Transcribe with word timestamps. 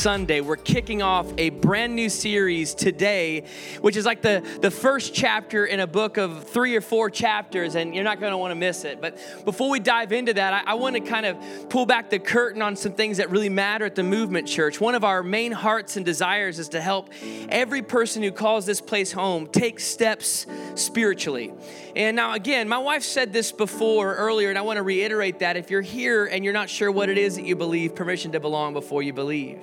Sunday. 0.00 0.40
We're 0.40 0.56
kicking 0.56 1.02
off 1.02 1.30
a 1.36 1.50
brand 1.50 1.94
new 1.94 2.08
series 2.08 2.72
today, 2.72 3.44
which 3.82 3.98
is 3.98 4.06
like 4.06 4.22
the, 4.22 4.42
the 4.62 4.70
first 4.70 5.12
chapter 5.12 5.66
in 5.66 5.78
a 5.78 5.86
book 5.86 6.16
of 6.16 6.48
three 6.48 6.74
or 6.74 6.80
four 6.80 7.10
chapters, 7.10 7.74
and 7.74 7.94
you're 7.94 8.02
not 8.02 8.18
going 8.18 8.30
to 8.30 8.38
want 8.38 8.50
to 8.50 8.54
miss 8.54 8.84
it. 8.84 9.02
But 9.02 9.18
before 9.44 9.68
we 9.68 9.78
dive 9.78 10.12
into 10.12 10.32
that, 10.32 10.54
I, 10.54 10.70
I 10.70 10.74
want 10.74 10.96
to 10.96 11.00
kind 11.02 11.26
of 11.26 11.36
pull 11.68 11.84
back 11.84 12.08
the 12.08 12.18
curtain 12.18 12.62
on 12.62 12.76
some 12.76 12.92
things 12.92 13.18
that 13.18 13.28
really 13.28 13.50
matter 13.50 13.84
at 13.84 13.94
the 13.94 14.02
Movement 14.02 14.48
Church. 14.48 14.80
One 14.80 14.94
of 14.94 15.04
our 15.04 15.22
main 15.22 15.52
hearts 15.52 15.98
and 15.98 16.06
desires 16.06 16.58
is 16.58 16.70
to 16.70 16.80
help 16.80 17.10
every 17.50 17.82
person 17.82 18.22
who 18.22 18.32
calls 18.32 18.64
this 18.64 18.80
place 18.80 19.12
home 19.12 19.48
take 19.48 19.80
steps 19.80 20.46
spiritually. 20.76 21.52
And 21.94 22.16
now, 22.16 22.32
again, 22.32 22.68
my 22.68 22.78
wife 22.78 23.02
said 23.02 23.34
this 23.34 23.52
before 23.52 24.14
earlier, 24.14 24.48
and 24.48 24.56
I 24.56 24.62
want 24.62 24.78
to 24.78 24.82
reiterate 24.82 25.40
that. 25.40 25.58
If 25.58 25.70
you're 25.70 25.82
here 25.82 26.24
and 26.24 26.42
you're 26.42 26.54
not 26.54 26.70
sure 26.70 26.90
what 26.90 27.10
it 27.10 27.18
is 27.18 27.36
that 27.36 27.44
you 27.44 27.56
believe, 27.56 27.94
permission 27.94 28.32
to 28.32 28.40
belong 28.40 28.72
before 28.72 29.02
you 29.02 29.12
believe. 29.12 29.58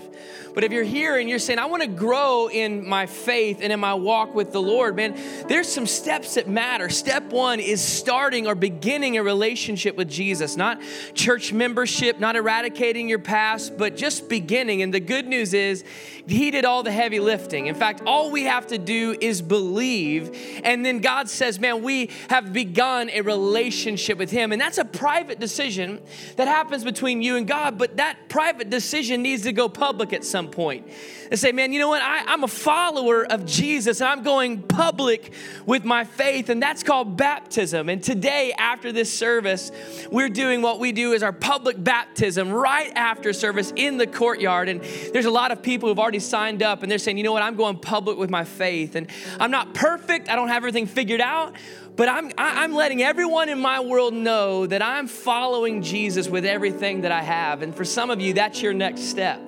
But 0.54 0.64
if 0.64 0.72
you're 0.72 0.84
here 0.84 1.18
and 1.18 1.30
you're 1.30 1.40
saying, 1.40 1.60
I 1.60 1.66
want 1.68 1.84
to 1.84 1.88
grow 1.88 2.50
in 2.50 2.88
my 2.88 3.06
faith 3.06 3.60
and 3.62 3.72
in 3.72 3.80
my 3.80 3.94
walk 3.94 4.34
with 4.34 4.52
the 4.52 4.62
Lord, 4.62 4.96
man, 4.96 5.16
there's 5.48 5.72
some 5.72 5.86
steps 5.86 6.36
that 6.36 6.48
matter. 6.48 6.90
Step 6.90 7.32
one 7.32 7.60
is 7.60 7.82
starting 7.82 8.48
or 8.48 8.56
beginning 8.56 9.18
a 9.18 9.24
relationship 9.24 9.96
with 9.96 10.10
Jesus, 10.10 10.58
not 10.58 10.82
church 11.14 11.54
membership, 11.54 12.20
not 12.20 12.36
eradicating 12.36 13.08
your 13.08 13.20
past, 13.20 13.78
but 13.78 13.96
just 13.96 14.30
beginning. 14.30 14.82
And 14.82 14.94
the 14.94 15.00
good 15.00 15.28
news 15.28 15.54
is, 15.54 15.84
He 16.26 16.52
did 16.52 16.66
all 16.66 16.84
the 16.84 16.92
heavy 16.92 17.20
lifting. 17.20 17.68
In 17.68 17.76
fact, 17.76 18.02
all 18.06 18.32
we 18.32 18.44
have 18.44 18.68
to 18.68 18.78
do 18.78 19.16
is 19.20 19.42
believe. 19.42 20.62
And 20.64 20.86
then 20.86 21.00
God 21.00 21.30
says, 21.30 21.60
man, 21.60 21.84
we 21.84 22.10
have 22.30 22.52
begun 22.52 23.10
a 23.12 23.22
relationship 23.22 24.18
with 24.18 24.32
Him. 24.32 24.52
And 24.52 24.60
that's 24.60 24.78
a 24.78 24.86
private 24.86 25.40
decision 25.40 26.02
that 26.36 26.48
happens 26.48 26.84
between 26.84 27.22
you 27.22 27.36
and 27.36 27.48
God, 27.48 27.78
but 27.78 27.98
that 27.98 28.30
private 28.30 28.70
decision 28.70 29.22
needs 29.22 29.44
to 29.44 29.54
go 29.54 29.70
public 29.70 30.14
at 30.18 30.26
some 30.26 30.50
point. 30.50 30.88
And 31.30 31.40
say, 31.40 31.52
man, 31.52 31.72
you 31.72 31.80
know 31.80 31.90
what? 31.90 32.02
I, 32.02 32.34
am 32.34 32.44
a 32.44 32.48
follower 32.48 33.26
of 33.26 33.46
Jesus 33.46 34.02
and 34.02 34.10
I'm 34.10 34.24
going 34.24 34.62
public 34.62 35.34
with 35.66 35.84
my 35.84 36.04
faith, 36.04 36.50
and 36.50 36.62
that's 36.62 36.84
called 36.84 37.18
baptism. 37.18 37.90
And 37.90 38.02
today, 38.02 38.54
after 38.58 38.92
this 38.92 39.12
service, 39.12 39.72
we're 40.12 40.30
doing 40.30 40.62
what 40.62 40.80
we 40.80 40.92
do 40.92 41.14
is 41.14 41.24
our 41.24 41.34
public 41.34 41.82
baptism 41.82 42.52
right 42.52 42.92
after 42.96 43.34
service 43.34 43.72
in 43.76 43.98
the 43.98 44.08
courtyard. 44.08 44.70
And 44.70 44.82
there's 45.14 45.26
a 45.26 45.32
lot 45.32 45.52
of 45.52 45.62
people 45.62 45.90
who've 45.90 46.00
already 46.00 46.20
signed 46.20 46.64
up 46.64 46.82
and 46.82 46.92
they're 46.92 46.98
saying, 46.98 47.18
you 47.18 47.24
know 47.24 47.34
what? 47.34 47.44
I'm 47.44 47.56
going 47.56 47.80
public 47.80 48.18
with 48.18 48.30
my 48.30 48.44
faith. 48.44 48.96
And 48.96 49.08
I'm 49.40 49.52
not 49.52 49.74
perfect, 49.74 50.30
I 50.30 50.36
don't 50.36 50.48
have 50.48 50.58
everything 50.58 50.88
figured 50.88 51.22
out 51.22 51.56
but 51.98 52.08
I'm, 52.08 52.32
I'm 52.38 52.74
letting 52.74 53.02
everyone 53.02 53.50
in 53.50 53.60
my 53.60 53.80
world 53.80 54.14
know 54.14 54.68
that 54.68 54.84
I'm 54.84 55.08
following 55.08 55.82
Jesus 55.82 56.30
with 56.30 56.46
everything 56.46 57.02
that 57.02 57.12
I 57.12 57.24
have. 57.24 57.64
And 57.64 57.76
for 57.76 57.84
some 57.84 58.12
of 58.12 58.22
you, 58.22 58.34
that's 58.34 58.62
your 58.62 58.74
next 58.74 59.02
step. 59.06 59.42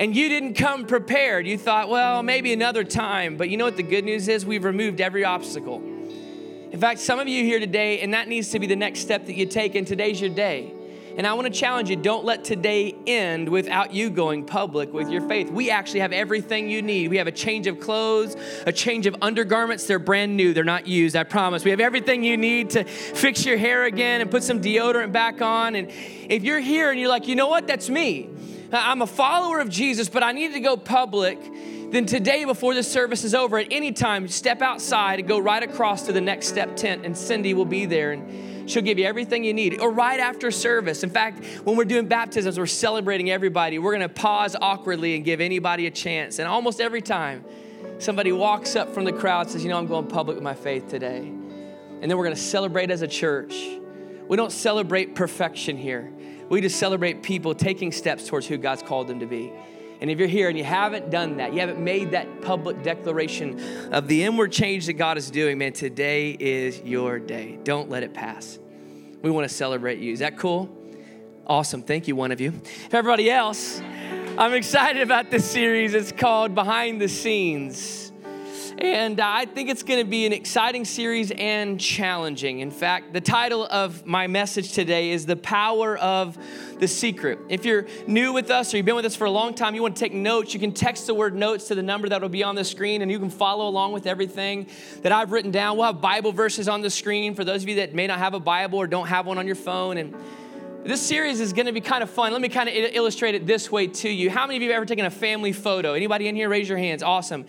And 0.00 0.16
you 0.16 0.30
didn't 0.30 0.54
come 0.54 0.86
prepared. 0.86 1.46
You 1.46 1.58
thought, 1.58 1.90
well, 1.90 2.22
maybe 2.22 2.54
another 2.54 2.84
time. 2.84 3.36
But 3.36 3.50
you 3.50 3.58
know 3.58 3.66
what 3.66 3.76
the 3.76 3.82
good 3.82 4.06
news 4.06 4.28
is? 4.28 4.46
We've 4.46 4.64
removed 4.64 5.02
every 5.02 5.24
obstacle. 5.24 5.76
In 5.76 6.80
fact, 6.80 7.00
some 7.00 7.18
of 7.18 7.28
you 7.28 7.44
here 7.44 7.60
today, 7.60 8.00
and 8.00 8.14
that 8.14 8.26
needs 8.26 8.48
to 8.50 8.58
be 8.58 8.66
the 8.66 8.76
next 8.76 9.00
step 9.00 9.26
that 9.26 9.34
you 9.34 9.44
take, 9.44 9.74
and 9.74 9.86
today's 9.86 10.18
your 10.18 10.30
day. 10.30 10.72
And 11.18 11.26
I 11.26 11.34
want 11.34 11.52
to 11.52 11.52
challenge 11.52 11.90
you 11.90 11.96
don't 11.96 12.24
let 12.24 12.44
today 12.44 12.94
end 13.06 13.46
without 13.50 13.92
you 13.92 14.08
going 14.08 14.46
public 14.46 14.90
with 14.90 15.10
your 15.10 15.28
faith. 15.28 15.50
We 15.50 15.68
actually 15.68 16.00
have 16.00 16.12
everything 16.12 16.70
you 16.70 16.80
need. 16.80 17.08
We 17.08 17.18
have 17.18 17.26
a 17.26 17.32
change 17.32 17.66
of 17.66 17.78
clothes, 17.78 18.36
a 18.64 18.72
change 18.72 19.06
of 19.06 19.16
undergarments. 19.20 19.86
They're 19.86 19.98
brand 19.98 20.34
new, 20.34 20.54
they're 20.54 20.64
not 20.64 20.86
used, 20.86 21.14
I 21.14 21.24
promise. 21.24 21.62
We 21.62 21.72
have 21.72 21.80
everything 21.80 22.24
you 22.24 22.38
need 22.38 22.70
to 22.70 22.84
fix 22.84 23.44
your 23.44 23.58
hair 23.58 23.84
again 23.84 24.22
and 24.22 24.30
put 24.30 24.44
some 24.44 24.62
deodorant 24.62 25.12
back 25.12 25.42
on. 25.42 25.74
And 25.74 25.90
if 25.90 26.42
you're 26.42 26.60
here 26.60 26.90
and 26.90 26.98
you're 26.98 27.10
like, 27.10 27.28
you 27.28 27.34
know 27.34 27.48
what, 27.48 27.66
that's 27.66 27.90
me. 27.90 28.30
Uh, 28.72 28.76
I'm 28.76 29.02
a 29.02 29.06
follower 29.06 29.60
of 29.60 29.68
Jesus, 29.68 30.08
but 30.08 30.22
I 30.22 30.32
need 30.32 30.52
to 30.52 30.60
go 30.60 30.76
public 30.76 31.38
then 31.90 32.06
today 32.06 32.44
before 32.44 32.74
the 32.74 32.84
service 32.84 33.24
is 33.24 33.34
over 33.34 33.58
at 33.58 33.66
any 33.72 33.90
time 33.90 34.28
step 34.28 34.62
outside 34.62 35.18
and 35.18 35.26
go 35.26 35.40
right 35.40 35.62
across 35.62 36.06
to 36.06 36.12
the 36.12 36.20
next 36.20 36.46
step 36.46 36.76
tent 36.76 37.04
and 37.04 37.18
cindy 37.18 37.52
will 37.52 37.64
be 37.64 37.84
there 37.84 38.12
and 38.12 38.50
She'll 38.70 38.82
give 38.82 38.98
you 38.98 39.04
everything 39.04 39.42
you 39.42 39.52
need. 39.52 39.80
Or 39.80 39.90
right 39.90 40.20
after 40.20 40.50
service. 40.50 41.02
In 41.02 41.10
fact, 41.10 41.44
when 41.64 41.76
we're 41.76 41.84
doing 41.84 42.06
baptisms, 42.06 42.58
we're 42.58 42.66
celebrating 42.66 43.30
everybody. 43.30 43.78
We're 43.78 43.96
going 43.96 44.08
to 44.08 44.14
pause 44.14 44.54
awkwardly 44.60 45.16
and 45.16 45.24
give 45.24 45.40
anybody 45.40 45.86
a 45.86 45.90
chance. 45.90 46.38
And 46.38 46.46
almost 46.46 46.80
every 46.80 47.02
time, 47.02 47.44
somebody 47.98 48.32
walks 48.32 48.76
up 48.76 48.94
from 48.94 49.04
the 49.04 49.12
crowd 49.12 49.50
says, 49.50 49.64
You 49.64 49.70
know, 49.70 49.78
I'm 49.78 49.86
going 49.86 50.06
public 50.06 50.36
with 50.36 50.44
my 50.44 50.54
faith 50.54 50.88
today. 50.88 51.18
And 51.18 52.10
then 52.10 52.16
we're 52.16 52.24
going 52.24 52.36
to 52.36 52.40
celebrate 52.40 52.90
as 52.90 53.02
a 53.02 53.08
church. 53.08 53.54
We 54.28 54.36
don't 54.36 54.52
celebrate 54.52 55.14
perfection 55.16 55.76
here. 55.76 56.12
We 56.50 56.60
just 56.60 56.78
celebrate 56.78 57.22
people 57.22 57.54
taking 57.54 57.92
steps 57.92 58.26
towards 58.26 58.46
who 58.46 58.58
God's 58.58 58.82
called 58.82 59.06
them 59.06 59.20
to 59.20 59.26
be. 59.26 59.52
And 60.00 60.10
if 60.10 60.18
you're 60.18 60.28
here 60.28 60.48
and 60.48 60.58
you 60.58 60.64
haven't 60.64 61.10
done 61.10 61.36
that, 61.36 61.52
you 61.52 61.60
haven't 61.60 61.78
made 61.78 62.10
that 62.10 62.42
public 62.42 62.82
declaration 62.82 63.92
of 63.92 64.08
the 64.08 64.24
inward 64.24 64.50
change 64.50 64.86
that 64.86 64.94
God 64.94 65.16
is 65.16 65.30
doing, 65.30 65.58
man, 65.58 65.72
today 65.72 66.32
is 66.32 66.80
your 66.80 67.18
day. 67.18 67.58
Don't 67.62 67.88
let 67.88 68.02
it 68.02 68.14
pass. 68.14 68.58
We 69.22 69.30
want 69.30 69.48
to 69.48 69.54
celebrate 69.54 70.00
you. 70.00 70.12
Is 70.12 70.20
that 70.20 70.38
cool? 70.38 70.74
Awesome. 71.46 71.82
Thank 71.82 72.08
you, 72.08 72.16
one 72.16 72.32
of 72.32 72.40
you. 72.40 72.60
Everybody 72.90 73.30
else, 73.30 73.80
I'm 74.38 74.54
excited 74.54 75.02
about 75.02 75.30
this 75.30 75.48
series. 75.48 75.94
It's 75.94 76.12
called 76.12 76.54
Behind 76.54 77.00
the 77.00 77.08
Scenes. 77.08 77.99
And 78.80 79.20
uh, 79.20 79.24
I 79.26 79.44
think 79.44 79.68
it's 79.68 79.82
going 79.82 80.02
to 80.02 80.10
be 80.10 80.24
an 80.24 80.32
exciting 80.32 80.86
series 80.86 81.30
and 81.32 81.78
challenging. 81.78 82.60
In 82.60 82.70
fact, 82.70 83.12
the 83.12 83.20
title 83.20 83.66
of 83.66 84.06
my 84.06 84.26
message 84.26 84.72
today 84.72 85.10
is 85.10 85.26
The 85.26 85.36
Power 85.36 85.98
of 85.98 86.38
the 86.78 86.88
Secret. 86.88 87.40
If 87.50 87.66
you're 87.66 87.86
new 88.06 88.32
with 88.32 88.50
us 88.50 88.72
or 88.72 88.78
you've 88.78 88.86
been 88.86 88.94
with 88.94 89.04
us 89.04 89.14
for 89.14 89.26
a 89.26 89.30
long 89.30 89.52
time, 89.52 89.74
you 89.74 89.82
want 89.82 89.96
to 89.96 90.00
take 90.00 90.14
notes, 90.14 90.54
you 90.54 90.60
can 90.60 90.72
text 90.72 91.06
the 91.06 91.12
word 91.12 91.34
notes 91.34 91.68
to 91.68 91.74
the 91.74 91.82
number 91.82 92.08
that 92.08 92.22
will 92.22 92.30
be 92.30 92.42
on 92.42 92.54
the 92.54 92.64
screen 92.64 93.02
and 93.02 93.10
you 93.10 93.18
can 93.18 93.28
follow 93.28 93.68
along 93.68 93.92
with 93.92 94.06
everything 94.06 94.66
that 95.02 95.12
I've 95.12 95.30
written 95.30 95.50
down. 95.50 95.76
We'll 95.76 95.84
have 95.84 96.00
Bible 96.00 96.32
verses 96.32 96.66
on 96.66 96.80
the 96.80 96.88
screen 96.88 97.34
for 97.34 97.44
those 97.44 97.62
of 97.62 97.68
you 97.68 97.74
that 97.76 97.94
may 97.94 98.06
not 98.06 98.18
have 98.18 98.32
a 98.32 98.40
Bible 98.40 98.78
or 98.78 98.86
don't 98.86 99.08
have 99.08 99.26
one 99.26 99.36
on 99.36 99.44
your 99.44 99.56
phone. 99.56 99.98
And 99.98 100.14
this 100.84 101.02
series 101.02 101.40
is 101.40 101.52
going 101.52 101.66
to 101.66 101.72
be 101.72 101.82
kind 101.82 102.02
of 102.02 102.08
fun. 102.08 102.32
Let 102.32 102.40
me 102.40 102.48
kind 102.48 102.66
of 102.66 102.74
illustrate 102.74 103.34
it 103.34 103.46
this 103.46 103.70
way 103.70 103.88
to 103.88 104.08
you. 104.08 104.30
How 104.30 104.46
many 104.46 104.56
of 104.56 104.62
you 104.62 104.70
have 104.70 104.76
ever 104.76 104.86
taken 104.86 105.04
a 105.04 105.10
family 105.10 105.52
photo? 105.52 105.92
Anybody 105.92 106.28
in 106.28 106.34
here? 106.34 106.48
Raise 106.48 106.66
your 106.66 106.78
hands. 106.78 107.02
Awesome. 107.02 107.44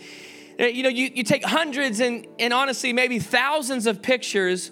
Uh, 0.61 0.65
you 0.65 0.83
know, 0.83 0.89
you, 0.89 1.09
you 1.15 1.23
take 1.23 1.43
hundreds 1.43 1.99
and, 1.99 2.27
and 2.37 2.53
honestly 2.53 2.93
maybe 2.93 3.17
thousands 3.17 3.87
of 3.87 4.01
pictures 4.01 4.69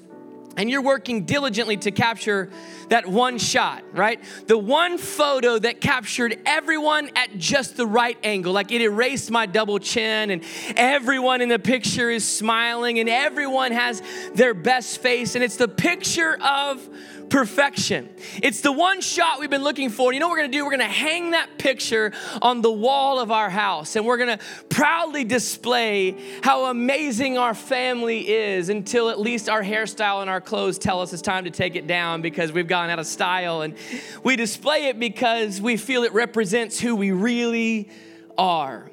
and 0.56 0.70
you're 0.70 0.82
working 0.82 1.26
diligently 1.26 1.78
to 1.78 1.90
capture 1.90 2.50
that 2.90 3.08
one 3.08 3.38
shot, 3.38 3.84
right? 3.94 4.22
The 4.48 4.58
one 4.58 4.98
photo 4.98 5.58
that 5.58 5.80
captured 5.80 6.38
everyone 6.46 7.12
at 7.16 7.38
just 7.38 7.78
the 7.78 7.88
right 7.88 8.18
angle. 8.24 8.52
Like 8.52 8.72
it 8.72 8.82
erased 8.82 9.32
my 9.32 9.46
double 9.46 9.80
chin, 9.80 10.32
and 10.32 10.44
everyone 10.76 11.42
in 11.42 11.50
the 11.50 11.60
picture 11.60 12.10
is 12.10 12.28
smiling, 12.28 13.00
and 13.00 13.08
everyone 13.08 13.72
has 13.72 14.02
their 14.34 14.54
best 14.54 15.02
face, 15.02 15.36
and 15.36 15.44
it's 15.44 15.56
the 15.56 15.68
picture 15.70 16.38
of 16.42 16.86
perfection. 17.30 18.10
It's 18.42 18.62
the 18.62 18.72
one 18.72 19.02
shot 19.02 19.40
we've 19.40 19.50
been 19.50 19.64
looking 19.64 19.90
for. 19.90 20.14
You 20.14 20.20
know 20.20 20.28
what 20.28 20.34
we're 20.34 20.44
gonna 20.44 20.54
do? 20.54 20.66
We're 20.66 20.72
gonna 20.72 20.86
hang 20.86 21.32
that 21.32 21.58
picture 21.58 22.12
on 22.42 22.62
the 22.62 22.72
wall 22.72 23.20
of 23.20 23.32
our 23.32 23.50
house 23.50 23.96
and 23.96 24.06
we're 24.06 24.18
gonna 24.18 24.40
proudly 24.70 25.24
display 25.24 26.16
how 26.42 26.66
amazing 26.66 27.38
our 27.38 27.54
family 27.54 28.28
is 28.30 28.70
until 28.70 29.10
at 29.10 29.20
least 29.20 29.50
our 29.50 29.64
hairstyle 29.64 30.22
and 30.22 30.30
our 30.30 30.42
clothes 30.42 30.78
tell 30.78 31.02
us 31.02 31.14
it's 31.14 31.22
time 31.22 31.46
to 31.46 31.52
take 31.52 31.76
it 31.76 31.88
down 31.88 32.22
because 32.22 32.52
we've 32.52 32.68
gone 32.68 32.90
out 32.90 33.00
of 33.00 33.06
style. 33.06 33.62
And 33.62 33.76
we 34.24 34.36
display 34.36 34.88
it 34.88 35.00
because 35.00 35.62
we 35.62 35.78
feel 35.78 36.04
it 36.04 36.14
represents 36.14 36.80
who 36.80 36.96
we 36.96 37.12
really 37.12 37.90
are. 38.38 38.90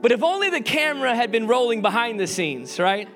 But 0.00 0.12
if 0.12 0.22
only 0.22 0.50
the 0.50 0.60
camera 0.60 1.14
had 1.14 1.32
been 1.32 1.46
rolling 1.46 1.82
behind 1.82 2.20
the 2.20 2.26
scenes, 2.26 2.78
right? 2.78 3.08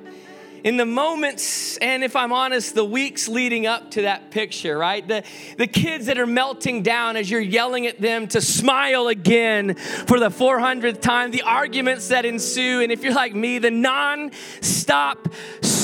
In 0.64 0.76
the 0.76 0.86
moments, 0.86 1.76
and 1.78 2.04
if 2.04 2.14
I'm 2.14 2.32
honest, 2.32 2.74
the 2.74 2.84
weeks 2.84 3.28
leading 3.28 3.66
up 3.66 3.90
to 3.92 4.02
that 4.02 4.30
picture, 4.30 4.78
right? 4.78 5.06
The, 5.06 5.24
the 5.58 5.66
kids 5.66 6.06
that 6.06 6.18
are 6.18 6.26
melting 6.26 6.82
down 6.82 7.16
as 7.16 7.30
you're 7.30 7.40
yelling 7.40 7.86
at 7.86 8.00
them 8.00 8.28
to 8.28 8.40
smile 8.40 9.08
again 9.08 9.74
for 9.74 10.20
the 10.20 10.28
400th 10.28 11.00
time, 11.00 11.30
the 11.32 11.42
arguments 11.42 12.08
that 12.08 12.24
ensue, 12.24 12.80
and 12.80 12.92
if 12.92 13.02
you're 13.02 13.14
like 13.14 13.34
me, 13.34 13.58
the 13.58 13.70
non 13.70 14.30
stop 14.60 15.28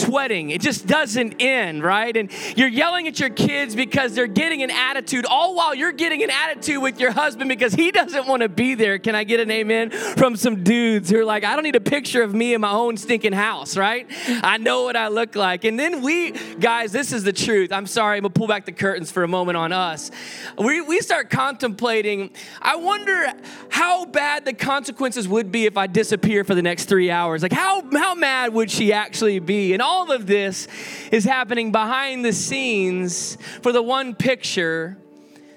sweating. 0.08 0.48
It 0.48 0.62
just 0.62 0.86
doesn't 0.86 1.34
end, 1.38 1.82
right? 1.82 2.16
And 2.16 2.30
you're 2.56 2.68
yelling 2.68 3.06
at 3.08 3.20
your 3.20 3.28
kids 3.28 3.74
because 3.74 4.14
they're 4.14 4.26
getting 4.26 4.62
an 4.62 4.70
attitude, 4.70 5.26
all 5.26 5.54
while 5.54 5.74
you're 5.74 5.92
getting 5.92 6.22
an 6.22 6.30
attitude 6.30 6.80
with 6.80 6.98
your 6.98 7.10
husband 7.10 7.50
because 7.50 7.74
he 7.74 7.90
doesn't 7.90 8.26
want 8.26 8.40
to 8.40 8.48
be 8.48 8.74
there. 8.74 8.98
Can 8.98 9.14
I 9.14 9.24
get 9.24 9.38
an 9.38 9.50
amen 9.50 9.90
from 9.90 10.34
some 10.34 10.64
dudes 10.64 11.10
who 11.10 11.20
are 11.20 11.26
like, 11.26 11.44
I 11.44 11.54
don't 11.54 11.62
need 11.62 11.76
a 11.76 11.80
picture 11.80 12.22
of 12.22 12.34
me 12.34 12.54
in 12.54 12.62
my 12.62 12.70
own 12.70 12.96
stinking 12.96 13.34
house, 13.34 13.76
right? 13.76 14.06
I 14.26 14.56
know 14.56 14.84
what 14.84 14.96
I 14.96 15.08
look 15.08 15.36
like. 15.36 15.64
And 15.64 15.78
then 15.78 16.00
we, 16.00 16.30
guys, 16.54 16.90
this 16.90 17.12
is 17.12 17.22
the 17.22 17.32
truth. 17.34 17.70
I'm 17.70 17.86
sorry, 17.86 18.16
I'm 18.16 18.22
gonna 18.22 18.32
pull 18.32 18.46
back 18.48 18.64
the 18.64 18.72
curtains 18.72 19.10
for 19.10 19.24
a 19.24 19.28
moment 19.28 19.58
on 19.58 19.72
us. 19.72 20.10
We, 20.56 20.80
we 20.80 21.00
start 21.00 21.28
contemplating, 21.28 22.30
I 22.62 22.76
wonder 22.76 23.30
how 23.68 24.06
bad 24.06 24.46
the 24.46 24.54
consequences 24.54 25.28
would 25.28 25.52
be 25.52 25.66
if 25.66 25.76
I 25.76 25.86
disappear 25.86 26.44
for 26.44 26.54
the 26.54 26.62
next 26.62 26.86
three 26.86 27.10
hours. 27.10 27.42
Like, 27.42 27.52
how, 27.52 27.82
how 27.92 28.14
mad 28.14 28.54
would 28.54 28.70
she 28.70 28.94
actually 28.94 29.38
be? 29.38 29.74
And 29.74 29.82
all 29.82 29.97
of 30.04 30.26
this 30.26 30.68
is 31.10 31.24
happening 31.24 31.72
behind 31.72 32.24
the 32.24 32.32
scenes 32.32 33.36
for 33.62 33.72
the 33.72 33.82
one 33.82 34.14
picture 34.14 34.96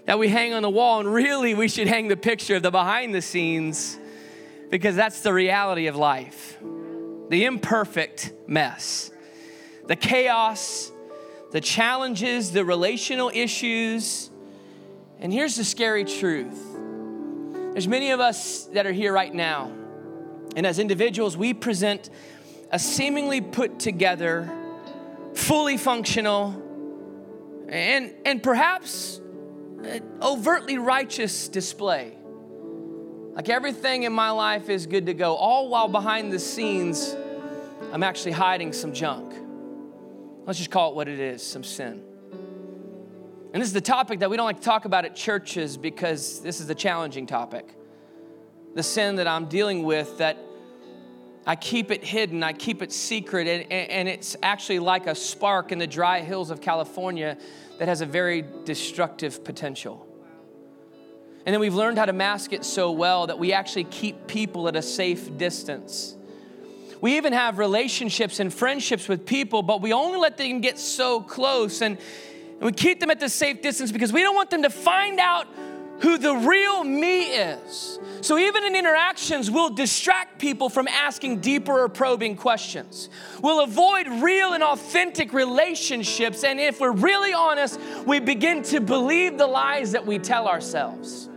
that 0.06 0.20
we 0.20 0.28
hang 0.28 0.54
on 0.54 0.64
the 0.64 0.70
wall. 0.70 1.00
And 1.00 1.14
really, 1.14 1.54
we 1.54 1.68
should 1.68 1.88
hang 1.88 2.08
the 2.08 2.18
picture 2.18 2.56
of 2.56 2.64
the 2.64 2.72
behind 2.72 3.14
the 3.14 3.22
scenes 3.22 3.98
because 4.70 4.96
that's 4.96 5.22
the 5.22 5.34
reality 5.34 5.88
of 5.88 5.96
life 5.96 6.58
the 7.30 7.46
imperfect 7.46 8.34
mess, 8.46 9.10
the 9.88 9.96
chaos, 9.96 10.92
the 11.52 11.62
challenges, 11.62 12.52
the 12.52 12.66
relational 12.66 13.32
issues. 13.34 14.30
And 15.20 15.32
here's 15.32 15.56
the 15.56 15.64
scary 15.64 16.04
truth 16.04 16.62
there's 17.72 17.88
many 17.88 18.12
of 18.12 18.20
us 18.20 18.66
that 18.74 18.86
are 18.86 18.92
here 18.92 19.14
right 19.14 19.34
now, 19.34 19.72
and 20.58 20.68
as 20.68 20.78
individuals, 20.78 21.38
we 21.38 21.54
present 21.54 22.10
a 22.72 22.80
seemingly 22.80 23.42
put 23.42 23.80
together, 23.80 24.50
fully 25.34 25.78
functional, 25.78 26.56
and, 27.68 28.14
and 28.26 28.42
perhaps 28.42 29.20
overtly 30.22 30.78
righteous 30.78 31.50
display. 31.50 32.14
Like 33.34 33.50
everything 33.50 34.04
in 34.04 34.14
my 34.14 34.30
life 34.32 34.70
is 34.70 34.88
good 34.88 35.06
to 35.08 35.14
go, 35.14 35.36
all 35.36 35.70
while 35.70 35.88
behind 35.88 36.32
the 36.32 36.40
scenes, 36.40 37.16
I'm 37.92 38.04
actually 38.04 38.32
hiding 38.32 38.74
some 38.74 38.94
junk. 38.94 39.34
Let's 40.46 40.60
just 40.60 40.72
call 40.72 40.92
it 40.92 40.96
what 40.96 41.08
it 41.08 41.20
is 41.20 41.44
some 41.44 41.64
sin. 41.64 42.04
And 43.54 43.62
this 43.62 43.68
is 43.68 43.74
the 43.74 43.82
topic 43.82 44.20
that 44.20 44.30
we 44.30 44.38
don't 44.38 44.46
like 44.46 44.58
to 44.58 44.66
talk 44.66 44.86
about 44.86 45.04
at 45.04 45.14
churches 45.14 45.76
because 45.76 46.40
this 46.40 46.62
is 46.62 46.70
a 46.70 46.76
challenging 46.76 47.26
topic. 47.26 47.76
The 48.76 48.84
sin 48.84 49.18
that 49.18 49.28
I'm 49.28 49.46
dealing 49.46 49.84
with 49.84 50.20
that 50.20 50.38
I 51.46 51.56
keep 51.56 51.90
it 51.90 52.04
hidden, 52.04 52.44
I 52.44 52.54
keep 52.54 52.82
it 52.82 52.92
secret, 52.92 53.48
and, 53.48 53.72
and 53.72 54.08
it's 54.08 54.36
actually 54.44 54.80
like 54.80 55.08
a 55.08 55.16
spark 55.16 55.72
in 55.72 55.80
the 55.80 55.88
dry 55.88 56.22
hills 56.22 56.52
of 56.52 56.62
California 56.62 57.38
that 57.80 57.88
has 57.88 58.02
a 58.02 58.06
very 58.06 58.46
destructive 58.64 59.44
potential. 59.44 60.08
And 61.46 61.54
then 61.54 61.60
we've 61.60 61.74
learned 61.74 61.98
how 61.98 62.06
to 62.06 62.14
mask 62.14 62.54
it 62.54 62.64
so 62.64 62.92
well 62.92 63.26
that 63.28 63.40
we 63.40 63.54
actually 63.54 63.86
keep 63.86 64.28
people 64.28 64.68
at 64.68 64.76
a 64.76 64.82
safe 64.84 65.36
distance. 65.38 66.16
We 67.02 67.18
even 67.18 67.34
have 67.34 67.58
relationships 67.58 68.40
and 68.40 68.54
friendships 68.54 69.08
with 69.08 69.26
people, 69.26 69.64
but 69.64 69.82
we 69.82 69.92
only 69.92 70.20
let 70.20 70.38
them 70.38 70.62
get 70.62 70.78
so 70.78 71.20
close 71.20 71.82
and, 71.82 71.98
and 71.98 72.62
we 72.62 72.72
keep 72.72 73.00
them 73.00 73.10
at 73.10 73.20
the 73.20 73.30
safe 73.30 73.64
distance 73.64 73.92
because 73.92 74.14
we 74.14 74.22
don't 74.22 74.36
want 74.36 74.52
them 74.52 74.62
to 74.62 74.70
find 74.70 75.20
out 75.20 75.48
who 76.02 76.18
the 76.18 76.34
real 76.34 76.84
me 76.84 77.24
is. 77.24 78.00
So, 78.22 78.38
even 78.38 78.64
in 78.64 78.76
interactions, 78.76 79.50
we'll 79.50 79.72
distract 79.72 80.40
people 80.40 80.70
from 80.70 80.88
asking 80.88 81.40
deeper 81.40 81.84
or 81.84 81.90
probing 81.90 82.36
questions. 82.36 83.10
We'll 83.42 83.64
avoid 83.64 84.08
real 84.08 84.54
and 84.54 84.64
authentic 84.64 85.34
relationships. 85.34 86.44
And 86.44 86.60
if 86.60 86.80
we're 86.80 86.92
really 86.92 87.34
honest, 87.34 87.80
we 88.06 88.20
begin 88.20 88.62
to 88.64 88.80
believe 88.80 89.38
the 89.38 89.48
lies 89.48 89.94
that 89.94 90.06
we 90.06 90.20
tell 90.20 90.48
ourselves. 90.48 91.30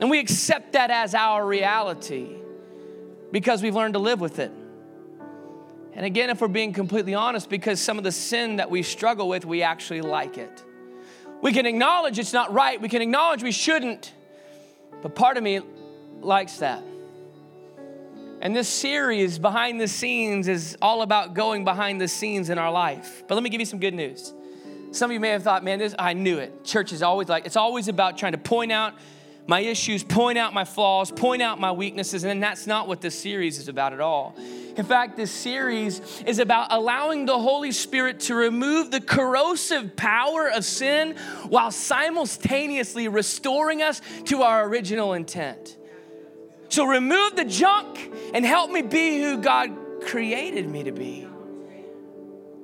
And 0.00 0.10
we 0.10 0.18
accept 0.18 0.72
that 0.72 0.90
as 0.90 1.14
our 1.14 1.46
reality 1.46 2.28
because 3.32 3.62
we've 3.62 3.74
learned 3.74 3.94
to 3.94 4.00
live 4.00 4.20
with 4.20 4.38
it. 4.38 4.52
And 5.94 6.04
again, 6.04 6.28
if 6.28 6.42
we're 6.42 6.48
being 6.48 6.74
completely 6.74 7.14
honest, 7.14 7.48
because 7.48 7.80
some 7.80 7.96
of 7.96 8.04
the 8.04 8.12
sin 8.12 8.56
that 8.56 8.70
we 8.70 8.82
struggle 8.82 9.30
with, 9.30 9.46
we 9.46 9.62
actually 9.62 10.02
like 10.02 10.36
it. 10.36 10.62
We 11.42 11.52
can 11.52 11.66
acknowledge 11.66 12.18
it's 12.18 12.32
not 12.32 12.52
right, 12.52 12.80
we 12.80 12.88
can 12.88 13.02
acknowledge 13.02 13.42
we 13.42 13.52
shouldn't, 13.52 14.12
but 15.02 15.14
part 15.14 15.36
of 15.36 15.42
me 15.42 15.60
likes 16.20 16.58
that. 16.58 16.82
And 18.40 18.54
this 18.54 18.68
series, 18.68 19.38
Behind 19.38 19.80
the 19.80 19.88
Scenes, 19.88 20.48
is 20.48 20.76
all 20.82 21.02
about 21.02 21.34
going 21.34 21.64
behind 21.64 22.00
the 22.00 22.08
scenes 22.08 22.50
in 22.50 22.58
our 22.58 22.70
life. 22.70 23.22
But 23.26 23.34
let 23.34 23.42
me 23.42 23.50
give 23.50 23.60
you 23.60 23.66
some 23.66 23.80
good 23.80 23.94
news. 23.94 24.34
Some 24.90 25.10
of 25.10 25.14
you 25.14 25.20
may 25.20 25.30
have 25.30 25.42
thought, 25.42 25.64
man, 25.64 25.78
this, 25.78 25.94
I 25.98 26.12
knew 26.12 26.38
it. 26.38 26.64
Church 26.64 26.92
is 26.92 27.02
always 27.02 27.28
like, 27.28 27.46
it's 27.46 27.56
always 27.56 27.88
about 27.88 28.18
trying 28.18 28.32
to 28.32 28.38
point 28.38 28.72
out 28.72 28.94
my 29.46 29.60
issues, 29.60 30.02
point 30.02 30.38
out 30.38 30.52
my 30.52 30.64
flaws, 30.64 31.10
point 31.10 31.42
out 31.42 31.60
my 31.60 31.72
weaknesses, 31.72 32.24
and 32.24 32.42
that's 32.42 32.66
not 32.66 32.88
what 32.88 33.00
this 33.00 33.18
series 33.18 33.58
is 33.58 33.68
about 33.68 33.92
at 33.92 34.00
all. 34.00 34.34
In 34.76 34.84
fact, 34.84 35.16
this 35.16 35.30
series 35.30 36.22
is 36.26 36.38
about 36.38 36.68
allowing 36.70 37.26
the 37.26 37.38
Holy 37.38 37.72
Spirit 37.72 38.20
to 38.20 38.34
remove 38.34 38.90
the 38.90 39.00
corrosive 39.00 39.96
power 39.96 40.48
of 40.48 40.64
sin 40.64 41.16
while 41.48 41.70
simultaneously 41.70 43.08
restoring 43.08 43.82
us 43.82 44.02
to 44.24 44.42
our 44.42 44.68
original 44.68 45.14
intent. 45.14 45.76
So 46.68 46.84
remove 46.84 47.36
the 47.36 47.44
junk 47.44 48.12
and 48.34 48.44
help 48.44 48.70
me 48.70 48.82
be 48.82 49.22
who 49.22 49.38
God 49.38 49.70
created 50.02 50.68
me 50.68 50.84
to 50.84 50.92
be. 50.92 51.26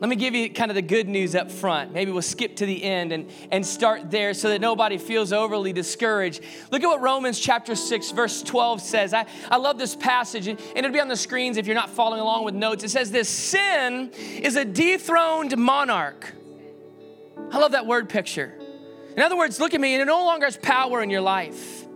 Let 0.03 0.09
me 0.09 0.17
give 0.17 0.35
you 0.35 0.51
kind 0.51 0.69
of 0.69 0.75
the 0.75 0.83
good 0.83 1.09
news 1.09 1.37
up 1.37 1.49
front. 1.49 1.93
Maybe 1.93 2.11
we'll 2.11 2.23
skip 2.23 2.57
to 2.57 2.67
the 2.67 2.83
end 2.83 3.13
and, 3.13 3.31
and 3.53 3.65
start 3.65 4.11
there 4.11 4.35
so 4.35 4.49
that 4.49 4.61
nobody 4.61 4.99
feels 4.99 5.33
overly 5.33 5.73
discouraged. 5.73 6.43
Look 6.73 6.83
at 6.83 6.89
what 6.89 7.01
Romans 7.01 7.39
chapter 7.39 7.77
6, 7.77 8.11
verse 8.11 8.43
12 8.43 8.81
says. 8.81 9.15
I, 9.15 9.27
I 9.49 9.59
love 9.59 9.79
this 9.79 9.95
passage, 9.95 10.49
and 10.49 10.59
it'll 10.75 10.91
be 10.91 10.99
on 10.99 11.07
the 11.07 11.15
screens 11.15 11.57
if 11.57 11.69
you're 11.69 11.77
not 11.77 11.89
following 11.89 12.21
along 12.21 12.45
with 12.45 12.57
notes. 12.57 12.83
It 12.83 12.89
says, 12.89 13.13
This 13.13 13.29
sin 13.29 14.11
is 14.19 14.57
a 14.57 14.65
dethroned 14.65 15.57
monarch. 15.57 16.35
I 17.53 17.61
love 17.61 17.71
that 17.71 17.87
word 17.87 18.09
picture. 18.09 18.59
In 19.17 19.23
other 19.23 19.37
words, 19.37 19.61
look 19.61 19.73
at 19.73 19.81
me, 19.81 19.95
and 19.95 20.03
it 20.03 20.07
no 20.07 20.25
longer 20.25 20.47
has 20.47 20.57
power 20.57 21.01
in 21.01 21.11
your 21.11 21.21
life. 21.21 21.87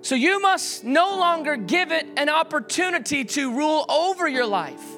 So 0.00 0.14
you 0.14 0.40
must 0.40 0.84
no 0.84 1.18
longer 1.18 1.56
give 1.56 1.92
it 1.92 2.06
an 2.16 2.30
opportunity 2.30 3.26
to 3.26 3.54
rule 3.54 3.84
over 3.90 4.26
your 4.26 4.46
life 4.46 4.96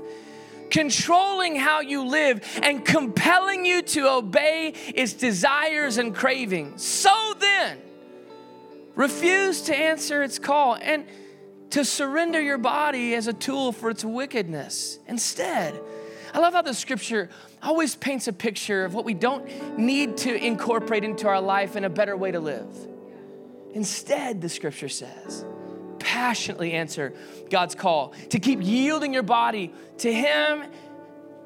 controlling 0.73 1.55
how 1.55 1.81
you 1.81 2.03
live 2.03 2.41
and 2.63 2.85
compelling 2.85 3.65
you 3.65 3.83
to 3.83 4.11
obey 4.11 4.73
its 4.95 5.13
desires 5.13 5.99
and 5.99 6.15
cravings. 6.15 6.83
So 6.83 7.35
then, 7.39 7.79
refuse 8.97 9.63
to 9.63 9.77
answer 9.77 10.23
its 10.23 10.39
call 10.39 10.77
and 10.81 11.05
to 11.71 11.85
surrender 11.85 12.41
your 12.41 12.59
body 12.59 13.15
as 13.15 13.29
a 13.29 13.33
tool 13.33 13.73
for 13.73 13.91
its 13.91 14.05
wickedness. 14.05 14.99
Instead, 15.07 15.79
I 16.35 16.39
love 16.39 16.55
how 16.55 16.63
the 16.63 16.75
scripture 16.75 17.29
always 17.63 17.95
paints 17.95 18.27
a 18.27 18.33
picture 18.33 18.87
of 18.87 18.95
what 18.95 19.05
we 19.05 19.15
don't 19.15 19.79
need 19.79 20.17
to 20.19 20.35
incorporate 20.35 21.05
into 21.05 21.29
our 21.29 21.41
life 21.41 21.77
and 21.77 21.85
a 21.85 21.91
better 21.91 22.17
way 22.17 22.31
to 22.31 22.41
live. 22.41 22.67
Instead, 23.75 24.41
the 24.41 24.49
scripture 24.49 24.89
says, 24.89 25.45
passionately 26.03 26.73
answer 26.73 27.15
God's 27.49 27.75
call, 27.75 28.13
to 28.31 28.39
keep 28.39 28.61
yielding 28.63 29.15
your 29.15 29.23
body 29.23 29.73
to 29.99 30.13
Him 30.13 30.65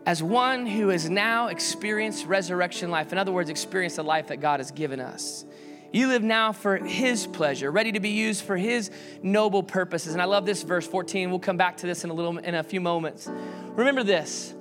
as 0.05 0.23
one 0.23 0.67
who 0.67 0.89
has 0.89 1.09
now 1.09 1.49
experienced 1.49 2.27
resurrection 2.27 2.91
life. 2.91 3.13
In 3.13 3.19
other 3.19 3.33
words, 3.33 3.51
experienced 3.51 3.97
the 3.97 4.05
life 4.05 4.29
that 4.29 4.41
God 4.41 4.61
has 4.61 4.71
given 4.71 5.01
us. 5.01 5.45
You 5.93 6.09
live 6.09 6.23
now 6.23 6.53
for 6.53 6.77
His 6.77 7.27
pleasure, 7.27 7.71
ready 7.71 7.93
to 7.93 8.01
be 8.01 8.11
used 8.11 8.45
for 8.45 8.57
His 8.57 8.91
noble 9.23 9.63
purposes. 9.63 10.13
And 10.13 10.23
I 10.23 10.27
love 10.27 10.45
this 10.45 10.63
verse 10.63 10.87
14. 10.87 11.31
We'll 11.31 11.39
come 11.39 11.57
back 11.57 11.79
to 11.79 11.87
this 11.87 12.05
in 12.05 12.11
a 12.11 12.15
little 12.15 12.39
in 12.39 12.55
a 12.55 12.63
few 12.63 12.81
moments. 12.81 13.29
Remember 13.77 14.03
this: 14.03 14.55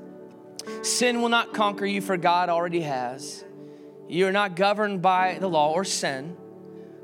sin 0.84 1.22
will 1.22 1.30
not 1.30 1.54
conquer 1.54 1.86
you, 1.86 2.02
for 2.02 2.16
God 2.18 2.50
already 2.50 2.82
has. 2.82 3.44
You 4.08 4.28
are 4.28 4.32
not 4.32 4.56
governed 4.56 5.02
by 5.02 5.38
the 5.40 5.48
law 5.48 5.74
or 5.74 5.84
sin, 5.84 6.38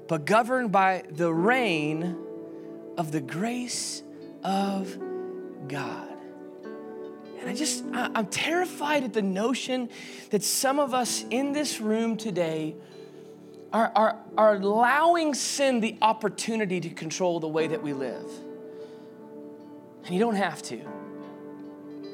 but 0.08 0.26
governed 0.26 0.72
by 0.72 1.04
the 1.10 1.34
reign 1.34 2.16
of 2.98 3.12
the 3.12 3.22
grace 3.22 4.04
of 4.44 4.98
God. 5.68 6.08
And 7.40 7.50
I 7.50 7.54
just, 7.54 7.84
I'm 7.94 8.28
terrified 8.28 9.04
at 9.04 9.14
the 9.14 9.22
notion 9.22 9.90
that 10.30 10.44
some 10.44 10.80
of 10.80 10.94
us 10.94 11.26
in 11.32 11.54
this 11.54 11.82
room 11.82 12.16
today 12.16 12.76
are, 13.74 13.92
are, 13.96 14.20
are 14.38 14.56
allowing 14.56 15.34
sin 15.34 15.80
the 15.80 15.98
opportunity 16.02 16.80
to 16.82 16.90
control 16.90 17.40
the 17.40 17.48
way 17.48 17.68
that 17.68 17.82
we 17.82 17.94
live. 17.94 18.30
And 20.06 20.14
you 20.14 20.20
don't 20.20 20.36
have 20.36 20.62
to. 20.64 20.80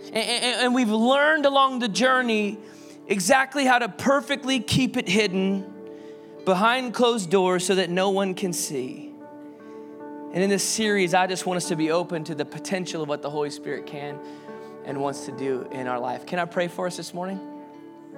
And, 0.08 0.16
and, 0.16 0.62
and 0.62 0.76
we've 0.76 0.90
learned 0.90 1.46
along 1.46 1.80
the 1.80 1.90
journey 1.90 2.58
exactly 3.08 3.66
how 3.66 3.80
to 3.80 3.90
perfectly 3.90 4.60
keep 4.60 4.96
it 4.96 5.10
hidden 5.10 5.74
behind 6.46 6.94
closed 6.94 7.30
doors 7.30 7.66
so 7.66 7.76
that 7.76 7.90
no 7.90 8.10
one 8.10 8.34
can 8.34 8.54
see. 8.54 9.07
And 10.34 10.44
in 10.44 10.50
this 10.50 10.64
series, 10.64 11.14
I 11.14 11.26
just 11.26 11.46
want 11.46 11.58
us 11.58 11.70
to 11.70 11.76
be 11.76 11.90
open 11.90 12.24
to 12.26 12.36
the 12.36 12.46
potential 12.46 13.02
of 13.02 13.10
what 13.10 13.22
the 13.22 13.30
Holy 13.30 13.50
Spirit 13.50 13.86
can 13.86 14.20
and 14.86 15.00
wants 15.00 15.26
to 15.26 15.32
do 15.32 15.68
in 15.72 15.88
our 15.88 16.00
life. 16.00 16.26
Can 16.26 16.38
I 16.38 16.46
pray 16.46 16.68
for 16.68 16.86
us 16.86 16.98
this 16.98 17.14
morning? 17.14 17.40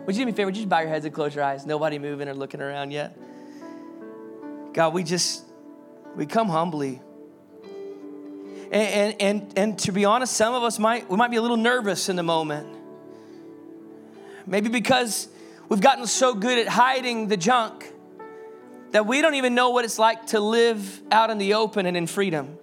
Would 0.05 0.15
you 0.15 0.23
do 0.23 0.25
me 0.25 0.31
a 0.31 0.35
favor? 0.35 0.47
Would 0.47 0.57
you 0.57 0.63
just 0.63 0.69
bow 0.69 0.79
your 0.79 0.89
heads 0.89 1.05
and 1.05 1.13
close 1.13 1.35
your 1.35 1.43
eyes? 1.43 1.65
Nobody 1.65 1.99
moving 1.99 2.27
or 2.27 2.33
looking 2.33 2.61
around 2.61 2.91
yet? 2.91 3.17
God, 4.73 4.93
we 4.93 5.03
just, 5.03 5.43
we 6.15 6.25
come 6.25 6.49
humbly. 6.49 7.01
And, 8.71 8.73
and, 8.73 9.21
and, 9.21 9.53
and 9.57 9.79
to 9.79 9.91
be 9.91 10.05
honest, 10.05 10.33
some 10.33 10.53
of 10.53 10.63
us 10.63 10.79
might, 10.79 11.09
we 11.09 11.17
might 11.17 11.31
be 11.31 11.37
a 11.37 11.41
little 11.41 11.57
nervous 11.57 12.09
in 12.09 12.15
the 12.15 12.23
moment. 12.23 12.67
Maybe 14.45 14.69
because 14.69 15.27
we've 15.69 15.81
gotten 15.81 16.07
so 16.07 16.33
good 16.33 16.57
at 16.57 16.67
hiding 16.67 17.27
the 17.27 17.37
junk 17.37 17.91
that 18.91 19.05
we 19.05 19.21
don't 19.21 19.35
even 19.35 19.55
know 19.55 19.69
what 19.69 19.85
it's 19.85 19.99
like 19.99 20.27
to 20.27 20.39
live 20.39 21.01
out 21.11 21.29
in 21.29 21.37
the 21.37 21.55
open 21.55 21.85
and 21.85 21.95
in 21.95 22.07
freedom. 22.07 22.57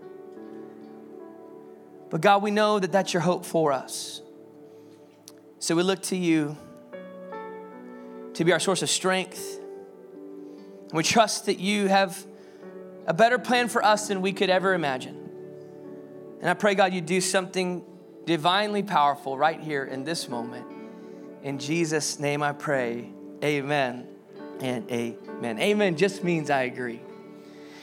But 2.10 2.20
God, 2.20 2.42
we 2.42 2.50
know 2.50 2.78
that 2.78 2.92
that's 2.92 3.12
your 3.12 3.22
hope 3.22 3.44
for 3.44 3.72
us. 3.72 4.22
So 5.58 5.74
we 5.74 5.82
look 5.82 6.02
to 6.02 6.16
you 6.16 6.56
to 8.34 8.44
be 8.44 8.52
our 8.52 8.60
source 8.60 8.82
of 8.82 8.90
strength. 8.90 9.60
We 10.92 11.02
trust 11.02 11.46
that 11.46 11.58
you 11.58 11.88
have 11.88 12.24
a 13.06 13.14
better 13.14 13.38
plan 13.38 13.68
for 13.68 13.84
us 13.84 14.08
than 14.08 14.20
we 14.20 14.32
could 14.32 14.50
ever 14.50 14.74
imagine. 14.74 15.16
And 16.40 16.50
I 16.50 16.54
pray, 16.54 16.74
God, 16.74 16.92
you 16.92 17.00
do 17.00 17.20
something 17.20 17.84
divinely 18.24 18.82
powerful 18.82 19.38
right 19.38 19.60
here 19.60 19.84
in 19.84 20.04
this 20.04 20.28
moment. 20.28 20.66
In 21.42 21.58
Jesus' 21.58 22.18
name 22.18 22.42
I 22.42 22.52
pray. 22.52 23.10
Amen 23.42 24.06
and 24.60 24.90
amen. 24.90 25.25
Amen 25.38 25.58
Amen 25.58 25.96
just 25.96 26.24
means 26.24 26.48
I 26.48 26.62
agree. 26.62 26.98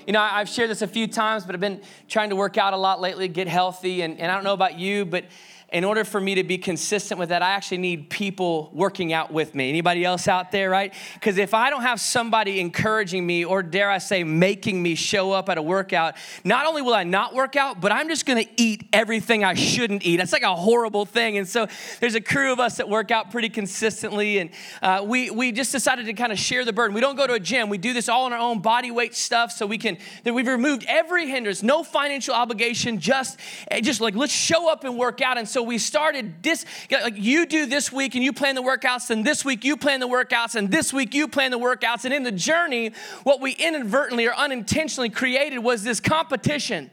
You 0.08 0.14
know, 0.14 0.20
I've 0.20 0.50
shared 0.50 0.72
this 0.72 0.82
a 0.82 0.88
few 0.88 1.08
times, 1.08 1.46
but 1.46 1.54
I've 1.54 1.62
been 1.62 1.82
trying 2.10 2.32
to 2.32 2.36
work 2.36 2.58
out 2.58 2.74
a 2.74 2.78
lot 2.78 3.00
lately, 3.00 3.28
get 3.28 3.48
healthy. 3.48 4.02
And, 4.02 4.20
and 4.20 4.32
I 4.32 4.36
don't 4.36 4.44
know 4.44 4.54
about 4.54 4.78
you, 4.80 5.06
but 5.06 5.26
in 5.74 5.84
order 5.84 6.04
for 6.04 6.22
me 6.22 6.36
to 6.36 6.44
be 6.44 6.60
consistent 6.60 7.20
with 7.20 7.30
that, 7.30 7.42
I 7.42 7.50
actually 7.50 7.80
need 7.80 8.12
people 8.12 8.70
working 8.74 9.12
out 9.12 9.34
with 9.34 9.56
me. 9.56 9.70
Anybody 9.70 10.06
else 10.06 10.28
out 10.28 10.52
there, 10.52 10.70
right? 10.70 10.94
Because 11.16 11.40
if 11.40 11.56
I 11.56 11.72
don't 11.72 11.82
have 11.82 12.00
somebody 12.00 12.60
encouraging 12.60 13.26
me, 13.26 13.44
or 13.44 13.64
dare 13.64 13.90
I 13.90 13.98
say, 13.98 14.24
making 14.24 14.82
me 14.84 14.94
show 14.94 15.32
up 15.32 15.50
at 15.50 15.58
a 15.58 15.64
workout, 15.64 16.14
not 16.44 16.68
only 16.68 16.84
will 16.84 16.94
I 16.94 17.04
not 17.04 17.34
work 17.34 17.56
out, 17.56 17.82
but 17.82 17.92
I'm 17.92 18.08
just 18.08 18.28
gonna 18.28 18.46
eat 18.56 18.88
everything 18.94 19.44
I 19.44 19.56
shouldn't 19.56 20.06
eat. 20.06 20.18
That's 20.18 20.32
like 20.32 20.44
a 20.44 20.56
horrible 20.56 21.08
thing. 21.08 21.38
And 21.40 21.50
so 21.50 21.66
there's 22.00 22.14
a 22.14 22.22
crew 22.22 22.54
of 22.54 22.60
us 22.60 22.78
that 22.78 22.88
work 22.88 23.10
out 23.10 23.32
pretty 23.32 23.50
consistently, 23.50 24.38
and 24.38 24.52
uh, 24.84 25.04
we, 25.04 25.32
we 25.32 25.52
just 25.52 25.72
decided 25.72 26.06
to 26.06 26.14
kind 26.14 26.32
of 26.32 26.38
share 26.38 26.66
the 26.66 26.74
burden. 26.74 26.94
We 26.94 27.02
don't 27.02 27.16
go 27.16 27.26
to 27.26 27.34
a 27.34 27.40
gym, 27.40 27.70
we 27.70 27.80
do 27.80 27.94
this 27.94 28.10
all 28.10 28.26
on 28.26 28.34
our 28.34 28.40
own 28.40 28.62
body 28.62 28.92
weight 28.92 29.16
stuff 29.16 29.52
so 29.52 29.66
we 29.66 29.80
can, 29.80 29.98
that 30.24 30.36
we've 30.36 30.48
removed 30.48 30.86
every 30.88 31.28
hindrance, 31.28 31.64
no 31.64 31.82
financial 31.82 32.36
obligation, 32.36 33.00
just, 33.00 33.40
just 33.82 34.02
like 34.02 34.14
let's 34.14 34.32
show 34.32 34.72
up 34.72 34.84
and 34.84 35.00
work 35.00 35.20
out. 35.20 35.40
And 35.40 35.50
so 35.50 35.63
we 35.64 35.78
started 35.78 36.44
this, 36.44 36.66
like 36.92 37.16
you 37.18 37.46
do 37.46 37.66
this 37.66 37.92
week 37.92 38.16
and 38.16 38.24
you 38.24 38.34
plan 38.34 38.56
the 38.56 38.62
workouts, 38.62 39.10
and 39.10 39.26
this 39.26 39.44
week 39.44 39.64
you 39.64 39.78
plan 39.78 40.00
the 40.00 40.08
workouts, 40.08 40.56
and 40.56 40.72
this 40.72 40.94
week 40.94 41.14
you 41.14 41.28
plan 41.28 41.52
the 41.52 41.60
workouts. 41.60 42.06
And 42.06 42.14
in 42.14 42.24
the 42.24 42.32
journey, 42.32 42.92
what 43.24 43.42
we 43.42 43.52
inadvertently 43.52 44.28
or 44.28 44.34
unintentionally 44.34 45.10
created 45.10 45.60
was 45.60 45.84
this 45.84 46.00
competition 46.00 46.92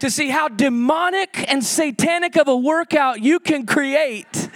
to 0.00 0.10
see 0.10 0.28
how 0.28 0.48
demonic 0.48 1.50
and 1.50 1.64
satanic 1.64 2.36
of 2.36 2.48
a 2.48 2.56
workout 2.56 3.22
you 3.22 3.38
can 3.38 3.64
create 3.64 4.48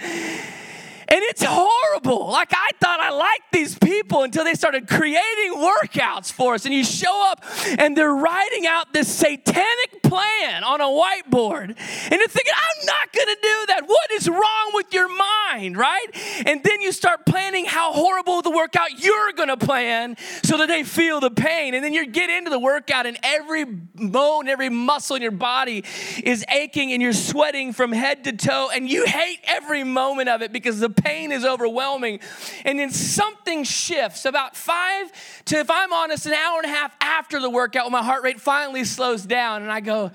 and 1.11 1.23
it's 1.23 1.43
horrible. 1.43 2.27
Like 2.27 2.53
I 2.53 2.69
thought 2.79 2.99
I 2.99 3.09
liked 3.09 3.51
these 3.51 3.77
people 3.77 4.21
until 4.23 4.43
they 4.43 4.53
started 4.53 4.87
creating 4.87 5.55
workouts 5.55 6.31
for 6.31 6.53
us. 6.53 6.65
And 6.65 6.73
you 6.73 6.83
show 6.83 7.31
up 7.31 7.43
and 7.79 7.97
they're 7.97 8.13
writing 8.13 8.67
out 8.67 8.93
this 8.93 9.07
satanic 9.07 10.03
plan 10.03 10.63
on 10.63 10.81
a 10.81 10.85
whiteboard. 10.85 11.69
And 11.69 12.11
you're 12.11 12.27
thinking, 12.27 12.53
I'm 12.53 12.85
not 12.85 13.11
going 13.11 13.27
to 13.27 13.37
do 13.41 13.65
that. 13.69 13.81
What 13.87 14.11
is 14.11 14.29
wrong 14.29 14.71
with 14.73 14.93
your 14.93 15.09
mind, 15.09 15.77
right? 15.77 16.07
And 16.45 16.63
then 16.63 16.79
you 16.81 16.91
start 16.91 17.25
planning 17.25 17.65
how 17.65 17.91
horrible 17.91 18.43
the 18.43 18.51
workout 18.51 19.03
you're 19.03 19.31
going 19.33 19.49
to 19.49 19.57
plan 19.57 20.15
so 20.43 20.57
that 20.59 20.67
they 20.67 20.83
feel 20.83 21.19
the 21.19 21.31
pain. 21.31 21.73
And 21.73 21.83
then 21.83 21.93
you 21.93 22.05
get 22.05 22.29
into 22.29 22.51
the 22.51 22.59
workout 22.59 23.07
and 23.07 23.17
every 23.23 23.65
bone, 23.65 24.47
every 24.47 24.69
muscle 24.69 25.15
in 25.15 25.23
your 25.23 25.31
body 25.31 25.83
is 26.23 26.45
aching 26.49 26.91
and 26.91 27.01
you're 27.01 27.13
sweating 27.13 27.73
from 27.73 27.91
head 27.91 28.25
to 28.25 28.33
toe 28.33 28.69
and 28.73 28.87
you 28.87 29.05
hate 29.05 29.39
every 29.45 29.83
moment 29.83 30.29
of 30.29 30.43
it 30.43 30.53
because 30.53 30.79
the 30.79 30.98
pain 31.03 31.31
is 31.31 31.45
overwhelming. 31.45 32.19
And 32.65 32.79
then 32.79 32.91
something 32.91 33.63
shifts 33.63 34.25
about 34.25 34.55
five 34.55 35.11
to, 35.45 35.57
if 35.57 35.69
I'm 35.69 35.93
honest, 35.93 36.25
an 36.25 36.33
hour 36.33 36.59
and 36.63 36.71
a 36.71 36.75
half 36.75 36.95
after 37.01 37.39
the 37.39 37.49
workout 37.49 37.85
when 37.85 37.91
my 37.91 38.03
heart 38.03 38.23
rate 38.23 38.39
finally 38.39 38.83
slows 38.83 39.25
down. 39.25 39.61
And 39.61 39.71
I 39.71 39.79
go, 39.79 40.11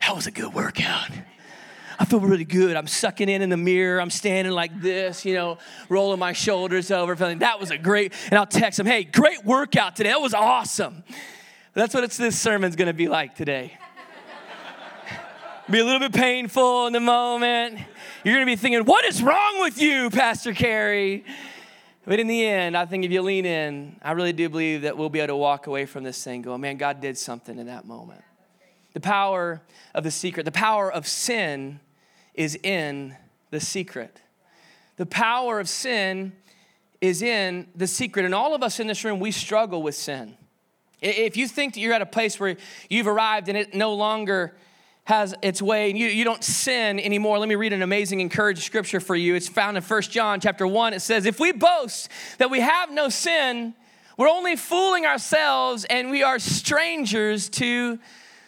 that 0.00 0.14
was 0.14 0.26
a 0.26 0.30
good 0.30 0.52
workout. 0.54 1.10
I 1.98 2.04
feel 2.04 2.20
really 2.20 2.44
good. 2.44 2.76
I'm 2.76 2.86
sucking 2.86 3.28
in 3.28 3.40
in 3.42 3.48
the 3.48 3.56
mirror. 3.56 4.00
I'm 4.00 4.10
standing 4.10 4.52
like 4.52 4.80
this, 4.80 5.24
you 5.24 5.34
know, 5.34 5.58
rolling 5.88 6.18
my 6.18 6.32
shoulders 6.32 6.90
over, 6.90 7.16
feeling 7.16 7.38
that 7.38 7.58
was 7.58 7.70
a 7.70 7.78
great. 7.78 8.12
And 8.30 8.38
I'll 8.38 8.46
text 8.46 8.76
them, 8.76 8.86
hey, 8.86 9.04
great 9.04 9.44
workout 9.44 9.96
today. 9.96 10.10
That 10.10 10.20
was 10.20 10.34
awesome. 10.34 11.04
That's 11.72 11.94
what 11.94 12.04
it's, 12.04 12.16
this 12.16 12.38
sermon's 12.38 12.76
to 12.76 12.92
be 12.92 13.08
like 13.08 13.34
today. 13.34 13.78
be 15.70 15.78
a 15.78 15.84
little 15.84 16.00
bit 16.00 16.12
painful 16.12 16.86
in 16.86 16.92
the 16.92 17.00
moment. 17.00 17.80
You're 18.26 18.34
going 18.34 18.44
to 18.44 18.50
be 18.50 18.56
thinking, 18.56 18.84
what 18.86 19.04
is 19.04 19.22
wrong 19.22 19.60
with 19.60 19.80
you, 19.80 20.10
Pastor 20.10 20.52
Carey? 20.52 21.24
But 22.04 22.18
in 22.18 22.26
the 22.26 22.44
end, 22.44 22.76
I 22.76 22.84
think 22.84 23.04
if 23.04 23.12
you 23.12 23.22
lean 23.22 23.46
in, 23.46 24.00
I 24.02 24.10
really 24.12 24.32
do 24.32 24.48
believe 24.48 24.82
that 24.82 24.98
we'll 24.98 25.10
be 25.10 25.20
able 25.20 25.28
to 25.28 25.36
walk 25.36 25.68
away 25.68 25.86
from 25.86 26.02
this 26.02 26.24
thing 26.24 26.42
going, 26.42 26.60
man, 26.60 26.76
God 26.76 27.00
did 27.00 27.16
something 27.16 27.56
in 27.56 27.66
that 27.66 27.84
moment. 27.86 28.24
The 28.94 29.00
power 29.00 29.62
of 29.94 30.02
the 30.02 30.10
secret, 30.10 30.42
the 30.42 30.50
power 30.50 30.92
of 30.92 31.06
sin 31.06 31.78
is 32.34 32.58
in 32.64 33.14
the 33.52 33.60
secret. 33.60 34.20
The 34.96 35.06
power 35.06 35.60
of 35.60 35.68
sin 35.68 36.32
is 37.00 37.22
in 37.22 37.68
the 37.76 37.86
secret. 37.86 38.24
And 38.24 38.34
all 38.34 38.56
of 38.56 38.62
us 38.64 38.80
in 38.80 38.88
this 38.88 39.04
room, 39.04 39.20
we 39.20 39.30
struggle 39.30 39.84
with 39.84 39.94
sin. 39.94 40.36
If 41.00 41.36
you 41.36 41.46
think 41.46 41.74
that 41.74 41.80
you're 41.80 41.94
at 41.94 42.02
a 42.02 42.06
place 42.06 42.40
where 42.40 42.56
you've 42.90 43.06
arrived 43.06 43.48
and 43.48 43.56
it 43.56 43.72
no 43.72 43.94
longer 43.94 44.56
has 45.06 45.34
its 45.40 45.62
way 45.62 45.90
and 45.90 45.98
you, 45.98 46.08
you 46.08 46.24
don't 46.24 46.44
sin 46.44 47.00
anymore. 47.00 47.38
Let 47.38 47.48
me 47.48 47.54
read 47.54 47.72
an 47.72 47.82
amazing 47.82 48.20
encouraged 48.20 48.62
scripture 48.62 49.00
for 49.00 49.16
you. 49.16 49.34
It's 49.34 49.48
found 49.48 49.76
in 49.76 49.82
First 49.82 50.10
john 50.10 50.40
chapter 50.40 50.66
1 50.66 50.94
it 50.94 51.00
says 51.00 51.26
if 51.26 51.40
we 51.40 51.52
boast 51.52 52.08
that 52.38 52.50
we 52.50 52.60
have 52.60 52.90
no 52.90 53.08
sin 53.08 53.74
we're 54.16 54.28
only 54.28 54.56
fooling 54.56 55.04
ourselves 55.04 55.84
and 55.84 56.10
we 56.10 56.22
are 56.22 56.38
strangers 56.38 57.48
to 57.50 57.98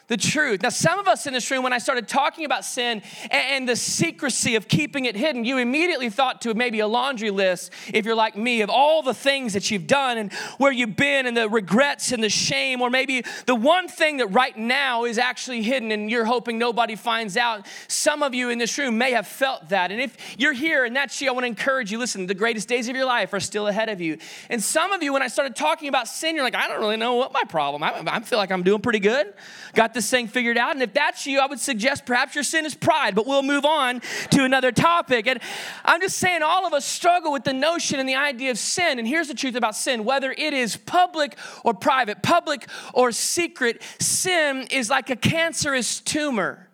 the 0.08 0.16
truth. 0.16 0.62
Now, 0.62 0.70
some 0.70 0.98
of 0.98 1.06
us 1.06 1.26
in 1.26 1.34
this 1.34 1.50
room, 1.50 1.62
when 1.62 1.72
I 1.72 1.78
started 1.78 2.08
talking 2.08 2.44
about 2.44 2.64
sin 2.64 3.02
and 3.30 3.68
the 3.68 3.76
secrecy 3.76 4.56
of 4.56 4.66
keeping 4.66 5.04
it 5.04 5.14
hidden, 5.14 5.44
you 5.44 5.58
immediately 5.58 6.10
thought 6.10 6.40
to 6.42 6.54
maybe 6.54 6.80
a 6.80 6.86
laundry 6.86 7.30
list, 7.30 7.72
if 7.92 8.04
you're 8.06 8.14
like 8.14 8.36
me, 8.36 8.62
of 8.62 8.70
all 8.70 9.02
the 9.02 9.14
things 9.14 9.52
that 9.52 9.70
you've 9.70 9.86
done 9.86 10.18
and 10.18 10.32
where 10.56 10.72
you've 10.72 10.96
been 10.96 11.26
and 11.26 11.36
the 11.36 11.48
regrets 11.48 12.10
and 12.10 12.24
the 12.24 12.30
shame, 12.30 12.80
or 12.80 12.88
maybe 12.88 13.22
the 13.46 13.54
one 13.54 13.86
thing 13.86 14.16
that 14.16 14.28
right 14.28 14.56
now 14.56 15.04
is 15.04 15.18
actually 15.18 15.62
hidden 15.62 15.92
and 15.92 16.10
you're 16.10 16.24
hoping 16.24 16.58
nobody 16.58 16.96
finds 16.96 17.36
out. 17.36 17.66
Some 17.86 18.22
of 18.22 18.34
you 18.34 18.48
in 18.48 18.58
this 18.58 18.78
room 18.78 18.96
may 18.96 19.12
have 19.12 19.26
felt 19.26 19.68
that. 19.68 19.92
And 19.92 20.00
if 20.00 20.16
you're 20.38 20.54
here 20.54 20.86
and 20.86 20.96
that's 20.96 21.20
you, 21.20 21.28
I 21.28 21.32
want 21.32 21.44
to 21.44 21.48
encourage 21.48 21.92
you 21.92 21.98
listen, 21.98 22.26
the 22.26 22.34
greatest 22.34 22.66
days 22.66 22.88
of 22.88 22.96
your 22.96 23.04
life 23.04 23.34
are 23.34 23.40
still 23.40 23.66
ahead 23.66 23.90
of 23.90 24.00
you. 24.00 24.16
And 24.48 24.62
some 24.62 24.92
of 24.92 25.02
you, 25.02 25.12
when 25.12 25.22
I 25.22 25.28
started 25.28 25.54
talking 25.54 25.88
about 25.88 26.08
sin, 26.08 26.34
you're 26.34 26.44
like, 26.44 26.54
I 26.54 26.66
don't 26.66 26.80
really 26.80 26.96
know 26.96 27.16
what 27.16 27.32
my 27.32 27.44
problem. 27.44 27.82
I, 27.82 28.02
I 28.06 28.20
feel 28.20 28.38
like 28.38 28.50
I'm 28.50 28.62
doing 28.62 28.80
pretty 28.80 29.00
good. 29.00 29.34
Got 29.74 29.97
this 29.98 30.08
thing 30.08 30.28
figured 30.28 30.56
out. 30.56 30.74
And 30.74 30.82
if 30.82 30.94
that's 30.94 31.26
you, 31.26 31.40
I 31.40 31.46
would 31.46 31.58
suggest 31.58 32.06
perhaps 32.06 32.36
your 32.36 32.44
sin 32.44 32.64
is 32.64 32.74
pride, 32.74 33.16
but 33.16 33.26
we'll 33.26 33.42
move 33.42 33.64
on 33.64 34.00
to 34.30 34.44
another 34.44 34.70
topic. 34.70 35.26
And 35.26 35.40
I'm 35.84 36.00
just 36.00 36.18
saying, 36.18 36.42
all 36.42 36.66
of 36.66 36.72
us 36.72 36.84
struggle 36.84 37.32
with 37.32 37.42
the 37.42 37.52
notion 37.52 37.98
and 37.98 38.08
the 38.08 38.14
idea 38.14 38.52
of 38.52 38.58
sin. 38.58 39.00
And 39.00 39.08
here's 39.08 39.26
the 39.26 39.34
truth 39.34 39.56
about 39.56 39.74
sin 39.74 40.04
whether 40.04 40.30
it 40.30 40.54
is 40.54 40.76
public 40.76 41.36
or 41.64 41.74
private, 41.74 42.22
public 42.22 42.68
or 42.94 43.10
secret, 43.10 43.82
sin 43.98 44.68
is 44.70 44.88
like 44.88 45.10
a 45.10 45.16
cancerous 45.16 45.98
tumor 45.98 46.68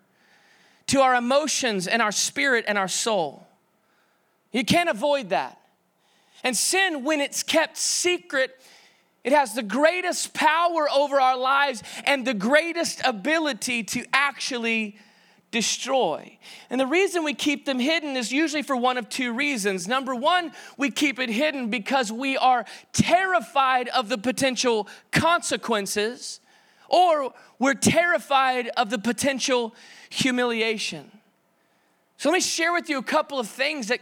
to 0.87 1.01
our 1.01 1.15
emotions 1.15 1.87
and 1.87 2.01
our 2.01 2.11
spirit 2.11 2.65
and 2.67 2.77
our 2.77 2.87
soul. 2.87 3.47
You 4.51 4.63
can't 4.63 4.89
avoid 4.89 5.29
that. 5.29 5.59
And 6.43 6.55
sin, 6.55 7.03
when 7.03 7.21
it's 7.21 7.41
kept 7.41 7.75
secret, 7.75 8.55
it 9.25 9.33
has 9.33 9.53
the 9.53 9.63
greatest 9.63 10.35
power 10.35 10.87
over 10.89 11.19
our 11.19 11.35
lives 11.35 11.81
and 12.05 12.25
the 12.25 12.35
greatest 12.35 13.01
ability 13.03 13.83
to 13.83 14.05
actually 14.13 14.97
destroy. 15.49 16.37
And 16.69 16.79
the 16.79 16.85
reason 16.85 17.23
we 17.23 17.33
keep 17.33 17.65
them 17.65 17.79
hidden 17.79 18.15
is 18.17 18.31
usually 18.31 18.61
for 18.61 18.75
one 18.75 18.97
of 18.97 19.09
two 19.09 19.33
reasons. 19.33 19.87
Number 19.87 20.13
one, 20.13 20.51
we 20.77 20.91
keep 20.91 21.17
it 21.17 21.29
hidden 21.29 21.71
because 21.71 22.11
we 22.11 22.37
are 22.37 22.65
terrified 22.93 23.87
of 23.89 24.09
the 24.09 24.17
potential 24.19 24.87
consequences, 25.11 26.39
or 26.87 27.33
we're 27.57 27.73
terrified 27.73 28.67
of 28.77 28.91
the 28.91 28.99
potential 28.99 29.73
humiliation. 30.09 31.09
So 32.17 32.29
let 32.29 32.35
me 32.35 32.41
share 32.41 32.73
with 32.73 32.89
you 32.89 32.99
a 32.99 33.03
couple 33.03 33.39
of 33.39 33.47
things 33.47 33.87
that 33.87 34.01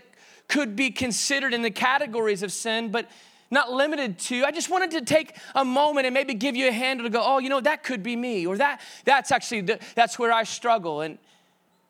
could 0.49 0.75
be 0.75 0.91
considered 0.91 1.53
in 1.53 1.61
the 1.61 1.71
categories 1.71 2.43
of 2.43 2.51
sin, 2.51 2.91
but 2.91 3.07
not 3.53 3.71
limited 3.71 4.19
to. 4.19 4.43
I 4.43 4.51
just 4.51 4.69
wanted 4.69 4.91
to 4.91 5.01
take 5.01 5.37
a 5.55 5.63
moment 5.63 6.05
and 6.05 6.13
maybe 6.13 6.33
give 6.33 6.55
you 6.55 6.67
a 6.67 6.71
handle 6.71 7.05
to 7.05 7.09
go, 7.09 7.21
oh, 7.23 7.39
you 7.39 7.49
know, 7.49 7.61
that 7.61 7.83
could 7.83 8.03
be 8.03 8.15
me, 8.15 8.45
or 8.45 8.57
that 8.57 8.81
that's 9.05 9.31
actually 9.31 9.61
the, 9.61 9.79
that's 9.95 10.19
where 10.19 10.33
I 10.33 10.43
struggle. 10.43 11.01
And 11.01 11.17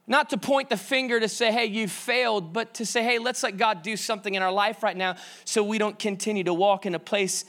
Not 0.06 0.30
to 0.32 0.38
point 0.38 0.70
the 0.70 0.78
finger 0.78 1.20
to 1.20 1.30
say, 1.30 1.52
hey, 1.52 1.66
you 1.66 1.88
failed, 1.88 2.52
but 2.52 2.74
to 2.76 2.86
say, 2.86 3.04
hey, 3.04 3.20
let's 3.20 3.42
let 3.42 3.58
God 3.58 3.84
do 3.84 3.96
something 3.96 4.36
in 4.36 4.42
our 4.42 4.52
life 4.52 4.84
right 4.84 4.98
now 4.98 5.16
so 5.46 5.64
we 5.64 5.78
don't 5.78 5.98
continue 5.98 6.44
to 6.44 6.54
walk 6.54 6.86
in 6.86 6.94
a 6.94 7.00
place 7.00 7.46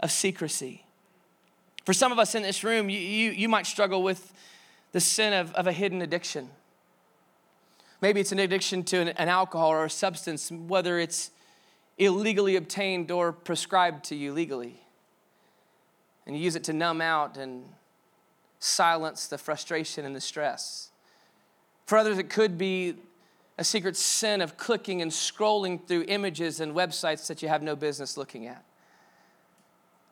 of 0.00 0.10
secrecy. 0.10 0.84
For 1.86 1.94
some 1.94 2.12
of 2.12 2.18
us 2.18 2.34
in 2.34 2.42
this 2.42 2.62
room, 2.62 2.90
you, 2.90 2.98
you, 2.98 3.30
you 3.30 3.48
might 3.48 3.66
struggle 3.66 4.02
with 4.02 4.32
the 4.92 5.00
sin 5.00 5.32
of, 5.32 5.54
of 5.54 5.66
a 5.66 5.72
hidden 5.72 6.02
addiction. 6.02 6.50
Maybe 8.02 8.20
it's 8.20 8.32
an 8.32 8.38
addiction 8.38 8.84
to 8.84 8.98
an, 8.98 9.08
an 9.08 9.28
alcohol 9.28 9.70
or 9.70 9.86
a 9.86 9.90
substance, 9.90 10.50
whether 10.50 10.98
it's 10.98 11.30
illegally 11.98 12.56
obtained 12.56 13.10
or 13.10 13.32
prescribed 13.32 14.04
to 14.06 14.14
you 14.14 14.32
legally. 14.32 14.80
And 16.26 16.36
you 16.36 16.42
use 16.42 16.56
it 16.56 16.64
to 16.64 16.72
numb 16.72 17.00
out 17.00 17.36
and 17.36 17.64
silence 18.58 19.26
the 19.26 19.38
frustration 19.38 20.04
and 20.04 20.16
the 20.16 20.20
stress. 20.20 20.90
For 21.86 21.98
others, 21.98 22.18
it 22.18 22.30
could 22.30 22.56
be 22.56 22.96
a 23.58 23.64
secret 23.64 23.96
sin 23.96 24.40
of 24.40 24.56
clicking 24.56 25.02
and 25.02 25.10
scrolling 25.10 25.86
through 25.86 26.04
images 26.08 26.60
and 26.60 26.74
websites 26.74 27.26
that 27.28 27.42
you 27.42 27.48
have 27.48 27.62
no 27.62 27.76
business 27.76 28.16
looking 28.16 28.46
at. 28.46 28.64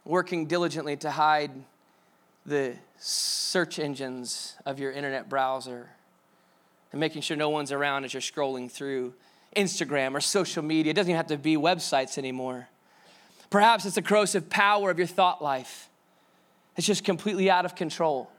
Working 0.04 0.46
diligently 0.46 0.96
to 0.98 1.10
hide 1.10 1.50
the 2.44 2.74
search 2.98 3.78
engines 3.78 4.56
of 4.66 4.78
your 4.78 4.92
internet 4.92 5.28
browser 5.28 5.90
and 6.92 7.00
making 7.00 7.22
sure 7.22 7.36
no 7.36 7.48
one's 7.48 7.72
around 7.72 8.04
as 8.04 8.12
you're 8.12 8.20
scrolling 8.20 8.70
through 8.70 9.14
Instagram 9.56 10.14
or 10.14 10.20
social 10.20 10.62
media. 10.62 10.90
It 10.90 10.94
doesn't 10.94 11.10
even 11.10 11.16
have 11.16 11.28
to 11.28 11.38
be 11.38 11.56
websites 11.56 12.18
anymore. 12.18 12.68
Perhaps 13.50 13.84
it's 13.84 13.96
the 13.96 14.02
corrosive 14.02 14.48
power 14.48 14.90
of 14.90 14.98
your 14.98 15.06
thought 15.06 15.42
life. 15.42 15.88
It's 16.76 16.86
just 16.86 17.04
completely 17.04 17.50
out 17.50 17.64
of 17.64 17.74
control. 17.74 18.30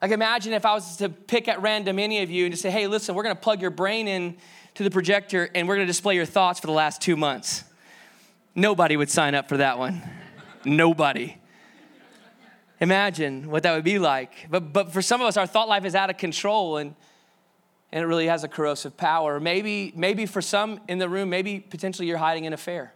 Like 0.00 0.10
imagine 0.10 0.52
if 0.52 0.64
I 0.64 0.74
was 0.74 0.96
to 0.96 1.08
pick 1.08 1.48
at 1.48 1.60
random 1.62 1.98
any 1.98 2.22
of 2.22 2.30
you 2.30 2.46
and 2.46 2.54
to 2.54 2.58
say, 2.58 2.70
hey, 2.70 2.86
listen, 2.86 3.14
we're 3.14 3.22
gonna 3.22 3.34
plug 3.34 3.60
your 3.60 3.70
brain 3.70 4.08
in 4.08 4.36
to 4.74 4.82
the 4.82 4.90
projector 4.90 5.50
and 5.54 5.68
we're 5.68 5.76
gonna 5.76 5.86
display 5.86 6.14
your 6.14 6.26
thoughts 6.26 6.58
for 6.58 6.66
the 6.66 6.72
last 6.72 7.00
two 7.02 7.14
months. 7.14 7.64
Nobody 8.54 8.96
would 8.96 9.10
sign 9.10 9.34
up 9.34 9.48
for 9.48 9.58
that 9.58 9.78
one. 9.78 10.02
Nobody. 10.64 11.36
Imagine 12.80 13.48
what 13.50 13.62
that 13.62 13.74
would 13.74 13.84
be 13.84 13.98
like. 13.98 14.48
But, 14.50 14.72
but 14.72 14.92
for 14.92 15.02
some 15.02 15.20
of 15.20 15.26
us, 15.26 15.36
our 15.36 15.46
thought 15.46 15.68
life 15.68 15.84
is 15.84 15.94
out 15.94 16.10
of 16.10 16.16
control 16.16 16.78
and, 16.78 16.94
and 17.92 18.02
it 18.02 18.06
really 18.06 18.26
has 18.26 18.42
a 18.42 18.48
corrosive 18.48 18.96
power. 18.96 19.38
Maybe, 19.38 19.92
maybe 19.94 20.24
for 20.24 20.40
some 20.40 20.80
in 20.88 20.98
the 20.98 21.08
room, 21.08 21.28
maybe 21.28 21.60
potentially 21.60 22.08
you're 22.08 22.18
hiding 22.18 22.46
an 22.46 22.52
affair. 22.52 22.94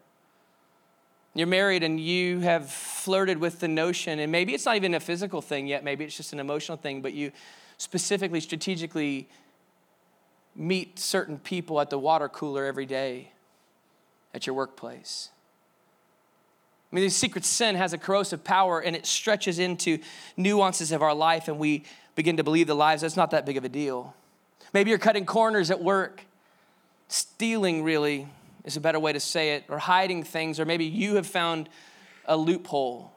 You're 1.34 1.46
married 1.46 1.82
and 1.82 2.00
you 2.00 2.40
have 2.40 2.70
flirted 2.70 3.38
with 3.38 3.60
the 3.60 3.68
notion, 3.68 4.18
and 4.18 4.32
maybe 4.32 4.54
it's 4.54 4.64
not 4.64 4.76
even 4.76 4.94
a 4.94 5.00
physical 5.00 5.42
thing 5.42 5.66
yet, 5.66 5.84
maybe 5.84 6.04
it's 6.04 6.16
just 6.16 6.32
an 6.32 6.40
emotional 6.40 6.78
thing, 6.78 7.02
but 7.02 7.12
you 7.12 7.30
specifically, 7.76 8.40
strategically 8.40 9.28
meet 10.54 10.98
certain 10.98 11.38
people 11.38 11.78
at 11.78 11.90
the 11.90 11.98
water 11.98 12.30
cooler 12.30 12.64
every 12.64 12.86
day 12.86 13.32
at 14.32 14.46
your 14.46 14.56
workplace. 14.56 15.28
I 16.90 16.94
mean, 16.94 17.04
the 17.04 17.10
secret 17.10 17.44
sin 17.44 17.74
has 17.74 17.92
a 17.92 17.98
corrosive 17.98 18.42
power 18.42 18.80
and 18.80 18.96
it 18.96 19.04
stretches 19.04 19.58
into 19.58 19.98
nuances 20.38 20.90
of 20.90 21.02
our 21.02 21.14
life, 21.14 21.48
and 21.48 21.58
we 21.58 21.84
begin 22.14 22.38
to 22.38 22.44
believe 22.44 22.66
the 22.66 22.74
lies 22.74 23.02
that's 23.02 23.16
not 23.16 23.32
that 23.32 23.44
big 23.44 23.58
of 23.58 23.64
a 23.64 23.68
deal. 23.68 24.14
Maybe 24.72 24.90
you're 24.90 24.98
cutting 24.98 25.26
corners 25.26 25.70
at 25.70 25.82
work, 25.82 26.22
stealing 27.08 27.82
really 27.82 28.28
is 28.64 28.76
a 28.76 28.80
better 28.80 28.98
way 28.98 29.12
to 29.12 29.20
say 29.20 29.54
it, 29.54 29.64
or 29.68 29.78
hiding 29.78 30.22
things, 30.25 30.58
or 30.58 30.64
maybe 30.64 30.84
you 30.84 31.14
have 31.14 31.26
found 31.26 31.68
a 32.26 32.36
loophole, 32.36 33.12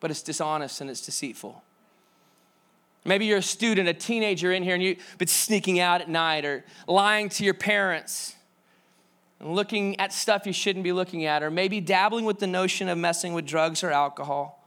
but 0.00 0.10
it's 0.10 0.22
dishonest 0.22 0.80
and 0.80 0.88
it's 0.88 1.04
deceitful. 1.04 1.62
Maybe 3.04 3.26
you're 3.26 3.38
a 3.38 3.42
student, 3.42 3.88
a 3.88 3.94
teenager 3.94 4.52
in 4.52 4.62
here, 4.62 4.74
and 4.74 4.82
you've 4.82 4.98
been 5.18 5.28
sneaking 5.28 5.80
out 5.80 6.00
at 6.00 6.08
night 6.08 6.44
or 6.44 6.64
lying 6.86 7.28
to 7.30 7.44
your 7.44 7.54
parents 7.54 8.34
and 9.40 9.54
looking 9.54 9.98
at 10.00 10.12
stuff 10.12 10.46
you 10.46 10.52
shouldn't 10.52 10.82
be 10.82 10.92
looking 10.92 11.24
at, 11.24 11.42
or 11.42 11.50
maybe 11.50 11.80
dabbling 11.80 12.24
with 12.24 12.38
the 12.38 12.46
notion 12.46 12.88
of 12.88 12.98
messing 12.98 13.34
with 13.34 13.46
drugs 13.46 13.84
or 13.84 13.90
alcohol. 13.90 14.66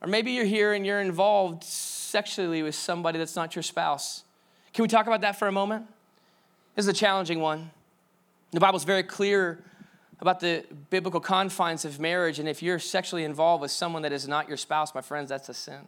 Or 0.00 0.08
maybe 0.08 0.32
you're 0.32 0.44
here 0.44 0.74
and 0.74 0.86
you're 0.86 1.00
involved 1.00 1.64
sexually 1.64 2.62
with 2.62 2.74
somebody 2.74 3.18
that's 3.18 3.34
not 3.34 3.56
your 3.56 3.64
spouse. 3.64 4.22
Can 4.78 4.84
we 4.84 4.88
talk 4.88 5.08
about 5.08 5.22
that 5.22 5.36
for 5.36 5.48
a 5.48 5.52
moment? 5.52 5.88
This 6.76 6.84
is 6.84 6.88
a 6.88 6.92
challenging 6.92 7.40
one. 7.40 7.72
The 8.52 8.60
Bible's 8.60 8.84
very 8.84 9.02
clear 9.02 9.58
about 10.20 10.38
the 10.38 10.64
biblical 10.88 11.18
confines 11.18 11.84
of 11.84 11.98
marriage, 11.98 12.38
and 12.38 12.48
if 12.48 12.62
you're 12.62 12.78
sexually 12.78 13.24
involved 13.24 13.60
with 13.60 13.72
someone 13.72 14.02
that 14.02 14.12
is 14.12 14.28
not 14.28 14.46
your 14.46 14.56
spouse, 14.56 14.94
my 14.94 15.00
friends, 15.00 15.30
that's 15.30 15.48
a 15.48 15.54
sin. 15.54 15.74
And 15.74 15.86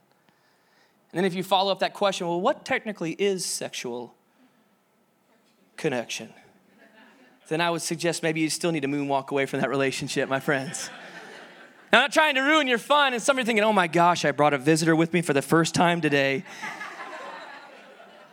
then 1.12 1.24
if 1.24 1.34
you 1.34 1.44
follow 1.44 1.70
up 1.70 1.78
that 1.78 1.94
question, 1.94 2.26
well, 2.26 2.40
what 2.40 2.64
technically 2.64 3.12
is 3.12 3.46
sexual 3.46 4.12
connection? 5.76 6.30
Then 7.46 7.60
I 7.60 7.70
would 7.70 7.82
suggest 7.82 8.24
maybe 8.24 8.40
you 8.40 8.50
still 8.50 8.72
need 8.72 8.80
to 8.80 8.88
moonwalk 8.88 9.28
away 9.28 9.46
from 9.46 9.60
that 9.60 9.70
relationship, 9.70 10.28
my 10.28 10.40
friends. 10.40 10.90
now, 11.92 11.98
I'm 11.98 12.04
not 12.06 12.12
trying 12.12 12.34
to 12.34 12.40
ruin 12.40 12.66
your 12.66 12.78
fun, 12.78 13.12
and 13.12 13.22
some 13.22 13.36
of 13.36 13.38
you 13.38 13.46
thinking, 13.46 13.62
oh 13.62 13.72
my 13.72 13.86
gosh, 13.86 14.24
I 14.24 14.32
brought 14.32 14.52
a 14.52 14.58
visitor 14.58 14.96
with 14.96 15.12
me 15.12 15.22
for 15.22 15.32
the 15.32 15.42
first 15.42 15.76
time 15.76 16.00
today. 16.00 16.42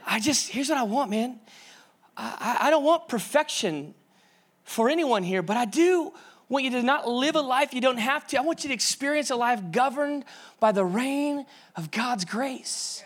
I 0.07 0.19
just, 0.19 0.49
here's 0.49 0.69
what 0.69 0.77
I 0.77 0.83
want, 0.83 1.11
man. 1.11 1.39
I, 2.15 2.57
I 2.61 2.69
don't 2.69 2.83
want 2.83 3.09
perfection 3.09 3.93
for 4.63 4.89
anyone 4.89 5.21
here, 5.21 5.41
but 5.41 5.57
I 5.57 5.65
do 5.65 6.13
want 6.49 6.63
you 6.63 6.71
to 6.71 6.81
not 6.81 7.07
live 7.07 7.35
a 7.35 7.41
life 7.41 7.73
you 7.73 7.81
don't 7.81 7.97
have 7.97 8.25
to. 8.27 8.37
I 8.37 8.41
want 8.41 8.63
you 8.63 8.69
to 8.69 8.73
experience 8.73 9.29
a 9.29 9.35
life 9.35 9.61
governed 9.71 10.23
by 10.59 10.71
the 10.71 10.85
reign 10.85 11.45
of 11.75 11.91
God's 11.91 12.23
grace. 12.23 13.03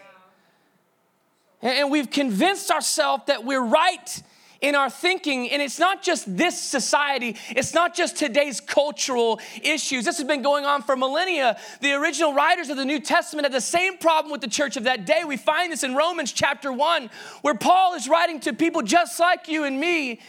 And 1.62 1.92
we've 1.92 2.10
convinced 2.10 2.72
ourselves 2.72 3.24
that 3.28 3.44
we're 3.44 3.64
right 3.64 4.24
in 4.62 4.76
our 4.76 4.90
thinking. 4.90 5.50
And 5.52 5.62
it's 5.62 5.80
not 5.80 6.02
just 6.02 6.38
this 6.38 6.60
society, 6.60 7.36
it's 7.50 7.74
not 7.74 7.96
just 7.96 8.16
today's 8.16 8.62
cultural 8.62 9.40
issues. 9.62 10.06
This 10.06 10.18
has 10.18 10.28
been 10.28 10.42
going 10.42 10.66
on 10.66 10.84
for 10.84 10.96
millennia. 10.96 11.58
The 11.82 11.94
original 11.94 12.34
writers 12.34 12.70
of 12.70 12.78
the 12.78 12.86
New 12.86 13.00
Testament 13.00 13.46
had 13.46 13.52
the 13.52 13.60
same 13.62 13.98
problem 13.98 14.32
with 14.32 14.42
the 14.42 14.50
church 14.50 14.78
of 14.78 14.84
that 14.86 15.06
day. 15.06 15.24
We 15.26 15.38
find 15.38 15.72
this 15.72 15.84
in 15.84 15.96
Romans 15.96 16.32
chapter 16.32 16.72
1, 16.72 17.10
where 17.42 17.56
Paul 17.56 17.96
is 17.96 18.08
writing 18.08 18.40
to 18.42 18.54
people 18.54 18.82
just 18.82 19.20
like 19.20 19.48
you 19.48 19.64
and 19.64 19.80
me 19.80 20.20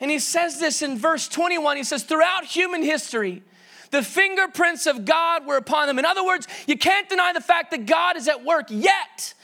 and 0.00 0.10
he 0.10 0.18
says 0.18 0.60
this 0.60 0.82
in 0.82 0.98
verse 0.98 1.28
21. 1.28 1.76
He 1.76 1.84
says, 1.84 2.02
Throughout 2.02 2.44
human 2.44 2.82
history, 2.82 3.42
the 3.90 4.02
fingerprints 4.02 4.86
of 4.86 5.04
God 5.04 5.46
were 5.46 5.56
upon 5.56 5.86
them. 5.86 5.98
In 5.98 6.04
other 6.04 6.24
words, 6.24 6.46
you 6.66 6.76
can't 6.76 7.08
deny 7.08 7.32
the 7.32 7.40
fact 7.40 7.70
that 7.70 7.86
God 7.86 8.16
is 8.16 8.28
at 8.28 8.44
work, 8.44 8.66
yet 8.68 9.34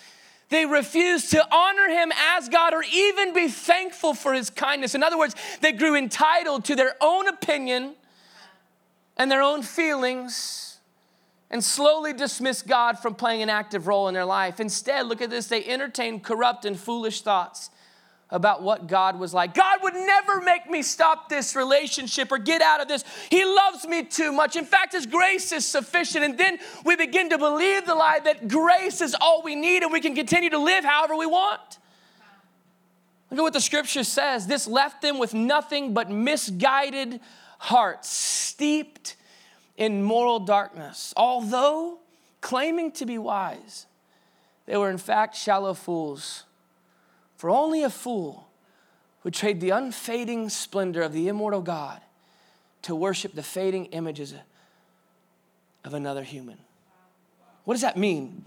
they 0.53 0.67
refused 0.67 1.31
to 1.31 1.47
honor 1.55 1.89
him 1.89 2.13
as 2.37 2.49
God 2.49 2.75
or 2.75 2.85
even 2.93 3.33
be 3.33 3.49
thankful 3.49 4.15
for 4.15 4.33
his 4.35 4.51
kindness. 4.51 4.95
In 4.95 5.03
other 5.03 5.19
words, 5.19 5.35
they 5.61 5.73
grew 5.73 5.97
entitled 5.97 6.65
to 6.67 6.77
their 6.77 6.95
own 7.01 7.29
opinion 7.29 7.95
and 9.17 9.31
their 9.31 9.43
own 9.43 9.63
feelings 9.63 10.79
and 11.51 11.63
slowly 11.63 12.13
dismissed 12.13 12.67
God 12.67 12.99
from 12.99 13.15
playing 13.15 13.43
an 13.43 13.51
active 13.51 13.87
role 13.87 14.09
in 14.09 14.15
their 14.15 14.25
life. 14.25 14.59
Instead, 14.59 15.07
look 15.07 15.21
at 15.21 15.31
this, 15.31 15.47
they 15.47 15.65
entertained 15.65 16.23
corrupt 16.23 16.65
and 16.65 16.79
foolish 16.79 17.23
thoughts 17.23 17.71
about 18.33 18.63
what 18.63 18.87
God 18.87 19.19
was 19.19 19.33
like. 19.33 19.55
God 19.55 19.81
would 19.83 19.95
never 19.95 20.41
make 20.41 20.69
me 20.69 20.83
stop 20.83 21.29
this 21.29 21.55
relationship 21.55 22.33
or 22.33 22.39
get 22.39 22.63
out 22.63 22.81
of 22.81 22.89
this. 22.89 23.05
He 23.31 23.45
loves 23.45 23.87
me 23.87 24.05
too 24.05 24.33
much. 24.33 24.57
In 24.57 24.65
fact, 24.65 24.95
His 24.95 25.07
grace 25.07 25.53
is 25.53 25.67
sufficient. 25.67 26.25
And 26.25 26.39
then 26.39 26.59
we 26.85 26.97
begin 26.97 27.29
to 27.31 27.39
believe 27.39 27.87
the 27.87 27.95
lie 27.95 28.21
that 28.25 28.49
grace 28.49 29.03
is 29.03 29.15
all 29.21 29.43
we 29.43 29.55
need 29.55 29.83
and 29.83 29.93
we 29.93 30.01
can 30.01 30.15
continue 30.15 30.51
to 30.51 30.59
live 30.59 30.83
however 30.83 31.15
we 31.15 31.27
want. 31.27 31.79
Look 33.31 33.39
at 33.39 33.43
what 33.43 33.53
the 33.53 33.61
scripture 33.61 34.05
says. 34.05 34.47
This 34.47 34.67
left 34.67 35.03
them 35.03 35.19
with 35.19 35.35
nothing 35.35 35.93
but 35.93 36.11
misguided 36.11 37.21
hearts, 37.59 38.11
steeped 38.11 39.17
in 39.77 40.03
moral 40.03 40.41
darkness. 40.41 41.13
Although 41.17 41.99
claiming 42.41 42.93
to 42.93 43.07
be 43.07 43.19
wise, 43.19 43.87
they 44.67 44.77
were 44.77 44.91
in 44.91 44.99
fact 44.99 45.37
shallow 45.37 45.75
fools 45.75 46.45
for 47.43 47.51
only 47.51 47.83
a 47.83 47.91
fool 47.91 48.47
would 49.25 49.35
trade 49.35 49.61
the 49.61 49.71
unfading 49.71 50.49
splendor 50.49 51.03
of 51.03 51.13
the 51.13 51.27
immortal 51.27 51.61
God 51.61 52.01
to 52.83 52.95
worship 52.95 53.35
the 53.35 53.43
fading 53.43 53.87
images 53.87 54.33
of 55.85 55.93
another 55.93 56.23
human. 56.23 56.59
What 57.65 57.75
does 57.75 57.81
that 57.81 57.97
mean? 57.97 58.45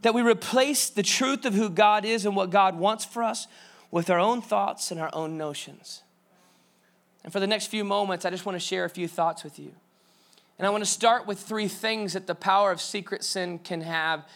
That 0.00 0.14
we 0.14 0.22
replace 0.22 0.88
the 0.88 1.02
truth 1.02 1.44
of 1.44 1.52
who 1.52 1.68
God 1.68 2.06
is 2.06 2.24
and 2.24 2.34
what 2.34 2.48
God 2.48 2.78
wants 2.78 3.04
for 3.04 3.22
us 3.22 3.48
with 3.90 4.08
our 4.08 4.18
own 4.18 4.40
thoughts 4.40 4.90
and 4.90 4.98
our 4.98 5.10
own 5.12 5.36
notions. 5.36 6.02
And 7.24 7.30
for 7.30 7.40
the 7.40 7.46
next 7.46 7.66
few 7.66 7.84
moments, 7.84 8.24
I 8.24 8.30
just 8.30 8.46
want 8.46 8.56
to 8.56 8.66
share 8.66 8.86
a 8.86 8.88
few 8.88 9.08
thoughts 9.08 9.44
with 9.44 9.58
you. 9.58 9.72
And 10.58 10.66
I 10.66 10.70
want 10.70 10.82
to 10.82 10.90
start 10.90 11.26
with 11.26 11.38
three 11.38 11.68
things 11.68 12.14
that 12.14 12.26
the 12.26 12.34
power 12.34 12.72
of 12.72 12.80
secret 12.80 13.24
sin 13.24 13.58
can 13.58 13.82
have 13.82 14.26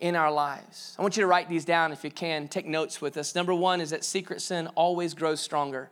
in 0.00 0.16
our 0.16 0.30
lives. 0.30 0.94
I 0.98 1.02
want 1.02 1.16
you 1.16 1.22
to 1.22 1.26
write 1.26 1.48
these 1.48 1.64
down 1.64 1.92
if 1.92 2.04
you 2.04 2.10
can. 2.10 2.48
Take 2.48 2.66
notes 2.66 3.00
with 3.00 3.16
us. 3.16 3.34
Number 3.34 3.54
one 3.54 3.80
is 3.80 3.90
that 3.90 4.04
secret 4.04 4.40
sin 4.40 4.68
always 4.74 5.14
grows 5.14 5.40
stronger. 5.40 5.90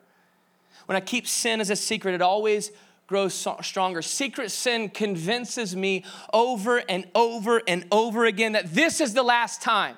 When 0.87 0.97
I 0.97 1.01
keep 1.01 1.27
sin 1.27 1.61
as 1.61 1.71
a 1.71 1.77
secret, 1.77 2.15
it 2.15 2.23
always 2.23 2.71
grows 3.07 3.35
stronger. 3.63 4.03
Secret 4.03 4.51
sin 4.51 4.89
convinces 4.89 5.75
me 5.75 6.05
over 6.33 6.83
and 6.89 7.07
over 7.15 7.63
and 7.67 7.87
over 7.91 8.25
again 8.25 8.53
that 8.53 8.75
this 8.75 9.01
is 9.01 9.15
the 9.15 9.23
last 9.23 9.63
time 9.63 9.97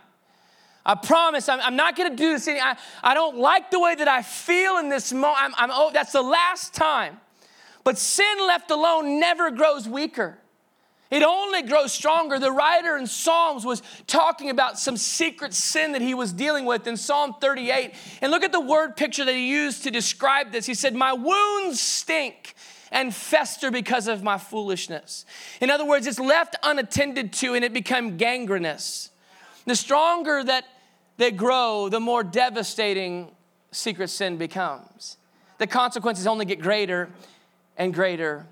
I 0.86 0.94
promise 0.94 1.48
I'm, 1.48 1.60
I'm 1.60 1.74
not 1.74 1.96
going 1.96 2.10
to 2.10 2.16
do 2.16 2.32
this. 2.32 2.46
Any, 2.46 2.60
I, 2.60 2.76
I 3.02 3.12
don't 3.12 3.36
like 3.36 3.72
the 3.72 3.80
way 3.80 3.96
that 3.96 4.06
I 4.06 4.22
feel 4.22 4.78
in 4.78 4.88
this 4.88 5.12
moment. 5.12 5.36
I'm, 5.38 5.54
I'm, 5.56 5.70
oh, 5.72 5.90
that's 5.92 6.12
the 6.12 6.22
last 6.22 6.74
time. 6.74 7.18
But 7.82 7.98
sin 7.98 8.38
left 8.46 8.70
alone 8.70 9.18
never 9.18 9.50
grows 9.50 9.88
weaker. 9.88 10.38
It 11.10 11.22
only 11.22 11.62
grows 11.62 11.92
stronger. 11.92 12.38
The 12.38 12.50
writer 12.50 12.96
in 12.96 13.06
Psalms 13.06 13.64
was 13.64 13.82
talking 14.06 14.50
about 14.50 14.78
some 14.78 14.96
secret 14.96 15.54
sin 15.54 15.92
that 15.92 16.02
he 16.02 16.14
was 16.14 16.32
dealing 16.32 16.64
with 16.64 16.86
in 16.86 16.96
Psalm 16.96 17.36
38. 17.40 17.92
And 18.20 18.32
look 18.32 18.42
at 18.42 18.52
the 18.52 18.60
word 18.60 18.96
picture 18.96 19.24
that 19.24 19.34
he 19.34 19.48
used 19.48 19.84
to 19.84 19.90
describe 19.90 20.50
this. 20.50 20.66
He 20.66 20.74
said, 20.74 20.94
My 20.94 21.12
wounds 21.12 21.80
stink 21.80 22.54
and 22.90 23.14
fester 23.14 23.70
because 23.70 24.08
of 24.08 24.22
my 24.22 24.38
foolishness. 24.38 25.24
In 25.60 25.70
other 25.70 25.84
words, 25.84 26.06
it's 26.06 26.18
left 26.18 26.56
unattended 26.62 27.32
to 27.34 27.54
and 27.54 27.64
it 27.64 27.72
become 27.72 28.16
gangrenous. 28.16 29.10
The 29.64 29.76
stronger 29.76 30.42
that 30.44 30.64
they 31.16 31.30
grow, 31.30 31.88
the 31.88 32.00
more 32.00 32.24
devastating 32.24 33.30
secret 33.70 34.08
sin 34.08 34.36
becomes. 34.36 35.16
The 35.58 35.66
consequences 35.66 36.26
only 36.26 36.44
get 36.44 36.60
greater 36.60 37.10
and 37.76 37.94
greater 37.94 38.46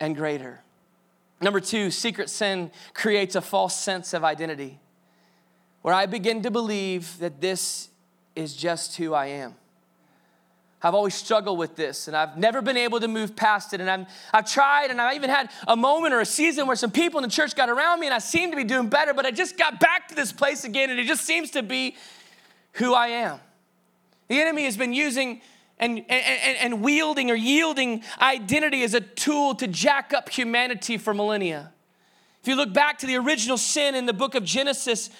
and 0.00 0.14
greater. 0.14 0.60
Number 1.42 1.60
two, 1.60 1.90
secret 1.90 2.30
sin 2.30 2.70
creates 2.94 3.34
a 3.34 3.40
false 3.40 3.76
sense 3.76 4.14
of 4.14 4.22
identity 4.22 4.78
where 5.82 5.92
I 5.92 6.06
begin 6.06 6.42
to 6.42 6.50
believe 6.50 7.18
that 7.18 7.40
this 7.40 7.88
is 8.36 8.54
just 8.54 8.96
who 8.96 9.12
I 9.12 9.26
am. 9.26 9.56
I've 10.84 10.94
always 10.94 11.14
struggled 11.14 11.58
with 11.58 11.76
this 11.76 12.08
and 12.08 12.16
I've 12.16 12.36
never 12.36 12.62
been 12.62 12.76
able 12.76 13.00
to 13.00 13.08
move 13.08 13.36
past 13.36 13.72
it. 13.72 13.80
And 13.80 13.90
I've, 13.90 14.06
I've 14.32 14.50
tried 14.50 14.90
and 14.90 15.00
I 15.00 15.14
even 15.14 15.30
had 15.30 15.50
a 15.66 15.76
moment 15.76 16.14
or 16.14 16.20
a 16.20 16.26
season 16.26 16.66
where 16.66 16.76
some 16.76 16.90
people 16.90 17.18
in 17.18 17.22
the 17.22 17.30
church 17.30 17.54
got 17.54 17.68
around 17.68 18.00
me 18.00 18.06
and 18.06 18.14
I 18.14 18.18
seemed 18.18 18.52
to 18.52 18.56
be 18.56 18.64
doing 18.64 18.88
better, 18.88 19.14
but 19.14 19.26
I 19.26 19.30
just 19.30 19.56
got 19.56 19.78
back 19.78 20.08
to 20.08 20.14
this 20.14 20.32
place 20.32 20.64
again 20.64 20.90
and 20.90 20.98
it 20.98 21.06
just 21.06 21.24
seems 21.24 21.50
to 21.52 21.62
be 21.62 21.96
who 22.74 22.94
I 22.94 23.08
am. 23.08 23.40
The 24.28 24.40
enemy 24.40 24.64
has 24.64 24.76
been 24.76 24.92
using 24.92 25.40
and, 25.78 25.98
and, 26.08 26.58
and 26.58 26.82
wielding 26.82 27.30
or 27.30 27.34
yielding 27.34 28.02
identity 28.20 28.82
as 28.82 28.94
a 28.94 29.00
tool 29.00 29.54
to 29.56 29.66
jack 29.66 30.12
up 30.12 30.28
humanity 30.28 30.96
for 30.96 31.12
millennia. 31.12 31.72
If 32.40 32.48
you 32.48 32.56
look 32.56 32.72
back 32.72 32.98
to 32.98 33.06
the 33.06 33.16
original 33.16 33.56
sin 33.56 33.94
in 33.94 34.06
the 34.06 34.12
book 34.12 34.34
of 34.34 34.44
Genesis, 34.44 35.10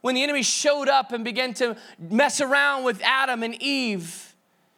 when 0.00 0.14
the 0.14 0.22
enemy 0.22 0.42
showed 0.42 0.88
up 0.88 1.12
and 1.12 1.24
began 1.24 1.54
to 1.54 1.76
mess 1.98 2.40
around 2.40 2.84
with 2.84 3.00
Adam 3.02 3.42
and 3.42 3.60
Eve, 3.62 4.34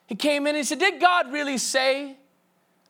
he 0.07 0.15
came 0.15 0.47
in 0.47 0.51
and 0.51 0.59
he 0.59 0.65
said, 0.65 0.79
Did 0.79 1.01
God 1.01 1.33
really 1.33 1.59
say? 1.59 2.19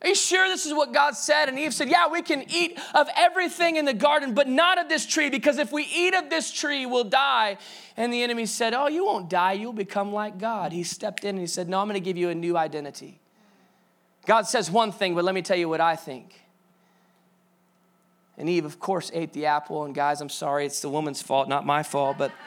Are 0.04 0.08
you 0.08 0.14
sure 0.14 0.46
this 0.48 0.66
is 0.66 0.74
what 0.74 0.92
God 0.92 1.16
said? 1.16 1.48
And 1.48 1.58
Eve 1.58 1.72
said, 1.72 1.88
Yeah, 1.88 2.08
we 2.08 2.20
can 2.20 2.44
eat 2.50 2.78
of 2.94 3.08
everything 3.16 3.76
in 3.76 3.86
the 3.86 3.94
garden, 3.94 4.34
but 4.34 4.46
not 4.46 4.78
of 4.78 4.90
this 4.90 5.06
tree, 5.06 5.30
because 5.30 5.56
if 5.56 5.72
we 5.72 5.84
eat 5.84 6.12
of 6.12 6.28
this 6.28 6.52
tree, 6.52 6.84
we'll 6.84 7.04
die. 7.04 7.56
And 7.96 8.12
the 8.12 8.22
enemy 8.22 8.44
said, 8.44 8.74
Oh, 8.74 8.86
you 8.86 9.06
won't 9.06 9.30
die, 9.30 9.54
you'll 9.54 9.72
become 9.72 10.12
like 10.12 10.36
God. 10.36 10.72
He 10.72 10.82
stepped 10.82 11.24
in 11.24 11.30
and 11.30 11.38
he 11.38 11.46
said, 11.46 11.70
No, 11.70 11.80
I'm 11.80 11.88
going 11.88 11.94
to 11.94 12.04
give 12.04 12.18
you 12.18 12.28
a 12.28 12.34
new 12.34 12.54
identity. 12.54 13.18
God 14.26 14.42
says 14.42 14.70
one 14.70 14.92
thing, 14.92 15.14
but 15.14 15.24
let 15.24 15.34
me 15.34 15.40
tell 15.40 15.56
you 15.56 15.70
what 15.70 15.80
I 15.80 15.96
think. 15.96 16.38
And 18.36 18.46
Eve, 18.46 18.66
of 18.66 18.78
course, 18.78 19.10
ate 19.14 19.32
the 19.32 19.46
apple. 19.46 19.84
And 19.84 19.94
guys, 19.94 20.20
I'm 20.20 20.28
sorry, 20.28 20.66
it's 20.66 20.80
the 20.80 20.90
woman's 20.90 21.22
fault, 21.22 21.48
not 21.48 21.64
my 21.64 21.82
fault, 21.82 22.18
but. 22.18 22.30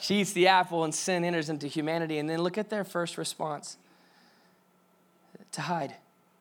She 0.00 0.16
eats 0.16 0.32
the 0.32 0.48
apple 0.48 0.84
and 0.84 0.94
sin 0.94 1.24
enters 1.24 1.48
into 1.48 1.66
humanity. 1.66 2.18
And 2.18 2.28
then 2.28 2.42
look 2.42 2.58
at 2.58 2.68
their 2.68 2.84
first 2.84 3.16
response 3.16 3.78
to 5.54 5.62
hide, 5.62 5.94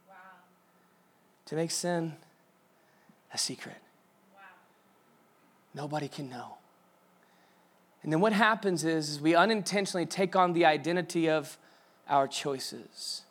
wow. 0.07 0.15
to 1.45 1.55
make 1.55 1.71
sin 1.71 2.13
a 3.33 3.37
secret. 3.37 3.77
Wow. 4.33 4.41
Nobody 5.73 6.07
can 6.07 6.29
know. 6.29 6.57
And 8.03 8.11
then 8.11 8.19
what 8.19 8.33
happens 8.33 8.83
is, 8.83 9.09
is 9.09 9.21
we 9.21 9.33
unintentionally 9.33 10.05
take 10.05 10.35
on 10.35 10.53
the 10.53 10.65
identity 10.65 11.29
of 11.29 11.57
our 12.09 12.27
choices. 12.27 13.21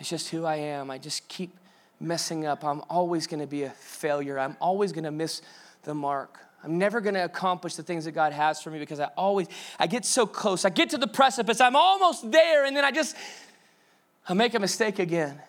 It's 0.00 0.08
just 0.08 0.30
who 0.30 0.44
I 0.44 0.56
am. 0.56 0.90
I 0.90 0.98
just 0.98 1.28
keep 1.28 1.56
messing 2.00 2.46
up. 2.46 2.64
I'm 2.64 2.82
always 2.88 3.26
going 3.26 3.40
to 3.40 3.46
be 3.46 3.64
a 3.64 3.70
failure. 3.70 4.38
I'm 4.38 4.56
always 4.60 4.92
going 4.92 5.04
to 5.04 5.10
miss 5.10 5.42
the 5.84 5.94
mark. 5.94 6.38
I'm 6.64 6.78
never 6.78 7.00
going 7.00 7.14
to 7.14 7.24
accomplish 7.24 7.76
the 7.76 7.82
things 7.82 8.04
that 8.04 8.12
God 8.12 8.32
has 8.32 8.60
for 8.60 8.70
me 8.70 8.78
because 8.78 8.98
I 8.98 9.08
always 9.16 9.46
I 9.78 9.86
get 9.86 10.04
so 10.04 10.26
close. 10.26 10.64
I 10.64 10.70
get 10.70 10.90
to 10.90 10.98
the 10.98 11.06
precipice. 11.06 11.60
I'm 11.60 11.76
almost 11.76 12.30
there 12.30 12.64
and 12.64 12.76
then 12.76 12.84
I 12.84 12.90
just 12.90 13.16
I 14.28 14.34
make 14.34 14.54
a 14.54 14.60
mistake 14.60 14.98
again. 14.98 15.40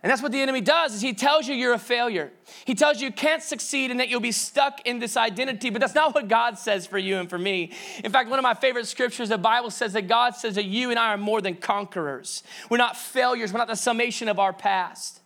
And 0.00 0.10
that's 0.12 0.22
what 0.22 0.30
the 0.30 0.40
enemy 0.40 0.60
does 0.60 0.94
is 0.94 1.00
he 1.00 1.12
tells 1.12 1.48
you 1.48 1.56
you're 1.56 1.74
a 1.74 1.78
failure. 1.78 2.30
He 2.64 2.76
tells 2.76 3.00
you 3.00 3.08
you 3.08 3.12
can't 3.12 3.42
succeed 3.42 3.90
and 3.90 3.98
that 3.98 4.08
you'll 4.08 4.20
be 4.20 4.30
stuck 4.30 4.86
in 4.86 5.00
this 5.00 5.16
identity, 5.16 5.70
but 5.70 5.80
that's 5.80 5.94
not 5.94 6.14
what 6.14 6.28
God 6.28 6.56
says 6.56 6.86
for 6.86 6.98
you 6.98 7.16
and 7.16 7.28
for 7.28 7.36
me. 7.38 7.72
In 8.04 8.12
fact, 8.12 8.30
one 8.30 8.38
of 8.38 8.44
my 8.44 8.54
favorite 8.54 8.86
scriptures, 8.86 9.30
the 9.30 9.38
Bible 9.38 9.70
says 9.70 9.94
that 9.94 10.06
God 10.06 10.36
says 10.36 10.54
that 10.54 10.66
you 10.66 10.90
and 10.90 11.00
I 11.00 11.14
are 11.14 11.18
more 11.18 11.40
than 11.40 11.56
conquerors. 11.56 12.44
We're 12.70 12.76
not 12.76 12.96
failures, 12.96 13.52
we're 13.52 13.58
not 13.58 13.66
the 13.66 13.74
summation 13.74 14.28
of 14.28 14.38
our 14.38 14.52
past. 14.52 15.20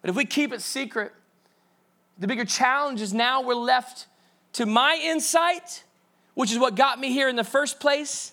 But 0.00 0.10
if 0.10 0.16
we 0.16 0.24
keep 0.24 0.52
it 0.52 0.62
secret, 0.62 1.12
the 2.18 2.28
bigger 2.28 2.44
challenge 2.44 3.00
is 3.00 3.12
now 3.12 3.42
we're 3.42 3.54
left 3.54 4.06
to 4.52 4.66
my 4.66 5.00
insight, 5.02 5.82
which 6.34 6.52
is 6.52 6.58
what 6.58 6.76
got 6.76 7.00
me 7.00 7.12
here 7.12 7.28
in 7.28 7.34
the 7.34 7.42
first 7.42 7.80
place, 7.80 8.32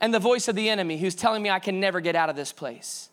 and 0.00 0.12
the 0.12 0.18
voice 0.18 0.48
of 0.48 0.56
the 0.56 0.68
enemy 0.68 0.98
who's 0.98 1.14
telling 1.14 1.42
me 1.42 1.50
I 1.50 1.58
can 1.58 1.80
never 1.80 2.00
get 2.00 2.16
out 2.16 2.30
of 2.30 2.36
this 2.36 2.52
place. 2.52 3.08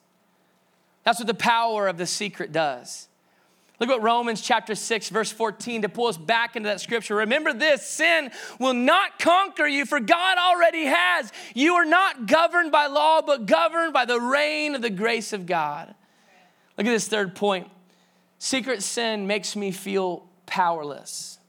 That's 1.04 1.20
what 1.20 1.28
the 1.28 1.34
power 1.34 1.88
of 1.88 1.98
the 1.98 2.06
secret 2.06 2.52
does. 2.52 3.08
Look 3.80 3.90
at 3.90 3.94
what 3.94 4.04
Romans 4.04 4.42
chapter 4.42 4.76
6, 4.76 5.10
verse 5.10 5.32
14, 5.32 5.82
to 5.82 5.90
pull 5.90 6.06
us 6.06 6.18
back 6.18 6.56
into 6.56 6.70
that 6.70 6.82
scripture. 6.82 7.16
Remember 7.16 7.52
this 7.52 7.82
sin 7.88 8.30
will 8.60 8.76
not 8.76 9.18
conquer 9.18 9.66
you, 9.66 9.88
for 9.88 10.00
God 10.00 10.38
already 10.38 10.86
has. 10.86 11.32
You 11.56 11.74
are 11.74 11.86
not 11.86 12.28
governed 12.28 12.72
by 12.72 12.86
law, 12.86 13.24
but 13.24 13.48
governed 13.48 13.92
by 13.92 14.06
the 14.06 14.22
reign 14.22 14.76
of 14.76 14.84
the 14.84 14.92
grace 14.92 15.34
of 15.34 15.48
God. 15.48 15.96
Look 16.78 16.86
at 16.86 16.92
this 16.92 17.08
third 17.08 17.36
point. 17.36 17.72
Secret 18.38 18.84
sin 18.84 19.26
makes 19.26 19.56
me 19.56 19.72
feel 19.72 20.28
powerless. 20.46 21.40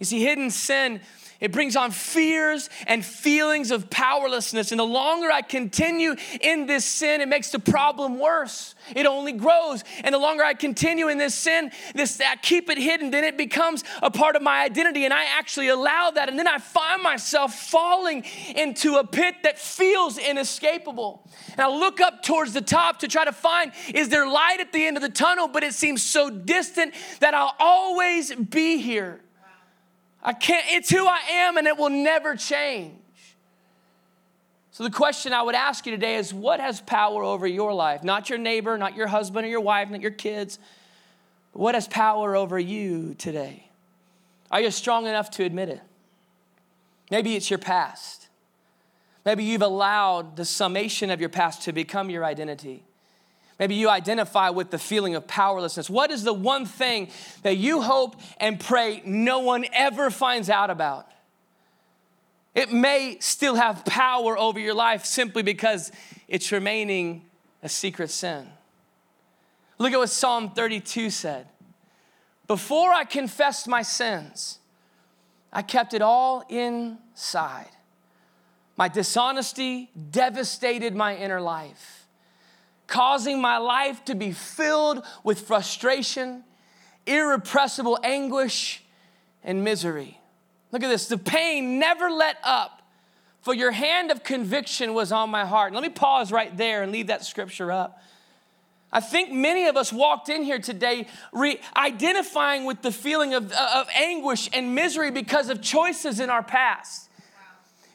You 0.00 0.06
see, 0.06 0.24
hidden 0.24 0.50
sin, 0.50 1.00
it 1.40 1.52
brings 1.52 1.74
on 1.74 1.90
fears 1.90 2.68
and 2.86 3.04
feelings 3.04 3.70
of 3.70 3.88
powerlessness. 3.88 4.72
And 4.72 4.78
the 4.78 4.84
longer 4.84 5.30
I 5.30 5.40
continue 5.40 6.14
in 6.42 6.66
this 6.66 6.84
sin, 6.84 7.22
it 7.22 7.28
makes 7.28 7.50
the 7.50 7.58
problem 7.58 8.18
worse. 8.18 8.74
It 8.94 9.06
only 9.06 9.32
grows. 9.32 9.82
And 10.04 10.14
the 10.14 10.18
longer 10.18 10.44
I 10.44 10.52
continue 10.52 11.08
in 11.08 11.16
this 11.16 11.34
sin, 11.34 11.72
this 11.94 12.20
I 12.20 12.36
keep 12.36 12.68
it 12.68 12.76
hidden, 12.76 13.10
then 13.10 13.24
it 13.24 13.38
becomes 13.38 13.84
a 14.02 14.10
part 14.10 14.36
of 14.36 14.42
my 14.42 14.62
identity. 14.62 15.06
And 15.06 15.14
I 15.14 15.24
actually 15.38 15.68
allow 15.68 16.10
that. 16.10 16.28
And 16.28 16.38
then 16.38 16.46
I 16.46 16.58
find 16.58 17.02
myself 17.02 17.54
falling 17.54 18.24
into 18.54 18.96
a 18.96 19.06
pit 19.06 19.36
that 19.44 19.58
feels 19.58 20.18
inescapable. 20.18 21.26
And 21.52 21.60
I 21.60 21.68
look 21.68 22.00
up 22.00 22.22
towards 22.22 22.52
the 22.52 22.60
top 22.60 22.98
to 22.98 23.08
try 23.08 23.24
to 23.24 23.32
find 23.32 23.72
is 23.94 24.10
there 24.10 24.26
light 24.26 24.60
at 24.60 24.72
the 24.72 24.84
end 24.84 24.98
of 24.98 25.02
the 25.02 25.08
tunnel, 25.08 25.48
but 25.48 25.62
it 25.62 25.72
seems 25.72 26.02
so 26.02 26.28
distant 26.28 26.94
that 27.20 27.32
I'll 27.32 27.54
always 27.58 28.34
be 28.34 28.78
here. 28.78 29.20
I 30.22 30.32
can't, 30.32 30.64
it's 30.68 30.90
who 30.90 31.06
I 31.06 31.20
am 31.30 31.56
and 31.56 31.66
it 31.66 31.76
will 31.76 31.90
never 31.90 32.36
change. 32.36 32.96
So, 34.72 34.84
the 34.84 34.90
question 34.90 35.32
I 35.32 35.42
would 35.42 35.54
ask 35.54 35.84
you 35.84 35.92
today 35.92 36.16
is 36.16 36.32
what 36.32 36.60
has 36.60 36.80
power 36.80 37.22
over 37.22 37.46
your 37.46 37.74
life? 37.74 38.04
Not 38.04 38.30
your 38.30 38.38
neighbor, 38.38 38.78
not 38.78 38.96
your 38.96 39.08
husband 39.08 39.44
or 39.44 39.48
your 39.48 39.60
wife, 39.60 39.90
not 39.90 40.00
your 40.00 40.10
kids. 40.10 40.58
But 41.52 41.60
what 41.60 41.74
has 41.74 41.88
power 41.88 42.36
over 42.36 42.58
you 42.58 43.14
today? 43.14 43.68
Are 44.50 44.60
you 44.60 44.70
strong 44.70 45.06
enough 45.06 45.30
to 45.32 45.44
admit 45.44 45.68
it? 45.68 45.80
Maybe 47.10 47.34
it's 47.36 47.50
your 47.50 47.58
past. 47.58 48.28
Maybe 49.24 49.44
you've 49.44 49.62
allowed 49.62 50.36
the 50.36 50.44
summation 50.44 51.10
of 51.10 51.20
your 51.20 51.28
past 51.28 51.62
to 51.62 51.72
become 51.72 52.08
your 52.08 52.24
identity. 52.24 52.84
Maybe 53.60 53.74
you 53.74 53.90
identify 53.90 54.48
with 54.48 54.70
the 54.70 54.78
feeling 54.78 55.14
of 55.14 55.26
powerlessness. 55.26 55.90
What 55.90 56.10
is 56.10 56.24
the 56.24 56.32
one 56.32 56.64
thing 56.64 57.10
that 57.42 57.58
you 57.58 57.82
hope 57.82 58.16
and 58.38 58.58
pray 58.58 59.02
no 59.04 59.40
one 59.40 59.66
ever 59.74 60.10
finds 60.10 60.48
out 60.48 60.70
about? 60.70 61.06
It 62.54 62.72
may 62.72 63.18
still 63.20 63.56
have 63.56 63.84
power 63.84 64.36
over 64.38 64.58
your 64.58 64.72
life 64.72 65.04
simply 65.04 65.42
because 65.42 65.92
it's 66.26 66.50
remaining 66.50 67.26
a 67.62 67.68
secret 67.68 68.08
sin. 68.08 68.48
Look 69.76 69.92
at 69.92 69.98
what 69.98 70.08
Psalm 70.08 70.52
32 70.52 71.10
said. 71.10 71.46
Before 72.46 72.90
I 72.90 73.04
confessed 73.04 73.68
my 73.68 73.82
sins, 73.82 74.58
I 75.52 75.60
kept 75.60 75.92
it 75.92 76.00
all 76.00 76.46
inside. 76.48 77.68
My 78.78 78.88
dishonesty 78.88 79.90
devastated 80.10 80.94
my 80.94 81.14
inner 81.14 81.42
life 81.42 81.99
causing 82.90 83.40
my 83.40 83.56
life 83.56 84.04
to 84.04 84.14
be 84.14 84.32
filled 84.32 85.02
with 85.24 85.40
frustration, 85.40 86.44
irrepressible 87.06 87.98
anguish, 88.04 88.84
and 89.42 89.64
misery. 89.64 90.20
Look 90.72 90.82
at 90.82 90.88
this 90.88 91.08
the 91.08 91.16
pain 91.16 91.78
never 91.78 92.10
let 92.10 92.36
up, 92.44 92.82
for 93.40 93.54
your 93.54 93.70
hand 93.70 94.10
of 94.10 94.22
conviction 94.22 94.92
was 94.92 95.12
on 95.12 95.30
my 95.30 95.46
heart. 95.46 95.72
Let 95.72 95.82
me 95.82 95.88
pause 95.88 96.30
right 96.30 96.54
there 96.54 96.82
and 96.82 96.92
leave 96.92 97.06
that 97.06 97.24
scripture 97.24 97.72
up. 97.72 98.02
I 98.92 99.00
think 99.00 99.32
many 99.32 99.66
of 99.66 99.76
us 99.76 99.92
walked 99.92 100.28
in 100.28 100.42
here 100.42 100.58
today 100.58 101.06
re- 101.32 101.60
identifying 101.76 102.64
with 102.64 102.82
the 102.82 102.90
feeling 102.90 103.34
of, 103.34 103.52
of 103.52 103.88
anguish 103.94 104.50
and 104.52 104.74
misery 104.74 105.12
because 105.12 105.48
of 105.48 105.62
choices 105.62 106.18
in 106.18 106.28
our 106.28 106.42
past. 106.42 107.08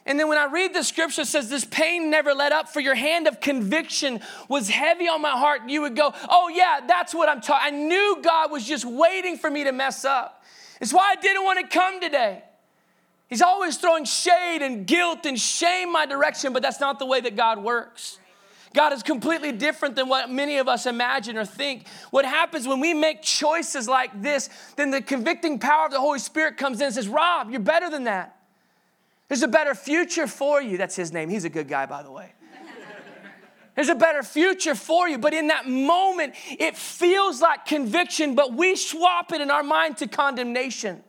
And 0.06 0.20
then 0.20 0.28
when 0.28 0.38
I 0.38 0.44
read 0.44 0.72
the 0.72 0.84
scripture, 0.84 1.22
it 1.22 1.26
says, 1.26 1.50
This 1.50 1.64
pain 1.64 2.10
never 2.10 2.32
let 2.32 2.52
up, 2.52 2.68
for 2.68 2.78
your 2.78 2.94
hand 2.94 3.26
of 3.26 3.40
conviction 3.40 4.20
was 4.48 4.68
heavy 4.68 5.08
on 5.08 5.20
my 5.20 5.32
heart. 5.32 5.62
And 5.62 5.70
you 5.70 5.82
would 5.82 5.96
go, 5.96 6.14
Oh, 6.28 6.48
yeah, 6.48 6.80
that's 6.86 7.12
what 7.12 7.28
I'm 7.28 7.40
talking. 7.40 7.74
I 7.74 7.76
knew 7.76 8.18
God 8.22 8.52
was 8.52 8.64
just 8.64 8.84
waiting 8.84 9.36
for 9.36 9.50
me 9.50 9.64
to 9.64 9.72
mess 9.72 10.04
up. 10.04 10.44
It's 10.80 10.92
why 10.92 11.14
I 11.16 11.20
didn't 11.20 11.44
want 11.44 11.58
to 11.58 11.66
come 11.66 12.00
today. 12.00 12.44
He's 13.28 13.42
always 13.42 13.76
throwing 13.76 14.04
shade 14.04 14.62
and 14.62 14.86
guilt 14.86 15.26
and 15.26 15.38
shame 15.38 15.90
my 15.90 16.06
direction, 16.06 16.52
but 16.52 16.62
that's 16.62 16.78
not 16.78 17.00
the 17.00 17.06
way 17.06 17.20
that 17.20 17.34
God 17.34 17.62
works. 17.62 18.20
God 18.72 18.92
is 18.92 19.02
completely 19.02 19.50
different 19.50 19.96
than 19.96 20.08
what 20.08 20.30
many 20.30 20.58
of 20.58 20.68
us 20.68 20.86
imagine 20.86 21.36
or 21.36 21.44
think. 21.44 21.88
What 22.10 22.24
happens 22.24 22.68
when 22.68 22.78
we 22.78 22.94
make 22.94 23.22
choices 23.22 23.88
like 23.88 24.22
this, 24.22 24.50
then 24.76 24.90
the 24.90 25.00
convicting 25.00 25.58
power 25.58 25.86
of 25.86 25.92
the 25.92 25.98
Holy 25.98 26.18
Spirit 26.18 26.56
comes 26.58 26.78
in 26.78 26.86
and 26.86 26.94
says, 26.94 27.08
Rob, 27.08 27.50
you're 27.50 27.58
better 27.58 27.90
than 27.90 28.04
that. 28.04 28.35
There's 29.28 29.42
a 29.42 29.48
better 29.48 29.74
future 29.74 30.26
for 30.26 30.62
you. 30.62 30.76
That's 30.76 30.96
his 30.96 31.12
name. 31.12 31.28
He's 31.28 31.44
a 31.44 31.48
good 31.48 31.68
guy, 31.68 31.86
by 31.86 32.02
the 32.02 32.10
way. 32.10 32.32
There's 33.74 33.88
a 33.90 33.94
better 33.94 34.22
future 34.22 34.74
for 34.74 35.06
you. 35.06 35.18
But 35.18 35.34
in 35.34 35.48
that 35.48 35.68
moment, 35.68 36.34
it 36.48 36.76
feels 36.76 37.42
like 37.42 37.66
conviction, 37.66 38.34
but 38.34 38.54
we 38.54 38.74
swap 38.74 39.32
it 39.32 39.40
in 39.40 39.50
our 39.50 39.62
mind 39.62 39.98
to 39.98 40.08
condemnation. 40.08 41.02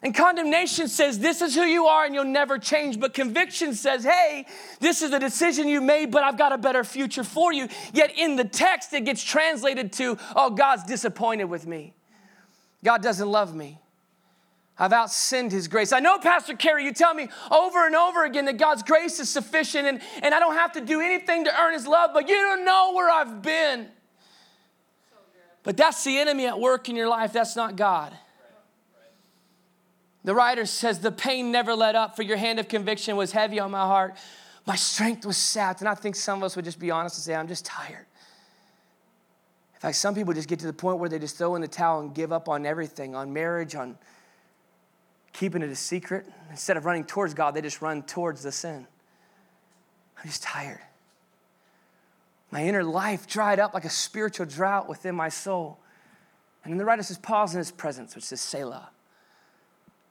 And 0.00 0.14
condemnation 0.14 0.88
says, 0.88 1.18
This 1.18 1.42
is 1.42 1.54
who 1.54 1.62
you 1.62 1.86
are 1.86 2.04
and 2.04 2.14
you'll 2.14 2.24
never 2.24 2.58
change. 2.58 2.98
But 2.98 3.14
conviction 3.14 3.74
says, 3.74 4.04
Hey, 4.04 4.46
this 4.80 5.02
is 5.02 5.10
the 5.10 5.18
decision 5.18 5.68
you 5.68 5.80
made, 5.80 6.10
but 6.10 6.22
I've 6.22 6.38
got 6.38 6.52
a 6.52 6.58
better 6.58 6.84
future 6.84 7.24
for 7.24 7.52
you. 7.52 7.68
Yet 7.92 8.16
in 8.16 8.36
the 8.36 8.44
text, 8.44 8.92
it 8.92 9.04
gets 9.04 9.22
translated 9.22 9.92
to, 9.94 10.18
Oh, 10.34 10.50
God's 10.50 10.84
disappointed 10.84 11.44
with 11.44 11.66
me. 11.66 11.94
God 12.84 13.02
doesn't 13.02 13.28
love 13.28 13.54
me. 13.54 13.78
I've 14.78 14.92
outsinned 14.92 15.52
his 15.52 15.68
grace. 15.68 15.92
I 15.92 16.00
know, 16.00 16.18
Pastor 16.18 16.56
Carey, 16.56 16.84
you 16.84 16.92
tell 16.92 17.14
me 17.14 17.28
over 17.50 17.86
and 17.86 17.94
over 17.94 18.24
again 18.24 18.46
that 18.46 18.56
God's 18.56 18.82
grace 18.82 19.20
is 19.20 19.28
sufficient 19.28 19.86
and, 19.86 20.00
and 20.22 20.34
I 20.34 20.40
don't 20.40 20.54
have 20.54 20.72
to 20.72 20.80
do 20.80 21.00
anything 21.00 21.44
to 21.44 21.60
earn 21.60 21.74
his 21.74 21.86
love, 21.86 22.10
but 22.14 22.28
you 22.28 22.34
don't 22.34 22.64
know 22.64 22.92
where 22.94 23.10
I've 23.10 23.42
been. 23.42 23.88
But 25.62 25.76
that's 25.76 26.02
the 26.04 26.18
enemy 26.18 26.46
at 26.46 26.58
work 26.58 26.88
in 26.88 26.96
your 26.96 27.08
life. 27.08 27.32
That's 27.32 27.54
not 27.54 27.76
God. 27.76 28.16
The 30.24 30.34
writer 30.34 30.66
says, 30.66 31.00
The 31.00 31.12
pain 31.12 31.52
never 31.52 31.74
let 31.74 31.94
up, 31.94 32.16
for 32.16 32.22
your 32.22 32.36
hand 32.36 32.58
of 32.58 32.68
conviction 32.68 33.16
was 33.16 33.32
heavy 33.32 33.60
on 33.60 33.70
my 33.70 33.80
heart. 33.86 34.14
My 34.66 34.76
strength 34.76 35.26
was 35.26 35.36
sapped. 35.36 35.80
And 35.80 35.88
I 35.88 35.94
think 35.94 36.16
some 36.16 36.38
of 36.38 36.44
us 36.44 36.56
would 36.56 36.64
just 36.64 36.78
be 36.78 36.90
honest 36.90 37.16
and 37.16 37.24
say, 37.24 37.34
I'm 37.34 37.48
just 37.48 37.64
tired. 37.64 38.06
In 39.74 39.80
fact, 39.80 39.96
some 39.96 40.14
people 40.14 40.32
just 40.32 40.48
get 40.48 40.60
to 40.60 40.66
the 40.66 40.72
point 40.72 40.98
where 40.98 41.08
they 41.08 41.18
just 41.18 41.36
throw 41.36 41.56
in 41.56 41.62
the 41.62 41.68
towel 41.68 42.00
and 42.00 42.14
give 42.14 42.32
up 42.32 42.48
on 42.48 42.64
everything 42.64 43.16
on 43.16 43.32
marriage, 43.32 43.74
on 43.74 43.98
keeping 45.32 45.62
it 45.62 45.70
a 45.70 45.76
secret. 45.76 46.26
Instead 46.50 46.76
of 46.76 46.84
running 46.84 47.04
towards 47.04 47.34
God, 47.34 47.54
they 47.54 47.62
just 47.62 47.80
run 47.82 48.02
towards 48.02 48.42
the 48.42 48.52
sin. 48.52 48.86
I'm 50.18 50.26
just 50.26 50.42
tired. 50.42 50.80
My 52.50 52.64
inner 52.64 52.84
life 52.84 53.26
dried 53.26 53.58
up 53.58 53.72
like 53.72 53.84
a 53.84 53.90
spiritual 53.90 54.46
drought 54.46 54.88
within 54.88 55.14
my 55.14 55.30
soul. 55.30 55.78
And 56.62 56.72
then 56.72 56.78
the 56.78 56.84
writer 56.84 57.02
says, 57.02 57.18
pause 57.18 57.54
in 57.54 57.58
his 57.58 57.70
presence, 57.70 58.14
which 58.14 58.24
says 58.24 58.40
Selah. 58.40 58.90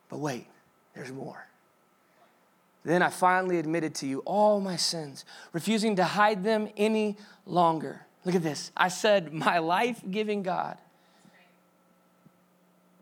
But 0.10 0.20
wait, 0.20 0.48
there's 0.96 1.12
more. 1.12 1.48
Then 2.84 3.04
I 3.04 3.10
finally 3.10 3.60
admitted 3.60 3.94
to 3.96 4.08
you 4.08 4.20
all 4.26 4.60
my 4.60 4.76
sins, 4.76 5.24
refusing 5.54 5.96
to 5.98 6.04
hide 6.04 6.44
them 6.44 6.68
any 6.76 7.16
longer. 7.46 8.08
Look 8.26 8.36
at 8.36 8.44
this. 8.44 8.72
I 8.76 8.88
said, 8.88 9.32
My 9.32 9.60
life 9.60 10.02
giving 10.10 10.42
God 10.42 10.78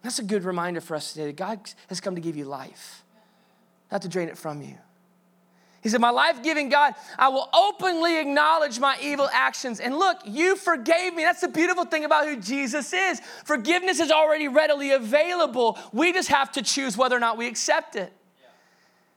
that's 0.01 0.19
a 0.19 0.23
good 0.23 0.43
reminder 0.43 0.81
for 0.81 0.95
us 0.95 1.13
today 1.13 1.27
that 1.27 1.35
God 1.35 1.59
has 1.87 1.99
come 1.99 2.15
to 2.15 2.21
give 2.21 2.37
you 2.37 2.45
life, 2.45 3.03
not 3.91 4.01
to 4.03 4.07
drain 4.09 4.29
it 4.29 4.37
from 4.37 4.61
you. 4.61 4.75
He 5.81 5.89
said, 5.89 6.01
My 6.01 6.09
life 6.09 6.43
giving 6.43 6.69
God, 6.69 6.93
I 7.17 7.29
will 7.29 7.49
openly 7.53 8.19
acknowledge 8.19 8.79
my 8.79 8.97
evil 9.01 9.29
actions. 9.31 9.79
And 9.79 9.97
look, 9.97 10.17
you 10.25 10.55
forgave 10.55 11.13
me. 11.13 11.23
That's 11.23 11.41
the 11.41 11.47
beautiful 11.47 11.85
thing 11.85 12.03
about 12.03 12.27
who 12.27 12.35
Jesus 12.37 12.91
is. 12.91 13.21
Forgiveness 13.45 13.99
is 13.99 14.11
already 14.11 14.47
readily 14.47 14.91
available. 14.91 15.77
We 15.93 16.11
just 16.11 16.29
have 16.29 16.51
to 16.53 16.61
choose 16.61 16.97
whether 16.97 17.15
or 17.15 17.21
not 17.21 17.37
we 17.37 17.47
accept 17.47 17.95
it. 17.95 18.11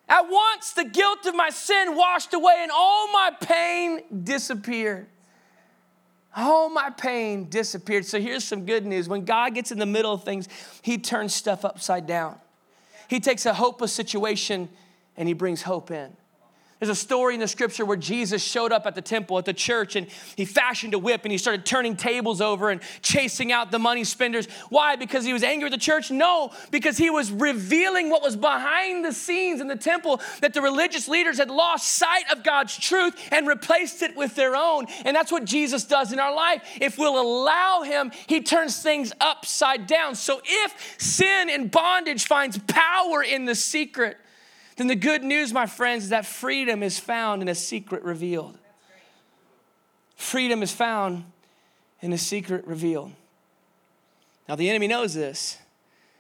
At 0.09 0.29
once, 0.29 0.73
the 0.73 0.85
guilt 0.85 1.27
of 1.27 1.35
my 1.35 1.51
sin 1.51 1.97
washed 1.97 2.35
away 2.35 2.59
and 2.61 2.71
all 2.73 3.11
my 3.13 3.31
pain 3.41 4.25
disappeared. 4.25 5.07
All 6.35 6.71
my 6.71 6.91
pain 6.91 7.49
disappeared. 7.49 8.07
So 8.07 8.21
here's 8.21 8.45
some 8.45 8.65
good 8.65 8.87
news. 8.87 9.09
When 9.09 9.25
God 9.25 9.55
gets 9.55 9.71
in 9.71 9.79
the 9.79 9.87
middle 9.87 10.13
of 10.13 10.25
things, 10.25 10.49
He 10.81 10.99
turns 10.99 11.35
stuff 11.35 11.65
upside 11.65 12.07
down. 12.07 12.39
He 13.09 13.21
takes 13.21 13.45
a 13.45 13.55
hopeless 13.55 13.93
situation 13.93 14.69
and 15.17 15.29
He 15.29 15.35
brings 15.35 15.63
hope 15.63 15.91
in. 15.91 16.17
There's 16.83 16.91
a 16.91 16.97
story 16.97 17.35
in 17.35 17.39
the 17.39 17.47
scripture 17.47 17.85
where 17.85 17.97
Jesus 17.97 18.43
showed 18.43 18.73
up 18.73 18.87
at 18.87 18.97
the 18.97 19.01
temple, 19.01 19.39
at 19.39 19.45
the 19.45 19.53
church, 19.53 19.95
and 19.95 20.09
he 20.35 20.45
fashioned 20.45 20.95
a 20.95 20.99
whip 20.99 21.21
and 21.23 21.31
he 21.31 21.39
started 21.39 21.65
turning 21.65 21.95
tables 21.95 22.41
over 22.41 22.71
and 22.71 22.81
chasing 23.03 23.53
out 23.53 23.71
the 23.71 23.79
money 23.79 24.03
spenders. 24.03 24.49
Why? 24.69 24.97
Because 24.97 25.25
he 25.25 25.33
was 25.33 25.45
angry 25.45 25.67
at 25.67 25.71
the 25.71 25.79
church? 25.79 26.11
No, 26.11 26.51
because 26.73 26.99
he 26.99 27.09
was 27.09 27.31
revealing 27.31 28.11
what 28.11 28.21
was 28.21 28.35
behind 28.35 29.05
the 29.05 29.13
scenes 29.13 29.61
in 29.61 29.69
the 29.69 29.77
temple 29.77 30.21
that 30.41 30.55
the 30.55 30.61
religious 30.61 31.07
leaders 31.07 31.39
had 31.39 31.53
lost 31.53 31.89
sight 31.89 32.25
of 32.33 32.43
God's 32.43 32.77
truth 32.77 33.15
and 33.31 33.47
replaced 33.47 34.03
it 34.03 34.17
with 34.17 34.35
their 34.35 34.57
own. 34.57 34.87
And 35.05 35.15
that's 35.15 35.31
what 35.31 35.45
Jesus 35.45 35.85
does 35.85 36.13
in 36.13 36.19
our 36.19 36.35
life. 36.35 36.65
If 36.81 36.99
we'll 36.99 37.21
allow 37.21 37.83
him, 37.83 38.11
he 38.27 38.43
turns 38.43 38.83
things 38.83 39.13
upside 39.21 39.87
down. 39.87 40.17
So 40.17 40.41
if 40.45 40.97
sin 40.99 41.49
and 41.49 41.71
bondage 41.71 42.27
finds 42.27 42.59
power 42.59 43.23
in 43.23 43.45
the 43.45 43.55
secret, 43.55 44.17
then 44.77 44.87
the 44.87 44.97
good 44.97 45.23
news, 45.23 45.53
my 45.53 45.67
friends, 45.67 46.05
is 46.05 46.11
that 46.11 46.25
freedom 46.25 46.83
is 46.83 46.99
found 46.99 47.43
in 47.43 47.49
a 47.49 47.55
secret 47.55 48.03
revealed. 48.03 48.57
Freedom 50.17 50.63
is 50.63 50.73
found 50.73 51.25
in 52.01 52.13
a 52.13 52.19
secret 52.19 52.67
revealed. 52.67 53.13
Now, 54.49 54.57
the 54.57 54.69
enemy 54.71 54.89
knows 54.89 55.15
this, 55.15 55.59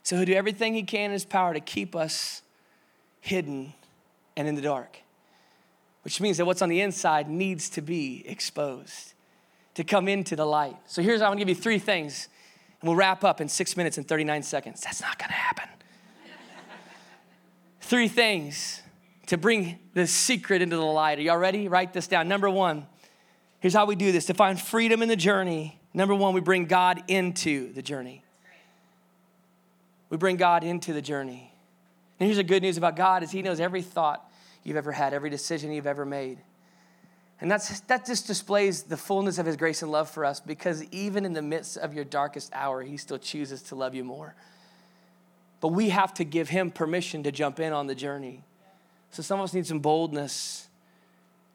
so 0.02 0.16
he'll 0.16 0.26
do 0.26 0.34
everything 0.34 0.74
he 0.74 0.82
can 0.82 1.06
in 1.06 1.12
his 1.12 1.24
power 1.24 1.54
to 1.54 1.60
keep 1.60 1.96
us 1.96 2.42
hidden 3.20 3.72
and 4.36 4.46
in 4.46 4.54
the 4.54 4.62
dark, 4.62 4.98
which 6.02 6.20
means 6.20 6.36
that 6.36 6.44
what's 6.44 6.62
on 6.62 6.68
the 6.68 6.80
inside 6.80 7.28
needs 7.28 7.68
to 7.70 7.80
be 7.80 8.22
exposed 8.26 9.14
to 9.74 9.84
come 9.84 10.08
into 10.08 10.36
the 10.36 10.44
light. 10.44 10.76
So, 10.86 11.02
here's 11.02 11.22
I'm 11.22 11.30
gonna 11.30 11.38
give 11.38 11.48
you 11.48 11.54
three 11.54 11.78
things, 11.78 12.28
and 12.80 12.88
we'll 12.88 12.96
wrap 12.96 13.24
up 13.24 13.40
in 13.40 13.48
six 13.48 13.76
minutes 13.76 13.96
and 13.96 14.06
39 14.06 14.42
seconds. 14.42 14.82
That's 14.82 15.00
not 15.00 15.18
gonna 15.18 15.32
happen 15.32 15.68
three 17.92 18.08
things 18.08 18.80
to 19.26 19.36
bring 19.36 19.78
the 19.92 20.06
secret 20.06 20.62
into 20.62 20.76
the 20.76 20.82
light. 20.82 21.18
Are 21.18 21.20
y'all 21.20 21.36
ready? 21.36 21.68
Write 21.68 21.92
this 21.92 22.06
down. 22.06 22.26
Number 22.26 22.48
one, 22.48 22.86
here's 23.60 23.74
how 23.74 23.84
we 23.84 23.96
do 23.96 24.12
this 24.12 24.24
to 24.26 24.34
find 24.34 24.58
freedom 24.58 25.02
in 25.02 25.10
the 25.10 25.14
journey. 25.14 25.78
Number 25.92 26.14
one, 26.14 26.32
we 26.32 26.40
bring 26.40 26.64
God 26.64 27.02
into 27.06 27.70
the 27.74 27.82
journey. 27.82 28.24
We 30.08 30.16
bring 30.16 30.36
God 30.36 30.64
into 30.64 30.94
the 30.94 31.02
journey. 31.02 31.52
And 32.18 32.26
here's 32.26 32.38
the 32.38 32.44
good 32.44 32.62
news 32.62 32.78
about 32.78 32.96
God 32.96 33.22
is 33.22 33.30
he 33.30 33.42
knows 33.42 33.60
every 33.60 33.82
thought 33.82 34.26
you've 34.64 34.78
ever 34.78 34.92
had, 34.92 35.12
every 35.12 35.28
decision 35.28 35.70
you've 35.70 35.86
ever 35.86 36.06
made. 36.06 36.38
And 37.42 37.50
that's, 37.50 37.80
that 37.80 38.06
just 38.06 38.26
displays 38.26 38.84
the 38.84 38.96
fullness 38.96 39.36
of 39.36 39.44
his 39.44 39.56
grace 39.56 39.82
and 39.82 39.92
love 39.92 40.08
for 40.08 40.24
us 40.24 40.40
because 40.40 40.82
even 40.92 41.26
in 41.26 41.34
the 41.34 41.42
midst 41.42 41.76
of 41.76 41.92
your 41.92 42.04
darkest 42.04 42.54
hour, 42.54 42.82
he 42.82 42.96
still 42.96 43.18
chooses 43.18 43.60
to 43.64 43.74
love 43.74 43.94
you 43.94 44.02
more 44.02 44.34
but 45.62 45.68
we 45.68 45.90
have 45.90 46.12
to 46.14 46.24
give 46.24 46.48
him 46.48 46.72
permission 46.72 47.22
to 47.22 47.30
jump 47.30 47.60
in 47.60 47.72
on 47.72 47.86
the 47.86 47.94
journey. 47.94 48.42
So 49.12 49.22
some 49.22 49.38
of 49.38 49.44
us 49.44 49.54
need 49.54 49.64
some 49.64 49.78
boldness 49.78 50.66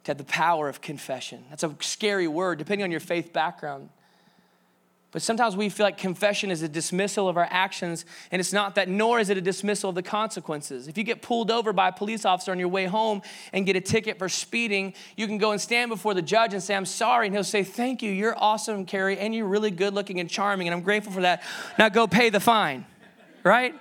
to 0.06 0.12
have 0.12 0.18
the 0.18 0.24
power 0.24 0.70
of 0.70 0.80
confession. 0.80 1.44
That's 1.50 1.64
a 1.64 1.76
scary 1.82 2.28
word, 2.28 2.58
depending 2.58 2.86
on 2.86 2.90
your 2.90 3.02
faith 3.02 3.34
background. 3.34 3.90
But 5.12 5.22
sometimes 5.22 5.58
we 5.58 5.68
feel 5.68 5.86
like 5.86 5.98
confession 5.98 6.52
is 6.52 6.62
a 6.62 6.70
dismissal 6.70 7.28
of 7.28 7.36
our 7.36 7.48
actions, 7.50 8.06
and 8.32 8.40
it's 8.40 8.54
not 8.54 8.76
that, 8.76 8.88
nor 8.88 9.20
is 9.20 9.30
it 9.30 9.38
a 9.38 9.42
dismissal 9.42 9.90
of 9.90 9.96
the 9.96 10.04
consequences. 10.04 10.88
If 10.88 10.98
you 10.98 11.04
get 11.04 11.22
pulled 11.22 11.52
over 11.52 11.74
by 11.74 11.90
a 11.90 11.92
police 11.92 12.24
officer 12.24 12.52
on 12.52 12.60
your 12.60 12.70
way 12.70 12.86
home 12.86 13.22
and 13.52 13.66
get 13.66 13.76
a 13.76 13.82
ticket 13.82 14.18
for 14.18 14.30
speeding, 14.30 14.94
you 15.18 15.28
can 15.28 15.38
go 15.38 15.52
and 15.52 15.60
stand 15.60 15.90
before 15.90 16.14
the 16.14 16.22
judge 16.22 16.54
and 16.54 16.64
say, 16.64 16.76
I'm 16.76 16.86
sorry. 16.86 17.28
And 17.28 17.36
he'll 17.36 17.44
say, 17.44 17.66
Thank 17.66 18.02
you, 18.02 18.12
you're 18.12 18.38
awesome, 18.38 18.86
Carey, 18.86 19.18
and 19.18 19.36
you're 19.36 19.48
really 19.48 19.72
good 19.72 19.94
looking 19.94 20.22
and 20.22 20.30
charming, 20.30 20.70
and 20.70 20.76
I'm 20.76 20.82
grateful 20.82 21.12
for 21.12 21.22
that. 21.22 21.44
Now 21.78 21.90
go 21.90 22.08
pay 22.08 22.30
the 22.30 22.40
fine, 22.40 22.86
right? 23.44 23.76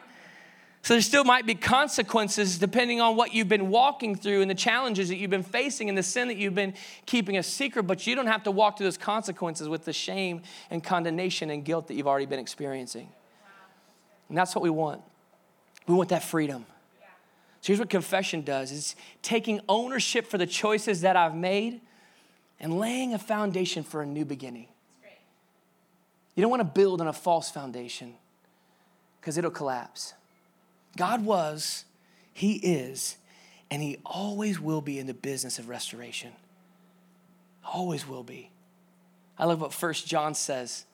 So 0.87 0.95
there 0.95 1.01
still 1.01 1.25
might 1.25 1.47
be 1.47 1.57
consequences 1.57 2.59
depending 2.59 3.01
on 3.01 3.17
what 3.17 3.35
you've 3.35 3.49
been 3.49 3.71
walking 3.71 4.15
through 4.15 4.43
and 4.43 4.49
the 4.49 4.55
challenges 4.55 5.09
that 5.09 5.17
you've 5.17 5.33
been 5.33 5.43
facing 5.43 5.89
and 5.89 5.99
the 5.99 6.03
sin 6.05 6.29
that 6.29 6.37
you've 6.37 6.55
been 6.55 6.75
keeping 7.07 7.37
a 7.39 7.43
secret, 7.43 7.89
but 7.89 8.07
you 8.07 8.15
don't 8.15 8.29
have 8.29 8.45
to 8.45 8.53
walk 8.53 8.79
through 8.79 8.87
those 8.87 8.97
consequences 8.97 9.69
with 9.69 9.85
the 9.85 9.93
shame 9.93 10.43
and 10.71 10.85
condemnation 10.85 11.51
and 11.51 11.65
guilt 11.65 11.89
that 11.89 11.95
you've 11.95 12.07
already 12.07 12.27
been 12.27 12.39
experiencing. 12.39 13.09
And 14.29 14.39
that's 14.39 14.55
what 14.55 14.63
we 14.63 14.71
want. 14.71 15.03
We 15.89 15.97
want 15.97 16.11
that 16.11 16.23
freedom. 16.23 16.65
So 17.63 17.67
here's 17.67 17.81
what 17.81 17.91
confession 17.91 18.43
does 18.43 18.71
is 18.71 18.95
taking 19.23 19.59
ownership 19.69 20.25
for 20.25 20.39
the 20.39 20.47
choices 20.47 21.01
that 21.01 21.17
I've 21.17 21.35
made 21.35 21.81
and 22.61 22.79
laying 22.79 23.13
a 23.13 23.19
foundation 23.19 23.83
for 23.83 24.03
a 24.03 24.07
new 24.07 24.25
beginning. 24.25 24.69
You 26.37 26.43
don't 26.43 26.51
want 26.51 26.61
to 26.61 26.81
build 26.81 27.01
on 27.01 27.09
a 27.09 27.13
false 27.13 27.51
foundation 27.51 28.15
because 29.21 29.37
it'll 29.37 29.51
collapse. 29.51 30.15
God 30.97 31.25
was, 31.25 31.85
He 32.33 32.55
is, 32.55 33.17
and 33.71 33.83
He 33.83 33.99
always 34.05 34.61
will 34.61 34.81
be 34.81 34.99
in 34.99 35.07
the 35.07 35.15
business 35.15 35.59
of 35.59 35.69
restoration. 35.69 36.33
Always 37.65 38.07
will 38.07 38.23
be. 38.23 38.51
I 39.39 39.45
love 39.45 39.61
what 39.61 39.73
First 39.73 40.07
John 40.07 40.35
says. 40.35 40.87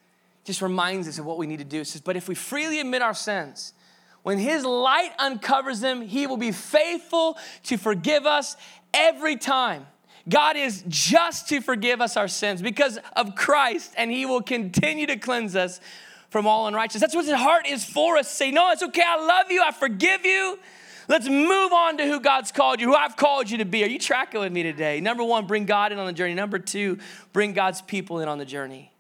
Just 0.45 0.62
reminds 0.62 1.07
us 1.07 1.19
of 1.19 1.25
what 1.25 1.38
we 1.38 1.47
need 1.47 1.59
to 1.59 1.65
do. 1.65 1.81
It 1.81 1.87
says, 1.87 2.01
But 2.01 2.17
if 2.17 2.29
we 2.29 2.35
freely 2.35 2.81
admit 2.81 3.03
our 3.03 3.15
sins, 3.15 3.73
when 4.23 4.38
His 4.38 4.65
light 4.65 5.12
uncovers 5.19 5.81
them, 5.81 6.03
He 6.03 6.27
will 6.27 6.37
be 6.37 6.53
faithful 6.53 7.38
to 7.65 7.77
forgive 7.77 8.27
us 8.27 8.57
every 8.93 9.37
time. 9.37 9.87
God 10.29 10.57
is 10.57 10.85
just 10.87 11.49
to 11.49 11.61
forgive 11.61 12.01
us 12.01 12.17
our 12.17 12.29
sins 12.29 12.62
because 12.62 12.99
of 13.17 13.35
Christ, 13.35 13.93
and 13.97 14.11
He 14.11 14.27
will 14.27 14.43
continue 14.43 15.07
to 15.07 15.17
cleanse 15.17 15.57
us 15.57 15.81
from 16.33 16.47
all 16.47 16.66
unrighteousness. 16.66 17.03
That's 17.03 17.14
what 17.14 17.27
His 17.27 17.35
heart 17.35 17.66
is 17.68 17.85
for 17.85 18.16
us. 18.16 18.27
Say, 18.27 18.51
No, 18.51 18.71
it's 18.71 18.83
okay. 18.83 19.03
I 19.07 19.25
love 19.25 19.51
you. 19.51 19.62
I 19.62 19.71
forgive 19.71 20.25
you. 20.25 20.59
Let's 21.07 21.29
move 21.29 21.73
on 21.73 21.99
to 21.99 22.07
who 22.07 22.21
God's 22.21 22.53
called 22.53 22.81
you, 22.81 22.87
who 22.87 22.95
I've 22.95 23.16
called 23.16 23.51
you 23.51 23.59
to 23.59 23.66
be. 23.66 23.85
Are 23.85 23.88
you 23.88 23.99
tracking 23.99 24.40
with 24.40 24.51
me 24.51 24.62
today? 24.62 25.01
Number 25.01 25.23
one, 25.23 25.47
bring 25.47 25.66
God 25.66 25.92
in 25.92 25.99
on 25.99 26.07
the 26.07 26.12
journey. 26.12 26.33
Number 26.33 26.59
two, 26.59 26.99
bring 27.35 27.53
God's 27.53 27.83
people 27.83 28.21
in 28.21 28.29
on 28.29 28.38
the 28.38 28.47
journey. 28.47 28.90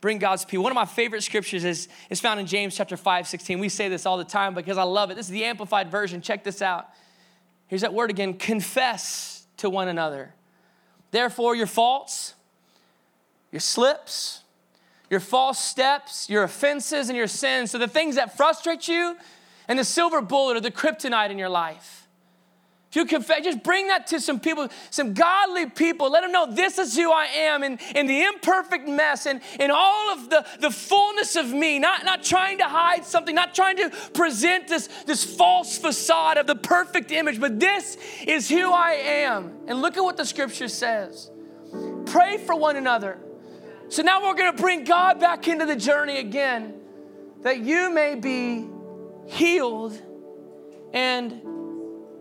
Bring 0.00 0.18
God's 0.18 0.44
people. 0.44 0.64
One 0.64 0.72
of 0.72 0.76
my 0.76 0.86
favorite 0.86 1.22
scriptures 1.22 1.62
is, 1.62 1.88
is 2.10 2.20
found 2.20 2.40
in 2.40 2.46
James 2.46 2.74
chapter 2.74 2.96
5, 2.96 3.28
16. 3.28 3.60
We 3.60 3.68
say 3.68 3.88
this 3.88 4.06
all 4.06 4.18
the 4.18 4.24
time 4.24 4.54
because 4.54 4.76
I 4.76 4.82
love 4.82 5.12
it. 5.12 5.14
This 5.14 5.26
is 5.26 5.32
the 5.32 5.44
amplified 5.44 5.88
version. 5.88 6.20
Check 6.20 6.42
this 6.42 6.62
out. 6.62 6.88
Here's 7.68 7.82
that 7.82 7.94
word 7.94 8.10
again 8.10 8.34
confess 8.34 9.46
to 9.58 9.70
one 9.70 9.86
another. 9.86 10.34
Therefore, 11.12 11.54
your 11.54 11.68
faults, 11.68 12.34
your 13.52 13.60
slips, 13.60 14.42
your 15.12 15.20
false 15.20 15.58
steps, 15.58 16.30
your 16.30 16.42
offenses, 16.42 17.10
and 17.10 17.18
your 17.18 17.26
sins, 17.26 17.70
so 17.70 17.76
the 17.76 17.86
things 17.86 18.14
that 18.14 18.34
frustrate 18.34 18.88
you, 18.88 19.14
and 19.68 19.78
the 19.78 19.84
silver 19.84 20.22
bullet 20.22 20.56
or 20.56 20.60
the 20.60 20.70
kryptonite 20.70 21.28
in 21.28 21.36
your 21.36 21.50
life. 21.50 22.08
If 22.88 22.96
you 22.96 23.04
confess, 23.04 23.44
just 23.44 23.62
bring 23.62 23.88
that 23.88 24.06
to 24.06 24.20
some 24.20 24.40
people, 24.40 24.68
some 24.88 25.12
godly 25.12 25.66
people. 25.66 26.10
Let 26.10 26.22
them 26.22 26.32
know 26.32 26.50
this 26.50 26.78
is 26.78 26.96
who 26.96 27.12
I 27.12 27.26
am 27.26 27.62
in, 27.62 27.78
in 27.94 28.06
the 28.06 28.22
imperfect 28.22 28.88
mess 28.88 29.26
and 29.26 29.42
in 29.60 29.70
all 29.70 30.14
of 30.14 30.30
the, 30.30 30.46
the 30.60 30.70
fullness 30.70 31.36
of 31.36 31.46
me, 31.50 31.78
not, 31.78 32.06
not 32.06 32.22
trying 32.22 32.56
to 32.58 32.64
hide 32.64 33.04
something, 33.04 33.34
not 33.34 33.54
trying 33.54 33.76
to 33.76 33.90
present 34.14 34.66
this, 34.66 34.86
this 35.04 35.24
false 35.24 35.76
facade 35.76 36.38
of 36.38 36.46
the 36.46 36.56
perfect 36.56 37.10
image, 37.10 37.38
but 37.38 37.60
this 37.60 37.98
is 38.26 38.48
who 38.48 38.72
I 38.72 38.92
am. 38.92 39.58
And 39.66 39.82
look 39.82 39.98
at 39.98 40.02
what 40.02 40.16
the 40.16 40.24
scripture 40.24 40.68
says. 40.68 41.30
Pray 42.06 42.38
for 42.38 42.56
one 42.56 42.76
another. 42.76 43.18
So 43.92 44.00
now 44.00 44.22
we're 44.22 44.32
going 44.32 44.56
to 44.56 44.62
bring 44.62 44.84
God 44.84 45.20
back 45.20 45.46
into 45.46 45.66
the 45.66 45.76
journey 45.76 46.16
again, 46.16 46.80
that 47.42 47.58
you 47.58 47.92
may 47.92 48.14
be 48.14 48.66
healed 49.26 50.00
and 50.94 51.42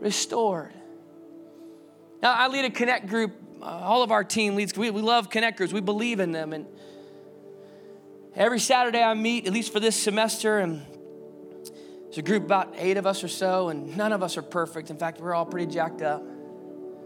restored. 0.02 0.74
Now, 2.22 2.34
I 2.34 2.50
lead 2.50 2.66
a 2.66 2.70
connect 2.70 3.08
group. 3.08 3.32
Uh, 3.62 3.68
all 3.68 4.04
of 4.04 4.12
our 4.12 4.26
team 4.26 4.56
leads. 4.56 4.76
We, 4.76 4.90
we 4.90 5.02
love 5.02 5.30
connect 5.30 5.56
groups. 5.56 5.72
We 5.72 5.80
believe 5.80 6.20
in 6.20 6.34
them. 6.34 6.52
And 6.52 6.66
every 8.36 8.60
Saturday 8.60 9.02
I 9.02 9.14
meet, 9.14 9.48
at 9.48 9.54
least 9.54 9.72
for 9.72 9.80
this 9.80 9.96
semester, 9.96 10.60
and 10.60 10.86
there's 12.04 12.18
a 12.18 12.22
group 12.22 12.44
about 12.44 12.74
eight 12.76 12.98
of 12.98 13.08
us 13.08 13.24
or 13.24 13.30
so, 13.30 13.70
and 13.70 13.96
none 13.96 14.12
of 14.12 14.22
us 14.22 14.36
are 14.36 14.42
perfect. 14.42 14.90
In 14.90 14.98
fact, 14.98 15.22
we're 15.22 15.34
all 15.34 15.46
pretty 15.46 15.72
jacked 15.72 16.02
up. 16.02 16.22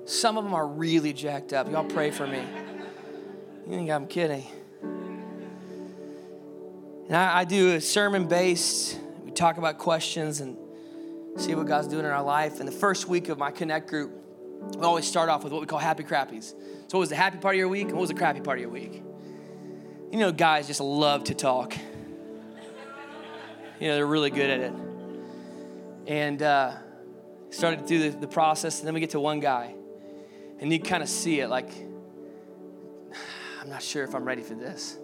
Some 0.06 0.40
of 0.40 0.44
them 0.44 0.56
are 0.56 0.66
really 0.66 1.14
jacked 1.14 1.54
up. 1.54 1.72
Y'all 1.72 1.86
pray 1.86 2.10
for 2.10 2.26
me. 2.26 2.44
You 3.68 3.78
think 3.78 3.90
I'm 3.90 4.06
kidding? 4.06 4.46
And 7.08 7.16
I, 7.16 7.40
I 7.40 7.44
do 7.46 7.74
a 7.74 7.82
sermon 7.82 8.28
based 8.28 9.00
we 9.24 9.32
talk 9.32 9.58
about 9.58 9.80
questions 9.80 10.40
and 10.40 10.56
see 11.38 11.56
what 11.56 11.66
God's 11.66 11.88
doing 11.88 12.06
in 12.06 12.12
our 12.12 12.22
life. 12.22 12.60
And 12.60 12.68
the 12.68 12.74
first 12.74 13.08
week 13.08 13.30
of 13.30 13.40
my 13.40 13.50
Connect 13.50 13.90
group, 13.90 14.12
we 14.78 14.84
always 14.84 15.06
start 15.06 15.30
off 15.30 15.44
with 15.44 15.52
what 15.52 15.62
we 15.62 15.68
call 15.68 15.80
happy 15.80 16.04
crappies. 16.04 16.54
So, 16.88 16.98
what 16.98 17.00
was 17.00 17.10
the 17.10 17.16
happy 17.16 17.40
part 17.40 17.56
of 17.56 17.60
your 17.60 17.68
week 17.68 17.86
and 17.86 17.94
what 17.94 18.02
was 18.02 18.10
the 18.10 18.16
crappy 18.16 18.40
part 18.40 18.60
of 18.60 18.62
your 18.62 18.70
week? 18.70 19.02
You 20.12 20.20
know, 20.20 20.32
guys 20.32 20.68
just 20.68 20.80
love 20.80 21.24
to 21.26 21.34
talk. 21.34 21.76
You 23.80 23.88
know, 23.88 23.96
they're 23.96 24.06
really 24.06 24.30
good 24.30 24.50
at 24.50 24.60
it. 24.60 24.74
And 26.06 26.42
uh, 26.42 26.74
started 27.50 27.88
through 27.88 28.12
the, 28.12 28.18
the 28.20 28.28
process, 28.28 28.78
and 28.78 28.88
then 28.88 28.94
we 28.94 29.00
get 29.00 29.10
to 29.12 29.20
one 29.20 29.40
guy, 29.40 29.74
and 30.60 30.72
you 30.72 30.80
kind 30.80 31.02
of 31.02 31.10
see 31.10 31.40
it 31.40 31.50
like, 31.50 31.70
I'm 33.66 33.72
not 33.72 33.82
sure 33.82 34.04
if 34.04 34.14
I'm 34.14 34.26
ready 34.26 34.44
for 34.44 34.54
this. 34.54 35.00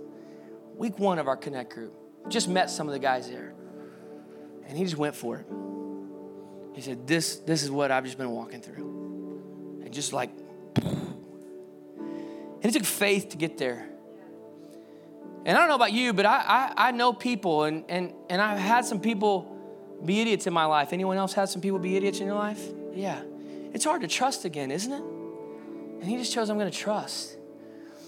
Week 0.76 1.00
one 1.00 1.18
of 1.18 1.28
our 1.28 1.36
Connect 1.36 1.74
group, 1.74 1.96
just 2.30 2.48
met 2.48 2.70
some 2.70 2.88
of 2.88 2.94
the 2.94 3.00
guys 3.00 3.28
there. 3.28 3.56
And 4.68 4.78
he 4.78 4.84
just 4.84 4.98
went 4.98 5.16
for 5.16 5.38
it. 5.38 5.48
He 6.76 6.82
said, 6.82 7.08
This, 7.08 7.38
this 7.38 7.64
is 7.64 7.72
what 7.72 7.90
I've 7.90 8.04
just 8.04 8.20
been 8.20 8.30
walking 8.30 8.62
through. 8.62 9.82
And 9.84 9.92
just 9.92 10.14
like, 10.14 10.30
and 10.76 11.16
it 12.62 12.72
took 12.72 12.86
faith 12.86 13.30
to 13.30 13.38
get 13.38 13.58
there. 13.58 13.90
And 15.44 15.58
I 15.58 15.60
don't 15.60 15.70
know 15.70 15.76
about 15.76 15.92
you, 15.92 16.14
but 16.14 16.28
I, 16.28 16.74
I, 16.78 16.90
I 16.90 16.92
know 16.92 17.14
people, 17.14 17.64
and, 17.64 17.84
and, 17.90 18.14
and 18.30 18.40
I've 18.40 18.60
had 18.60 18.86
some 18.86 19.00
people 19.00 19.58
be 20.06 20.22
idiots 20.22 20.46
in 20.46 20.54
my 20.54 20.66
life. 20.66 20.94
Anyone 20.94 21.18
else 21.18 21.34
had 21.34 21.50
some 21.50 21.62
people 21.62 21.80
be 21.80 21.98
idiots 21.98 22.20
in 22.20 22.28
your 22.28 22.36
life? 22.36 22.64
Yeah. 22.94 23.24
It's 23.74 23.86
hard 23.86 24.02
to 24.02 24.08
trust 24.08 24.46
again, 24.46 24.70
isn't 24.70 24.94
it? 24.94 25.02
And 25.02 26.04
he 26.04 26.18
just 26.18 26.32
chose, 26.32 26.52
I'm 26.52 26.60
going 26.60 26.72
to 26.72 26.78
trust. 26.78 27.38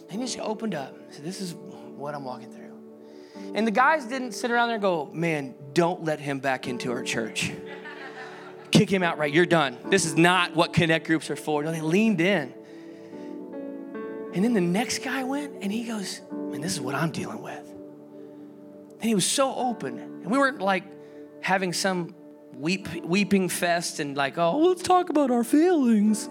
And 0.09 0.21
he 0.21 0.27
just 0.27 0.39
opened 0.39 0.75
up. 0.75 0.95
This 1.21 1.41
is 1.41 1.53
what 1.53 2.13
I'm 2.13 2.23
walking 2.23 2.51
through. 2.51 2.63
And 3.55 3.65
the 3.65 3.71
guys 3.71 4.05
didn't 4.05 4.33
sit 4.33 4.51
around 4.51 4.67
there 4.67 4.75
and 4.75 4.81
go, 4.81 5.09
man, 5.13 5.55
don't 5.73 6.03
let 6.03 6.19
him 6.19 6.39
back 6.39 6.67
into 6.67 6.91
our 6.91 7.03
church. 7.03 7.51
Kick 8.71 8.89
him 8.89 9.03
out 9.03 9.17
right. 9.17 9.31
You're 9.31 9.45
done. 9.45 9.77
This 9.85 10.05
is 10.05 10.15
not 10.15 10.55
what 10.55 10.73
connect 10.73 11.05
groups 11.05 11.29
are 11.29 11.35
for. 11.35 11.63
No, 11.63 11.71
they 11.71 11.81
leaned 11.81 12.21
in. 12.21 12.53
And 14.33 14.43
then 14.43 14.53
the 14.53 14.61
next 14.61 15.03
guy 15.03 15.23
went 15.23 15.61
and 15.61 15.71
he 15.71 15.83
goes, 15.83 16.21
man, 16.31 16.61
this 16.61 16.73
is 16.73 16.81
what 16.81 16.95
I'm 16.95 17.11
dealing 17.11 17.41
with. 17.41 17.69
And 18.93 19.03
he 19.03 19.13
was 19.13 19.25
so 19.25 19.53
open. 19.53 19.99
And 19.99 20.25
we 20.31 20.37
weren't 20.37 20.59
like 20.59 20.85
having 21.41 21.73
some 21.73 22.15
weep, 22.55 22.87
weeping 23.03 23.49
fest 23.49 23.99
and 23.99 24.17
like, 24.17 24.39
oh, 24.39 24.57
let's 24.57 24.81
talk 24.81 25.09
about 25.09 25.29
our 25.29 25.43
feelings. 25.43 26.27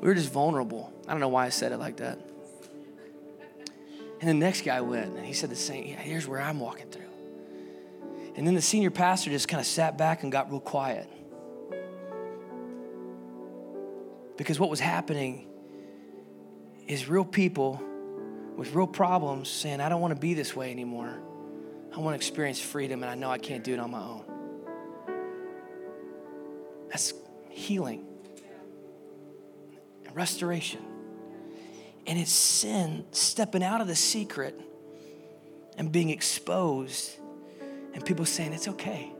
We 0.00 0.08
were 0.08 0.14
just 0.14 0.32
vulnerable. 0.32 0.92
I 1.06 1.12
don't 1.12 1.20
know 1.20 1.28
why 1.28 1.46
I 1.46 1.50
said 1.50 1.72
it 1.72 1.78
like 1.78 1.98
that. 1.98 2.18
And 4.20 4.28
the 4.30 4.34
next 4.34 4.62
guy 4.62 4.80
went 4.80 5.16
and 5.16 5.24
he 5.24 5.32
said 5.32 5.50
the 5.50 5.56
same. 5.56 5.86
Yeah, 5.86 6.00
here's 6.00 6.26
where 6.26 6.40
I'm 6.40 6.58
walking 6.58 6.88
through. 6.88 7.02
And 8.34 8.46
then 8.46 8.54
the 8.54 8.62
senior 8.62 8.90
pastor 8.90 9.30
just 9.30 9.48
kind 9.48 9.60
of 9.60 9.66
sat 9.66 9.96
back 9.96 10.22
and 10.22 10.32
got 10.32 10.50
real 10.50 10.60
quiet. 10.60 11.08
Because 14.36 14.60
what 14.60 14.68
was 14.68 14.80
happening 14.80 15.46
is 16.86 17.08
real 17.08 17.24
people 17.24 17.80
with 18.56 18.74
real 18.74 18.86
problems 18.86 19.48
saying, 19.48 19.80
I 19.80 19.88
don't 19.88 20.00
want 20.00 20.14
to 20.14 20.20
be 20.20 20.34
this 20.34 20.54
way 20.54 20.70
anymore. 20.70 21.20
I 21.94 21.98
want 21.98 22.12
to 22.12 22.16
experience 22.16 22.60
freedom, 22.60 23.02
and 23.02 23.10
I 23.10 23.14
know 23.14 23.30
I 23.30 23.38
can't 23.38 23.64
do 23.64 23.72
it 23.72 23.78
on 23.78 23.90
my 23.90 24.00
own. 24.00 24.24
That's 26.90 27.14
healing 27.48 28.04
and 30.04 30.14
restoration. 30.14 30.82
And 32.06 32.18
it's 32.18 32.32
sin 32.32 33.04
stepping 33.10 33.62
out 33.62 33.80
of 33.80 33.86
the 33.86 33.96
secret 33.96 34.60
and 35.76 35.90
being 35.92 36.10
exposed, 36.10 37.18
and 37.92 38.04
people 38.04 38.24
saying, 38.24 38.52
It's 38.52 38.68
okay. 38.68 39.12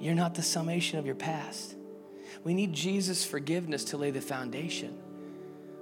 You're 0.00 0.14
not 0.14 0.34
the 0.34 0.42
summation 0.42 0.98
of 0.98 1.06
your 1.06 1.14
past. 1.14 1.74
We 2.44 2.54
need 2.54 2.72
Jesus' 2.72 3.24
forgiveness 3.24 3.84
to 3.84 3.96
lay 3.96 4.10
the 4.10 4.20
foundation. 4.20 4.96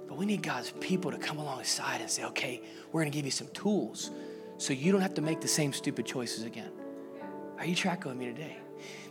But 0.07 0.17
we 0.17 0.25
need 0.25 0.41
God's 0.41 0.71
people 0.79 1.11
to 1.11 1.17
come 1.17 1.37
alongside 1.37 2.01
and 2.01 2.09
say, 2.09 2.23
okay, 2.25 2.61
we're 2.91 3.01
gonna 3.01 3.11
give 3.11 3.25
you 3.25 3.31
some 3.31 3.47
tools 3.49 4.11
so 4.57 4.73
you 4.73 4.91
don't 4.91 5.01
have 5.01 5.13
to 5.15 5.21
make 5.21 5.41
the 5.41 5.47
same 5.47 5.73
stupid 5.73 6.05
choices 6.05 6.43
again. 6.43 6.71
Are 7.59 7.65
you 7.65 7.75
tracking 7.75 8.09
with 8.09 8.17
me 8.17 8.25
today? 8.25 8.57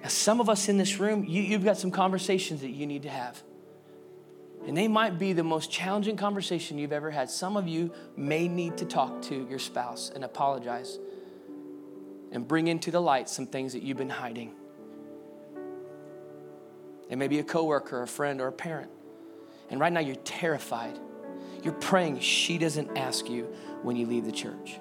Now, 0.02 0.08
some 0.08 0.40
of 0.40 0.48
us 0.48 0.68
in 0.68 0.78
this 0.78 0.98
room, 0.98 1.24
you, 1.24 1.42
you've 1.42 1.64
got 1.64 1.76
some 1.76 1.90
conversations 1.90 2.60
that 2.62 2.70
you 2.70 2.86
need 2.86 3.02
to 3.02 3.10
have. 3.10 3.42
And 4.66 4.76
they 4.76 4.88
might 4.88 5.18
be 5.18 5.32
the 5.32 5.44
most 5.44 5.70
challenging 5.70 6.16
conversation 6.16 6.76
you've 6.76 6.92
ever 6.92 7.10
had. 7.10 7.30
Some 7.30 7.56
of 7.56 7.68
you 7.68 7.92
may 8.16 8.48
need 8.48 8.76
to 8.78 8.84
talk 8.84 9.22
to 9.22 9.46
your 9.48 9.60
spouse 9.60 10.10
and 10.12 10.24
apologize 10.24 10.98
and 12.32 12.46
bring 12.46 12.66
into 12.66 12.90
the 12.90 13.00
light 13.00 13.28
some 13.28 13.46
things 13.46 13.72
that 13.74 13.82
you've 13.82 13.96
been 13.96 14.10
hiding. 14.10 14.52
It 17.08 17.16
may 17.16 17.28
be 17.28 17.38
a 17.38 17.44
coworker, 17.44 18.02
a 18.02 18.08
friend, 18.08 18.40
or 18.40 18.48
a 18.48 18.52
parent. 18.52 18.90
And 19.70 19.78
right 19.78 19.92
now 19.92 20.00
you're 20.00 20.16
terrified. 20.16 20.98
You're 21.62 21.74
praying 21.74 22.18
she 22.20 22.58
doesn't 22.58 22.96
ask 22.96 23.30
you 23.30 23.44
when 23.82 23.94
you 23.94 24.06
leave 24.06 24.24
the 24.24 24.32
church. 24.32 24.80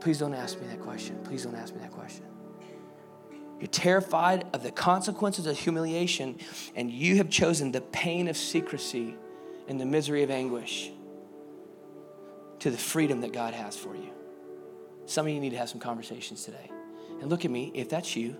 Please 0.00 0.18
don't 0.18 0.34
ask 0.34 0.60
me 0.60 0.66
that 0.66 0.80
question. 0.80 1.18
Please 1.24 1.44
don't 1.44 1.54
ask 1.54 1.74
me 1.74 1.80
that 1.80 1.92
question. 1.92 2.24
You're 3.60 3.68
terrified 3.68 4.46
of 4.54 4.62
the 4.62 4.70
consequences 4.70 5.46
of 5.46 5.58
humiliation, 5.58 6.38
and 6.74 6.90
you 6.90 7.16
have 7.16 7.28
chosen 7.28 7.72
the 7.72 7.82
pain 7.82 8.26
of 8.26 8.36
secrecy 8.36 9.14
and 9.68 9.78
the 9.78 9.84
misery 9.84 10.22
of 10.22 10.30
anguish. 10.30 10.90
to 12.60 12.70
the 12.70 12.78
freedom 12.78 13.22
that 13.22 13.32
God 13.32 13.54
has 13.54 13.76
for 13.76 13.94
you. 13.96 14.10
Some 15.06 15.26
of 15.26 15.32
you 15.32 15.40
need 15.40 15.50
to 15.50 15.56
have 15.56 15.68
some 15.68 15.80
conversations 15.80 16.44
today. 16.44 16.70
And 17.20 17.28
look 17.28 17.44
at 17.44 17.50
me, 17.50 17.72
if 17.74 17.88
that's 17.88 18.14
you, 18.14 18.36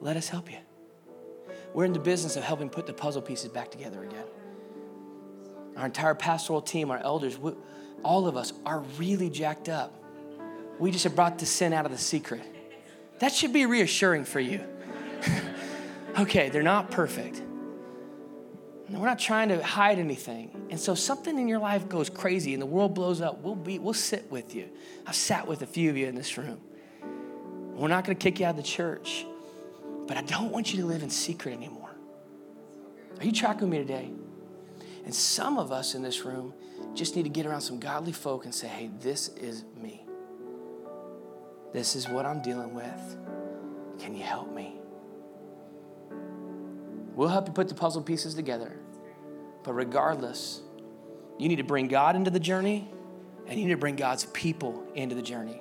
let 0.00 0.16
us 0.16 0.28
help 0.28 0.50
you. 0.50 0.58
We're 1.72 1.84
in 1.84 1.92
the 1.92 1.98
business 1.98 2.36
of 2.36 2.44
helping 2.44 2.68
put 2.68 2.86
the 2.86 2.92
puzzle 2.92 3.22
pieces 3.22 3.48
back 3.48 3.70
together 3.70 4.02
again. 4.02 4.24
Our 5.76 5.86
entire 5.86 6.14
pastoral 6.14 6.60
team, 6.60 6.90
our 6.90 6.98
elders, 6.98 7.38
we, 7.38 7.52
all 8.02 8.26
of 8.26 8.36
us 8.36 8.52
are 8.66 8.80
really 8.98 9.30
jacked 9.30 9.68
up. 9.68 9.94
We 10.78 10.90
just 10.90 11.04
have 11.04 11.14
brought 11.14 11.38
the 11.38 11.46
sin 11.46 11.72
out 11.72 11.86
of 11.86 11.92
the 11.92 11.98
secret. 11.98 12.42
That 13.18 13.32
should 13.32 13.52
be 13.52 13.66
reassuring 13.66 14.24
for 14.24 14.40
you. 14.40 14.64
okay, 16.18 16.48
they're 16.48 16.62
not 16.62 16.90
perfect. 16.90 17.42
We're 18.90 19.04
not 19.04 19.18
trying 19.18 19.50
to 19.50 19.62
hide 19.62 19.98
anything. 19.98 20.66
And 20.70 20.80
so 20.80 20.94
something 20.94 21.38
in 21.38 21.46
your 21.46 21.58
life 21.58 21.88
goes 21.88 22.08
crazy 22.08 22.54
and 22.54 22.62
the 22.62 22.66
world 22.66 22.94
blows 22.94 23.20
up, 23.20 23.42
we'll 23.42 23.54
be 23.54 23.78
we'll 23.78 23.92
sit 23.92 24.30
with 24.30 24.54
you. 24.54 24.68
I've 25.06 25.14
sat 25.14 25.46
with 25.46 25.62
a 25.62 25.66
few 25.66 25.90
of 25.90 25.96
you 25.96 26.06
in 26.06 26.14
this 26.14 26.38
room. 26.38 26.60
We're 27.74 27.88
not 27.88 28.04
going 28.04 28.16
to 28.16 28.22
kick 28.22 28.40
you 28.40 28.46
out 28.46 28.50
of 28.50 28.56
the 28.56 28.62
church. 28.62 29.26
But 30.06 30.16
I 30.16 30.22
don't 30.22 30.50
want 30.50 30.72
you 30.72 30.80
to 30.80 30.86
live 30.86 31.02
in 31.02 31.10
secret 31.10 31.52
anymore. 31.52 31.90
Are 33.18 33.24
you 33.24 33.32
tracking 33.32 33.68
me 33.68 33.78
today? 33.78 34.10
And 35.04 35.14
some 35.14 35.58
of 35.58 35.70
us 35.70 35.94
in 35.94 36.02
this 36.02 36.24
room 36.24 36.54
just 36.94 37.14
need 37.14 37.24
to 37.24 37.28
get 37.28 37.46
around 37.46 37.60
some 37.60 37.78
godly 37.78 38.12
folk 38.12 38.44
and 38.44 38.54
say, 38.54 38.68
hey, 38.68 38.90
this 39.00 39.28
is 39.28 39.64
me. 39.80 40.07
This 41.72 41.96
is 41.96 42.08
what 42.08 42.26
I'm 42.26 42.40
dealing 42.40 42.74
with. 42.74 43.16
Can 43.98 44.14
you 44.14 44.22
help 44.22 44.54
me? 44.54 44.74
We'll 47.14 47.28
help 47.28 47.48
you 47.48 47.52
put 47.52 47.68
the 47.68 47.74
puzzle 47.74 48.02
pieces 48.02 48.34
together. 48.34 48.78
But 49.64 49.72
regardless, 49.72 50.62
you 51.38 51.48
need 51.48 51.56
to 51.56 51.64
bring 51.64 51.88
God 51.88 52.16
into 52.16 52.30
the 52.30 52.40
journey 52.40 52.90
and 53.46 53.58
you 53.58 53.66
need 53.66 53.72
to 53.72 53.78
bring 53.78 53.96
God's 53.96 54.26
people 54.26 54.84
into 54.94 55.14
the 55.14 55.22
journey. 55.22 55.60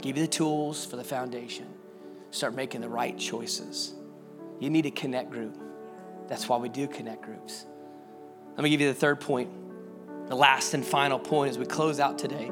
Give 0.00 0.16
you 0.16 0.22
the 0.22 0.28
tools 0.28 0.86
for 0.86 0.96
the 0.96 1.04
foundation. 1.04 1.66
Start 2.30 2.54
making 2.54 2.80
the 2.80 2.88
right 2.88 3.16
choices. 3.18 3.94
You 4.60 4.70
need 4.70 4.86
a 4.86 4.90
connect 4.90 5.30
group. 5.30 5.56
That's 6.28 6.48
why 6.48 6.56
we 6.56 6.68
do 6.68 6.86
connect 6.86 7.22
groups. 7.22 7.66
Let 8.56 8.64
me 8.64 8.70
give 8.70 8.80
you 8.80 8.88
the 8.88 8.94
third 8.94 9.20
point, 9.20 9.50
the 10.28 10.34
last 10.34 10.74
and 10.74 10.84
final 10.84 11.18
point 11.18 11.50
as 11.50 11.58
we 11.58 11.64
close 11.64 12.00
out 12.00 12.18
today. 12.18 12.50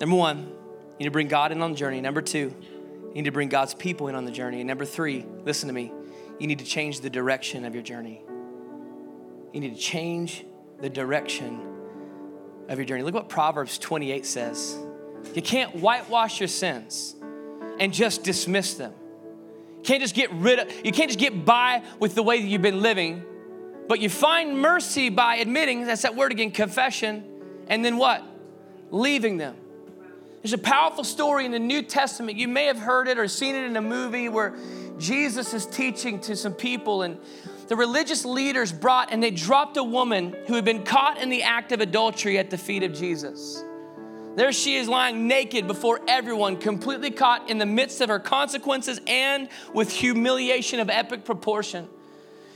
Number 0.00 0.16
one, 0.16 0.52
you 0.98 1.04
need 1.04 1.08
to 1.08 1.10
bring 1.10 1.28
God 1.28 1.52
in 1.52 1.60
on 1.60 1.72
the 1.72 1.76
journey. 1.76 2.00
Number 2.00 2.22
two, 2.22 2.54
you 3.08 3.14
need 3.14 3.26
to 3.26 3.32
bring 3.32 3.50
God's 3.50 3.74
people 3.74 4.08
in 4.08 4.14
on 4.14 4.24
the 4.24 4.30
journey. 4.30 4.60
And 4.60 4.68
number 4.68 4.86
three, 4.86 5.26
listen 5.44 5.66
to 5.68 5.74
me, 5.74 5.92
you 6.38 6.46
need 6.46 6.58
to 6.60 6.64
change 6.64 7.00
the 7.00 7.10
direction 7.10 7.66
of 7.66 7.74
your 7.74 7.82
journey. 7.82 8.22
You 9.52 9.60
need 9.60 9.74
to 9.74 9.80
change 9.80 10.46
the 10.80 10.88
direction 10.88 11.60
of 12.68 12.78
your 12.78 12.86
journey. 12.86 13.02
Look 13.02 13.14
what 13.14 13.28
Proverbs 13.28 13.78
28 13.78 14.24
says. 14.24 14.78
You 15.34 15.42
can't 15.42 15.76
whitewash 15.76 16.40
your 16.40 16.48
sins 16.48 17.14
and 17.78 17.92
just 17.92 18.22
dismiss 18.22 18.74
them. 18.74 18.94
You 19.78 19.82
can't 19.82 20.00
just 20.00 20.14
get 20.14 20.32
rid 20.32 20.58
of, 20.58 20.72
you 20.84 20.92
can't 20.92 21.10
just 21.10 21.18
get 21.18 21.44
by 21.44 21.82
with 22.00 22.14
the 22.14 22.22
way 22.22 22.40
that 22.40 22.46
you've 22.46 22.62
been 22.62 22.80
living, 22.80 23.22
but 23.86 24.00
you 24.00 24.08
find 24.08 24.58
mercy 24.58 25.10
by 25.10 25.36
admitting, 25.36 25.86
that's 25.86 26.02
that 26.02 26.16
word 26.16 26.32
again, 26.32 26.50
confession, 26.50 27.24
and 27.68 27.84
then 27.84 27.98
what? 27.98 28.24
Leaving 28.90 29.36
them. 29.36 29.56
There's 30.46 30.52
a 30.52 30.58
powerful 30.58 31.02
story 31.02 31.44
in 31.44 31.50
the 31.50 31.58
New 31.58 31.82
Testament. 31.82 32.38
You 32.38 32.46
may 32.46 32.66
have 32.66 32.78
heard 32.78 33.08
it 33.08 33.18
or 33.18 33.26
seen 33.26 33.56
it 33.56 33.64
in 33.64 33.76
a 33.76 33.82
movie 33.82 34.28
where 34.28 34.54
Jesus 34.96 35.52
is 35.52 35.66
teaching 35.66 36.20
to 36.20 36.36
some 36.36 36.54
people, 36.54 37.02
and 37.02 37.18
the 37.66 37.74
religious 37.74 38.24
leaders 38.24 38.70
brought 38.70 39.12
and 39.12 39.20
they 39.20 39.32
dropped 39.32 39.76
a 39.76 39.82
woman 39.82 40.36
who 40.46 40.54
had 40.54 40.64
been 40.64 40.84
caught 40.84 41.18
in 41.18 41.30
the 41.30 41.42
act 41.42 41.72
of 41.72 41.80
adultery 41.80 42.38
at 42.38 42.50
the 42.50 42.56
feet 42.56 42.84
of 42.84 42.92
Jesus. 42.92 43.64
There 44.36 44.52
she 44.52 44.76
is 44.76 44.86
lying 44.86 45.26
naked 45.26 45.66
before 45.66 46.00
everyone, 46.06 46.58
completely 46.58 47.10
caught 47.10 47.50
in 47.50 47.58
the 47.58 47.66
midst 47.66 48.00
of 48.00 48.08
her 48.08 48.20
consequences 48.20 49.00
and 49.08 49.48
with 49.74 49.90
humiliation 49.90 50.78
of 50.78 50.88
epic 50.88 51.24
proportion. 51.24 51.88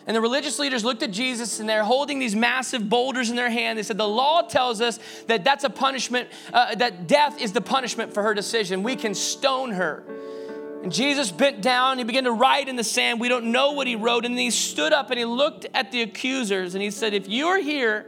And 0.06 0.16
the 0.16 0.20
religious 0.20 0.58
leaders 0.58 0.84
looked 0.84 1.02
at 1.02 1.10
Jesus 1.10 1.60
and 1.60 1.68
they're 1.68 1.84
holding 1.84 2.18
these 2.18 2.34
massive 2.34 2.88
boulders 2.88 3.30
in 3.30 3.36
their 3.36 3.50
hand. 3.50 3.78
They 3.78 3.82
said, 3.82 3.98
The 3.98 4.08
law 4.08 4.42
tells 4.42 4.80
us 4.80 4.98
that 5.26 5.44
that's 5.44 5.64
a 5.64 5.70
punishment, 5.70 6.28
uh, 6.52 6.74
that 6.76 7.06
death 7.06 7.40
is 7.40 7.52
the 7.52 7.60
punishment 7.60 8.14
for 8.14 8.22
her 8.22 8.34
decision. 8.34 8.82
We 8.82 8.96
can 8.96 9.14
stone 9.14 9.72
her. 9.72 10.02
And 10.82 10.90
Jesus 10.90 11.30
bent 11.30 11.60
down, 11.60 11.98
he 11.98 12.04
began 12.04 12.24
to 12.24 12.32
write 12.32 12.68
in 12.68 12.76
the 12.76 12.84
sand. 12.84 13.20
We 13.20 13.28
don't 13.28 13.52
know 13.52 13.72
what 13.72 13.86
he 13.86 13.96
wrote. 13.96 14.24
And 14.24 14.38
he 14.38 14.50
stood 14.50 14.94
up 14.94 15.10
and 15.10 15.18
he 15.18 15.26
looked 15.26 15.66
at 15.74 15.92
the 15.92 16.02
accusers 16.02 16.74
and 16.74 16.82
he 16.82 16.90
said, 16.90 17.12
If 17.12 17.28
you're 17.28 17.60
here 17.60 18.06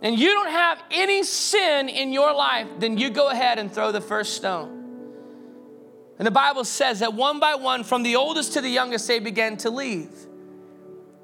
and 0.00 0.18
you 0.18 0.28
don't 0.28 0.50
have 0.50 0.82
any 0.90 1.22
sin 1.22 1.90
in 1.90 2.12
your 2.12 2.34
life, 2.34 2.66
then 2.78 2.96
you 2.96 3.10
go 3.10 3.28
ahead 3.28 3.58
and 3.58 3.70
throw 3.70 3.92
the 3.92 4.00
first 4.00 4.34
stone. 4.34 4.78
And 6.18 6.26
the 6.26 6.32
Bible 6.32 6.64
says 6.64 7.00
that 7.00 7.14
one 7.14 7.38
by 7.38 7.54
one, 7.54 7.84
from 7.84 8.02
the 8.02 8.16
oldest 8.16 8.54
to 8.54 8.60
the 8.60 8.68
youngest, 8.68 9.06
they 9.08 9.18
began 9.18 9.56
to 9.58 9.70
leave. 9.70 10.10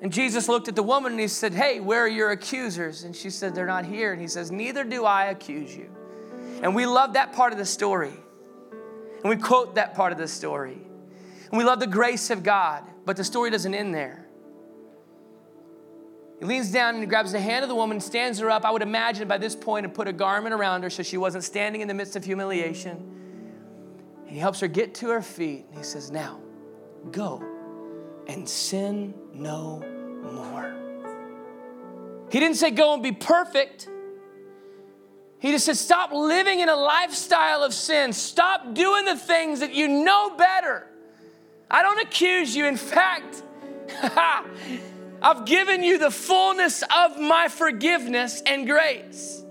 And 0.01 0.13
Jesus 0.13 0.49
looked 0.49 0.69
at 0.69 0.77
the 0.77 0.83
woman 0.83 1.13
and 1.13 1.21
he 1.21 1.29
said, 1.29 1.53
Hey, 1.53 1.81
where 1.81 2.03
are 2.05 2.09
your 2.09 2.31
accusers? 2.31 3.03
And 3.05 3.15
she 3.15 3.31
said, 3.31 3.55
They're 3.55 3.67
not 3.67 3.85
here. 3.85 4.13
And 4.13 4.21
he 4.21 4.29
says, 4.29 4.53
Neither 4.53 4.85
do 4.85 5.05
I 5.05 5.27
accuse 5.27 5.77
you. 5.77 5.91
And 6.63 6.75
we 6.75 6.87
love 6.87 7.15
that 7.15 7.33
part 7.33 7.53
of 7.53 7.59
the 7.59 7.65
story. 7.65 8.13
And 9.23 9.29
we 9.29 9.37
quote 9.37 9.75
that 9.75 9.95
part 9.95 10.13
of 10.13 10.19
the 10.19 10.29
story. 10.29 10.79
And 11.51 11.59
we 11.59 11.65
love 11.65 11.81
the 11.81 11.87
grace 11.87 12.31
of 12.31 12.43
God, 12.43 12.85
but 13.05 13.17
the 13.17 13.25
story 13.25 13.51
doesn't 13.51 13.75
end 13.75 13.95
there. 13.95 14.27
He 16.39 16.45
leans 16.45 16.71
down 16.71 16.95
and 16.95 17.03
he 17.03 17.09
grabs 17.09 17.33
the 17.33 17.41
hand 17.41 17.65
of 17.65 17.69
the 17.69 17.75
woman, 17.75 18.01
stands 18.01 18.39
her 18.39 18.49
up. 18.49 18.65
I 18.65 18.71
would 18.71 18.83
imagine 18.83 19.27
by 19.27 19.39
this 19.39 19.57
point, 19.57 19.85
and 19.87 19.95
put 19.95 20.07
a 20.07 20.13
garment 20.13 20.55
around 20.55 20.83
her 20.85 20.91
so 20.91 21.03
she 21.03 21.17
wasn't 21.17 21.43
standing 21.43 21.81
in 21.81 21.89
the 21.89 21.95
midst 21.95 22.15
of 22.15 22.25
humiliation. 22.25 22.93
And 24.21 24.31
he 24.31 24.39
helps 24.39 24.61
her 24.61 24.69
get 24.69 24.95
to 24.97 25.09
her 25.09 25.23
feet. 25.23 25.67
And 25.69 25.79
he 25.79 25.83
says, 25.83 26.13
Now, 26.13 26.39
go 27.11 27.43
and 28.29 28.49
sin 28.49 29.15
no 29.39 29.83
more. 30.23 30.75
He 32.31 32.41
didn't 32.41 32.57
say, 32.57 32.71
Go 32.71 32.95
and 32.95 33.03
be 33.03 33.13
perfect. 33.13 33.89
He 35.39 35.53
just 35.53 35.67
said, 35.67 35.77
Stop 35.77 36.13
living 36.13 36.61
in 36.61 36.69
a 36.69 36.77
lifestyle 36.77 37.63
of 37.63 37.73
sin. 37.73 38.13
Stop 38.13 38.75
doing 38.75 39.05
the 39.05 39.17
things 39.17 39.61
that 39.61 39.73
you 39.73 39.89
know 39.89 40.37
better. 40.37 40.87
I 41.71 41.83
don't 41.83 42.01
accuse 42.01 42.57
you. 42.57 42.67
In 42.67 42.77
fact, 42.77 43.43
I've 45.23 45.45
given 45.45 45.83
you 45.83 45.99
the 45.99 46.11
fullness 46.11 46.83
of 46.83 47.19
my 47.19 47.49
forgiveness 47.49 48.43
and 48.45 48.67
grace. 48.67 49.45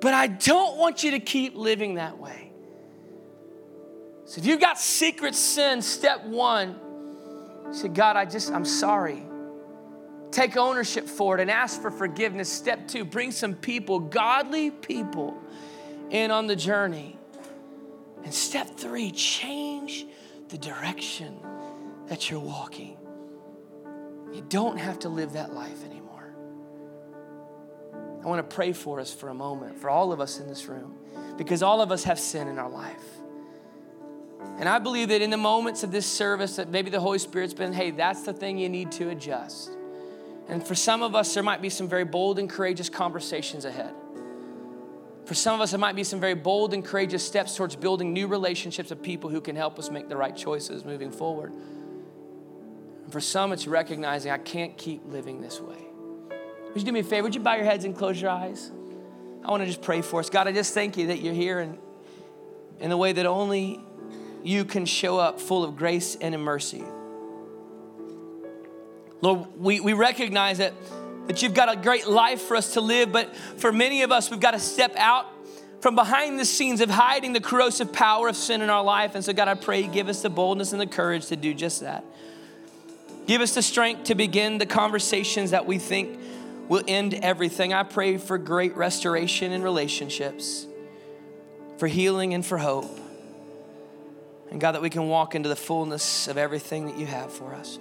But 0.00 0.14
I 0.14 0.26
don't 0.26 0.76
want 0.76 1.02
you 1.02 1.12
to 1.12 1.20
keep 1.20 1.56
living 1.56 1.94
that 1.94 2.18
way. 2.18 2.52
So 4.26 4.40
if 4.40 4.46
you've 4.46 4.60
got 4.60 4.78
secret 4.78 5.34
sin, 5.34 5.80
step 5.82 6.24
one, 6.24 6.78
say, 7.72 7.88
God, 7.88 8.16
I 8.16 8.24
just, 8.24 8.52
I'm 8.52 8.64
sorry. 8.64 9.22
Take 10.30 10.56
ownership 10.56 11.06
for 11.06 11.36
it 11.36 11.40
and 11.40 11.50
ask 11.50 11.80
for 11.80 11.90
forgiveness. 11.90 12.50
Step 12.50 12.88
two, 12.88 13.04
bring 13.04 13.30
some 13.30 13.54
people, 13.54 14.00
godly 14.00 14.70
people, 14.70 15.40
in 16.10 16.30
on 16.30 16.46
the 16.46 16.56
journey. 16.56 17.18
And 18.24 18.32
step 18.32 18.76
three, 18.76 19.10
change 19.10 20.06
the 20.48 20.58
direction 20.58 21.38
that 22.06 22.30
you're 22.30 22.40
walking. 22.40 22.96
You 24.32 24.44
don't 24.48 24.78
have 24.78 25.00
to 25.00 25.08
live 25.08 25.34
that 25.34 25.54
life 25.54 25.84
anymore. 25.84 26.34
I 28.22 28.26
want 28.26 28.48
to 28.48 28.54
pray 28.54 28.72
for 28.72 29.00
us 29.00 29.12
for 29.12 29.28
a 29.28 29.34
moment, 29.34 29.78
for 29.78 29.90
all 29.90 30.12
of 30.12 30.20
us 30.20 30.40
in 30.40 30.48
this 30.48 30.66
room, 30.66 30.96
because 31.36 31.62
all 31.62 31.80
of 31.80 31.92
us 31.92 32.04
have 32.04 32.18
sin 32.18 32.48
in 32.48 32.58
our 32.58 32.70
life. 32.70 33.04
And 34.58 34.68
I 34.68 34.78
believe 34.78 35.08
that 35.08 35.20
in 35.20 35.30
the 35.30 35.36
moments 35.36 35.82
of 35.82 35.90
this 35.90 36.06
service, 36.06 36.56
that 36.56 36.68
maybe 36.68 36.90
the 36.90 37.00
Holy 37.00 37.18
Spirit's 37.18 37.54
been, 37.54 37.72
hey, 37.72 37.90
that's 37.90 38.22
the 38.22 38.32
thing 38.32 38.56
you 38.58 38.68
need 38.68 38.92
to 38.92 39.10
adjust. 39.10 39.70
And 40.48 40.64
for 40.64 40.74
some 40.74 41.02
of 41.02 41.14
us, 41.14 41.34
there 41.34 41.42
might 41.42 41.60
be 41.62 41.70
some 41.70 41.88
very 41.88 42.04
bold 42.04 42.38
and 42.38 42.48
courageous 42.48 42.88
conversations 42.88 43.64
ahead. 43.64 43.94
For 45.24 45.34
some 45.34 45.54
of 45.54 45.60
us, 45.62 45.72
it 45.72 45.78
might 45.78 45.96
be 45.96 46.04
some 46.04 46.20
very 46.20 46.34
bold 46.34 46.74
and 46.74 46.84
courageous 46.84 47.26
steps 47.26 47.56
towards 47.56 47.76
building 47.76 48.12
new 48.12 48.26
relationships 48.26 48.90
of 48.90 49.02
people 49.02 49.30
who 49.30 49.40
can 49.40 49.56
help 49.56 49.78
us 49.78 49.90
make 49.90 50.08
the 50.08 50.16
right 50.16 50.36
choices 50.36 50.84
moving 50.84 51.10
forward. 51.10 51.52
And 51.52 53.10
for 53.10 53.20
some, 53.20 53.52
it's 53.52 53.66
recognizing 53.66 54.30
I 54.30 54.38
can't 54.38 54.76
keep 54.76 55.02
living 55.06 55.40
this 55.40 55.60
way. 55.60 55.78
Would 56.68 56.76
you 56.76 56.84
do 56.84 56.92
me 56.92 57.00
a 57.00 57.04
favor? 57.04 57.22
Would 57.24 57.34
you 57.34 57.40
bow 57.40 57.54
your 57.54 57.64
heads 57.64 57.84
and 57.84 57.96
close 57.96 58.20
your 58.20 58.30
eyes? 58.30 58.70
I 59.44 59.50
want 59.50 59.62
to 59.62 59.66
just 59.66 59.82
pray 59.82 60.02
for 60.02 60.20
us. 60.20 60.28
God, 60.28 60.46
I 60.46 60.52
just 60.52 60.74
thank 60.74 60.96
you 60.96 61.06
that 61.08 61.20
you're 61.20 61.34
here 61.34 61.60
and 61.60 61.78
in 62.80 62.90
the 62.90 62.96
way 62.96 63.12
that 63.12 63.24
only 63.24 63.80
you 64.44 64.64
can 64.64 64.86
show 64.86 65.18
up 65.18 65.40
full 65.40 65.64
of 65.64 65.76
grace 65.76 66.16
and 66.20 66.34
in 66.34 66.40
mercy. 66.40 66.84
Lord, 69.20 69.48
we, 69.58 69.80
we 69.80 69.94
recognize 69.94 70.58
that, 70.58 70.74
that 71.26 71.42
you've 71.42 71.54
got 71.54 71.72
a 71.72 71.80
great 71.80 72.06
life 72.06 72.42
for 72.42 72.56
us 72.56 72.74
to 72.74 72.82
live, 72.82 73.10
but 73.10 73.34
for 73.34 73.72
many 73.72 74.02
of 74.02 74.12
us, 74.12 74.30
we've 74.30 74.40
got 74.40 74.50
to 74.50 74.58
step 74.58 74.94
out 74.96 75.26
from 75.80 75.94
behind 75.94 76.38
the 76.38 76.44
scenes 76.44 76.80
of 76.80 76.90
hiding 76.90 77.32
the 77.32 77.40
corrosive 77.40 77.92
power 77.92 78.28
of 78.28 78.36
sin 78.36 78.60
in 78.60 78.68
our 78.68 78.84
life. 78.84 79.14
And 79.14 79.24
so, 79.24 79.32
God, 79.32 79.48
I 79.48 79.54
pray, 79.54 79.86
give 79.86 80.08
us 80.08 80.22
the 80.22 80.30
boldness 80.30 80.72
and 80.72 80.80
the 80.80 80.86
courage 80.86 81.26
to 81.26 81.36
do 81.36 81.54
just 81.54 81.80
that. 81.80 82.04
Give 83.26 83.40
us 83.40 83.54
the 83.54 83.62
strength 83.62 84.04
to 84.04 84.14
begin 84.14 84.58
the 84.58 84.66
conversations 84.66 85.52
that 85.52 85.64
we 85.64 85.78
think 85.78 86.18
will 86.68 86.82
end 86.86 87.14
everything. 87.14 87.72
I 87.72 87.82
pray 87.82 88.18
for 88.18 88.36
great 88.36 88.76
restoration 88.76 89.52
in 89.52 89.62
relationships, 89.62 90.66
for 91.78 91.86
healing 91.86 92.34
and 92.34 92.44
for 92.44 92.58
hope. 92.58 93.00
And 94.54 94.60
God, 94.60 94.76
that 94.76 94.82
we 94.82 94.88
can 94.88 95.08
walk 95.08 95.34
into 95.34 95.48
the 95.48 95.56
fullness 95.56 96.28
of 96.28 96.38
everything 96.38 96.86
that 96.86 96.96
you 96.96 97.06
have 97.06 97.32
for 97.32 97.54
us. 97.54 97.76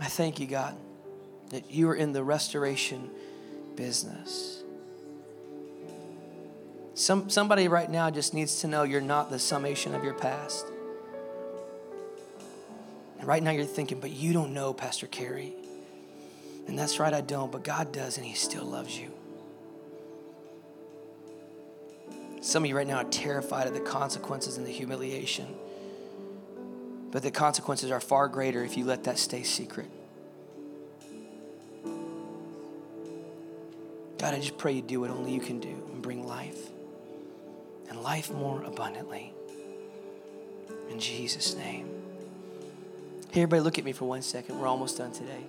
I 0.00 0.06
thank 0.06 0.40
you, 0.40 0.46
God, 0.46 0.74
that 1.50 1.70
you 1.70 1.86
are 1.90 1.94
in 1.94 2.14
the 2.14 2.24
restoration 2.24 3.10
business. 3.76 4.62
Some, 6.94 7.28
somebody 7.28 7.68
right 7.68 7.90
now 7.90 8.08
just 8.08 8.32
needs 8.32 8.62
to 8.62 8.66
know 8.66 8.84
you're 8.84 9.02
not 9.02 9.28
the 9.28 9.38
summation 9.38 9.94
of 9.94 10.02
your 10.02 10.14
past. 10.14 10.64
And 13.18 13.28
right 13.28 13.42
now 13.42 13.50
you're 13.50 13.66
thinking, 13.66 14.00
but 14.00 14.12
you 14.12 14.32
don't 14.32 14.54
know 14.54 14.72
Pastor 14.72 15.06
Carey. 15.06 15.52
And 16.68 16.78
that's 16.78 16.98
right, 16.98 17.12
I 17.12 17.20
don't, 17.20 17.52
but 17.52 17.64
God 17.64 17.92
does, 17.92 18.16
and 18.16 18.24
He 18.24 18.32
still 18.32 18.64
loves 18.64 18.98
you. 18.98 19.12
Some 22.44 22.62
of 22.64 22.68
you 22.68 22.76
right 22.76 22.86
now 22.86 22.98
are 22.98 23.04
terrified 23.04 23.68
of 23.68 23.72
the 23.72 23.80
consequences 23.80 24.58
and 24.58 24.66
the 24.66 24.70
humiliation. 24.70 25.46
But 27.10 27.22
the 27.22 27.30
consequences 27.30 27.90
are 27.90 28.00
far 28.00 28.28
greater 28.28 28.62
if 28.62 28.76
you 28.76 28.84
let 28.84 29.04
that 29.04 29.18
stay 29.18 29.42
secret. 29.44 29.88
God, 34.18 34.34
I 34.34 34.40
just 34.40 34.58
pray 34.58 34.72
you 34.72 34.82
do 34.82 35.00
what 35.00 35.08
only 35.08 35.32
you 35.32 35.40
can 35.40 35.58
do 35.58 35.70
and 35.90 36.02
bring 36.02 36.26
life 36.26 36.68
and 37.88 38.02
life 38.02 38.30
more 38.30 38.62
abundantly. 38.62 39.32
In 40.90 41.00
Jesus' 41.00 41.54
name. 41.54 41.88
Hey, 43.30 43.40
everybody, 43.40 43.62
look 43.62 43.78
at 43.78 43.86
me 43.86 43.92
for 43.92 44.04
one 44.04 44.20
second. 44.20 44.60
We're 44.60 44.68
almost 44.68 44.98
done 44.98 45.12
today. 45.12 45.46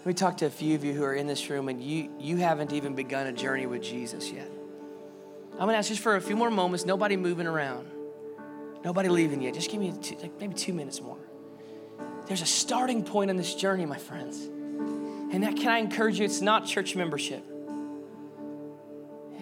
Let 0.00 0.06
me 0.06 0.12
talk 0.12 0.36
to 0.36 0.46
a 0.46 0.50
few 0.50 0.74
of 0.74 0.84
you 0.84 0.92
who 0.92 1.04
are 1.04 1.14
in 1.14 1.26
this 1.26 1.48
room 1.48 1.70
and 1.70 1.82
you, 1.82 2.10
you 2.20 2.36
haven't 2.36 2.74
even 2.74 2.94
begun 2.94 3.28
a 3.28 3.32
journey 3.32 3.64
with 3.64 3.82
Jesus 3.82 4.30
yet. 4.30 4.50
I'm 5.58 5.66
gonna 5.66 5.78
ask 5.78 5.88
just 5.88 6.00
for 6.00 6.14
a 6.14 6.20
few 6.20 6.36
more 6.36 6.50
moments, 6.50 6.86
nobody 6.86 7.16
moving 7.16 7.48
around, 7.48 7.90
nobody 8.84 9.08
leaving 9.08 9.42
yet. 9.42 9.54
Just 9.54 9.70
give 9.70 9.80
me 9.80 9.92
two, 10.00 10.16
like 10.22 10.38
maybe 10.38 10.54
two 10.54 10.72
minutes 10.72 11.00
more. 11.00 11.18
There's 12.26 12.42
a 12.42 12.46
starting 12.46 13.02
point 13.02 13.30
on 13.30 13.36
this 13.36 13.54
journey, 13.54 13.84
my 13.84 13.98
friends. 13.98 14.38
And 15.30 15.42
that, 15.42 15.56
can 15.56 15.68
I 15.68 15.78
encourage 15.78 16.18
you? 16.18 16.24
It's 16.24 16.40
not 16.40 16.66
church 16.66 16.94
membership. 16.94 17.44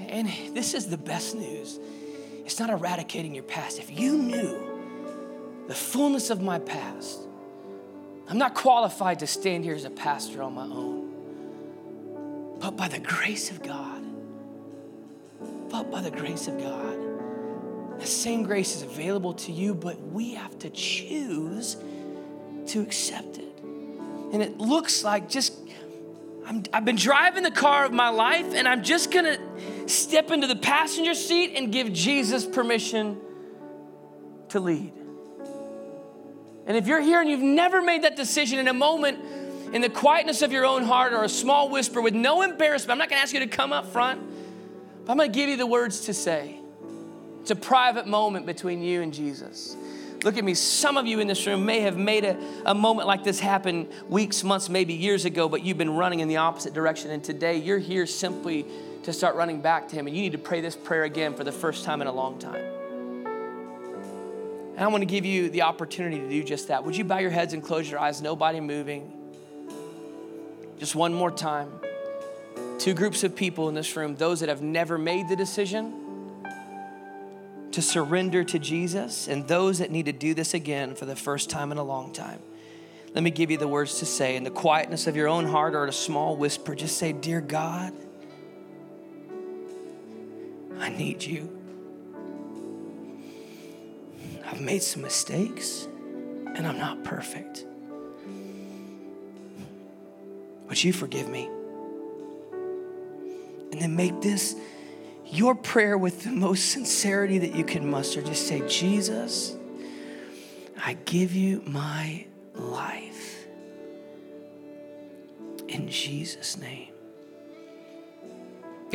And 0.09 0.29
this 0.55 0.73
is 0.73 0.87
the 0.87 0.97
best 0.97 1.35
news. 1.35 1.79
It's 2.45 2.59
not 2.59 2.71
eradicating 2.71 3.35
your 3.35 3.45
past. 3.45 3.79
If 3.79 3.91
you 3.91 4.17
knew 4.17 5.65
the 5.67 5.75
fullness 5.75 6.31
of 6.31 6.41
my 6.41 6.61
past, 6.61 7.21
I'm 8.29 8.39
not 8.39 8.55
qualified 8.55 9.19
to 9.19 9.27
stand 9.27 9.65
here 9.65 9.75
as 9.75 9.85
a 9.85 9.91
pastor 9.91 10.43
on 10.43 10.55
my 10.55 10.65
own. 10.65 12.57
But 12.61 12.77
by 12.77 12.89
the 12.89 13.01
grace 13.01 13.51
of 13.51 13.63
God, 13.63 13.96
but 15.71 15.91
by 15.91 16.01
the 16.01 16.11
grace 16.11 16.49
of 16.49 16.59
God, 16.59 18.01
the 18.01 18.07
same 18.07 18.43
grace 18.43 18.77
is 18.77 18.83
available 18.83 19.35
to 19.35 19.53
you, 19.53 19.75
but 19.75 20.01
we 20.01 20.35
have 20.35 20.59
to 20.61 20.71
choose 20.71 21.77
to 22.67 22.81
accept 22.83 23.39
it. 23.39 23.59
And 24.33 24.43
it 24.43 24.59
looks 24.59 25.05
like 25.05 25.29
just, 25.29 25.55
i 26.47 26.63
have 26.73 26.85
been 26.85 26.97
driving 26.97 27.43
the 27.43 27.51
car 27.51 27.85
of 27.85 27.93
my 27.93 28.09
life, 28.09 28.55
and 28.55 28.69
I'm 28.69 28.83
just 28.83 29.11
gonna 29.11 29.39
step 29.89 30.31
into 30.31 30.47
the 30.47 30.57
passenger 30.57 31.15
seat 31.15 31.55
and 31.57 31.73
give 31.73 31.93
Jesus 31.93 32.45
permission 32.45 33.19
to 34.51 34.61
lead. 34.61 34.93
And 36.67 36.77
if 36.77 36.87
you're 36.87 37.01
here 37.01 37.21
and 37.21 37.31
you've 37.31 37.41
never 37.41 37.81
made 37.81 38.03
that 38.03 38.17
decision 38.17 38.59
in 38.59 38.69
a 38.69 38.75
moment, 38.75 39.21
in 39.73 39.81
the 39.81 39.89
quietness 39.89 40.43
of 40.43 40.53
your 40.53 40.67
own 40.67 40.83
heart 40.85 41.13
or 41.13 41.23
a 41.23 41.29
small 41.29 41.69
whisper 41.69 42.01
with 42.01 42.15
no 42.15 42.43
embarrassment, 42.43 42.93
I'm 42.93 42.99
not 42.99 43.09
gonna 43.09 43.23
ask 43.23 43.33
you 43.33 43.41
to 43.41 43.47
come 43.47 43.73
up 43.73 43.87
front, 43.87 44.21
but 45.07 45.13
I'm 45.13 45.19
gonna 45.19 45.29
give 45.29 45.49
you 45.49 45.57
the 45.57 45.67
words 45.67 46.01
to 46.03 46.15
say. 46.15 46.59
It's 47.41 47.53
a 47.53 47.57
private 47.57 48.09
moment 48.09 48.45
between 48.45 48.83
you 48.83 49.03
and 49.03 49.15
Jesus. 49.15 49.77
Look 50.25 50.37
at 50.37 50.45
me. 50.45 50.55
Some 50.55 50.97
of 50.97 51.07
you 51.07 51.21
in 51.21 51.29
this 51.29 51.47
room 51.47 51.65
may 51.65 51.83
have 51.83 51.97
made 51.97 52.25
a, 52.25 52.37
a 52.65 52.75
moment 52.75 53.07
like 53.07 53.23
this 53.23 53.39
happen 53.39 53.89
weeks, 54.09 54.43
months, 54.43 54.69
maybe 54.69 54.95
years 54.95 55.25
ago, 55.25 55.49
but 55.49 55.63
you've 55.63 55.79
been 55.79 55.95
running 55.95 56.19
in 56.19 56.27
the 56.27 56.39
opposite 56.39 56.75
direction. 56.75 57.13
And 57.13 57.23
today 57.23 57.57
you're 57.59 57.79
here 57.79 58.05
simply 58.07 58.67
to 59.05 59.13
start 59.13 59.37
running 59.37 59.61
back 59.61 59.87
to 59.91 59.95
Him. 59.95 60.09
And 60.09 60.17
you 60.17 60.23
need 60.23 60.33
to 60.33 60.39
pray 60.39 60.61
this 60.61 60.75
prayer 60.75 61.05
again 61.05 61.35
for 61.35 61.45
the 61.45 61.53
first 61.53 61.85
time 61.85 62.01
in 62.01 62.09
a 62.09 62.13
long 62.13 62.41
time. 62.41 62.65
And 64.75 64.81
I 64.85 64.89
want 64.89 65.03
to 65.03 65.07
give 65.07 65.25
you 65.25 65.49
the 65.49 65.63
opportunity 65.63 66.19
to 66.19 66.29
do 66.29 66.43
just 66.43 66.67
that. 66.67 66.85
Would 66.85 66.97
you 66.97 67.05
bow 67.05 67.19
your 67.19 67.31
heads 67.31 67.53
and 67.53 67.63
close 67.63 67.89
your 67.89 68.01
eyes? 68.01 68.21
Nobody 68.21 68.59
moving. 68.59 69.13
Just 70.79 70.97
one 70.97 71.15
more 71.15 71.31
time. 71.31 71.71
Two 72.79 72.95
groups 72.95 73.25
of 73.25 73.35
people 73.35 73.69
in 73.69 73.75
this 73.75 73.97
room 73.97 74.17
those 74.17 74.41
that 74.41 74.49
have 74.49 74.63
never 74.63 74.99
made 74.99 75.29
the 75.29 75.37
decision 75.37 76.03
to 77.73 77.83
surrender 77.83 78.43
to 78.43 78.59
Jesus, 78.59 79.29
and 79.29 79.47
those 79.47 79.81
that 79.81 79.91
need 79.91 80.07
to 80.07 80.13
do 80.13 80.33
this 80.33 80.55
again 80.55 80.95
for 80.95 81.05
the 81.05 81.17
first 81.17 81.51
time 81.51 81.73
in 81.73 81.79
a 81.79 81.83
long 81.83 82.13
time. 82.13 82.41
Let 83.15 83.23
me 83.23 83.31
give 83.31 83.51
you 83.51 83.59
the 83.59 83.69
words 83.69 83.99
to 83.99 84.07
say 84.07 84.37
in 84.37 84.45
the 84.45 84.51
quietness 84.51 85.07
of 85.07 85.17
your 85.17 85.29
own 85.29 85.47
heart 85.47 85.75
or 85.75 85.87
a 85.87 85.93
small 85.93 86.37
whisper. 86.37 86.75
Just 86.75 86.99
say, 86.99 87.13
Dear 87.13 87.41
God, 87.41 87.93
I 90.79 90.91
need 90.91 91.23
you. 91.23 91.51
I've 94.45 94.61
made 94.61 94.83
some 94.83 95.03
mistakes 95.03 95.89
and 96.55 96.67
I'm 96.67 96.79
not 96.79 97.05
perfect. 97.05 97.65
Would 100.69 100.83
you 100.83 100.93
forgive 100.93 101.29
me? 101.29 101.51
And 103.77 103.83
then 103.83 103.95
make 103.95 104.23
this 104.23 104.57
your 105.27 105.55
prayer 105.55 105.99
with 105.99 106.23
the 106.23 106.31
most 106.31 106.71
sincerity 106.71 107.37
that 107.41 107.55
you 107.55 107.63
can 107.63 107.91
muster. 107.91 108.23
Just 108.23 108.47
say, 108.47 108.67
Jesus, 108.67 109.55
I 110.83 110.95
give 111.05 111.35
you 111.35 111.63
my 111.67 112.25
life. 112.55 113.47
In 115.69 115.91
Jesus' 115.91 116.57
name. 116.57 116.96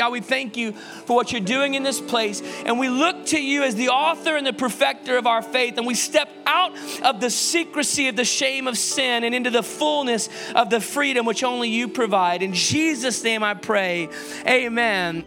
God, 0.02 0.14
we 0.14 0.22
thank 0.22 0.58
you 0.58 0.72
for 0.72 1.16
what 1.16 1.32
you're 1.32 1.42
doing 1.42 1.76
in 1.76 1.84
this 1.84 2.02
place. 2.02 2.42
And 2.66 2.80
we 2.80 2.90
look 2.90 3.28
to 3.28 3.40
you 3.40 3.62
as 3.62 3.76
the 3.76 3.90
author 3.90 4.36
and 4.36 4.48
the 4.48 4.52
perfecter 4.52 5.16
of 5.16 5.28
our 5.28 5.44
faith. 5.44 5.78
And 5.78 5.86
we 5.86 5.94
step 5.94 6.28
out 6.48 6.72
of 7.04 7.22
the 7.22 7.30
secrecy 7.30 8.08
of 8.08 8.16
the 8.16 8.26
shame 8.26 8.68
of 8.68 8.80
sin 8.80 9.24
and 9.24 9.36
into 9.36 9.52
the 9.52 9.62
fullness 9.62 10.28
of 10.56 10.72
the 10.72 10.82
freedom 10.82 11.28
which 11.28 11.44
only 11.44 11.70
you 11.70 11.88
provide. 11.88 12.42
In 12.42 12.52
Jesus' 12.52 13.24
name 13.24 13.44
I 13.44 13.54
pray. 13.54 14.10
Amen. 14.48 15.24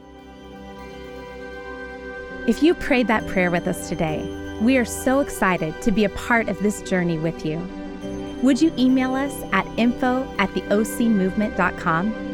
If 2.49 2.61
you 2.61 2.75
prayed 2.75 3.07
that 3.07 3.25
prayer 3.29 3.53
with 3.53 3.68
us 3.68 3.89
today, 3.89 4.27
we 4.61 4.77
are 4.77 4.85
so 4.85 5.20
excited 5.20 5.81
to 5.83 5.93
be 5.93 6.05
a 6.05 6.11
part 6.11 6.49
of 6.49 6.59
this 6.64 6.83
journey 6.83 7.18
with 7.18 7.47
you. 7.47 7.61
Would 8.43 8.61
you 8.61 8.75
email 8.77 9.14
us 9.14 9.41
at 9.53 9.66
info 9.79 10.25
at 10.39 10.49
theocmovement.com? 10.49 12.34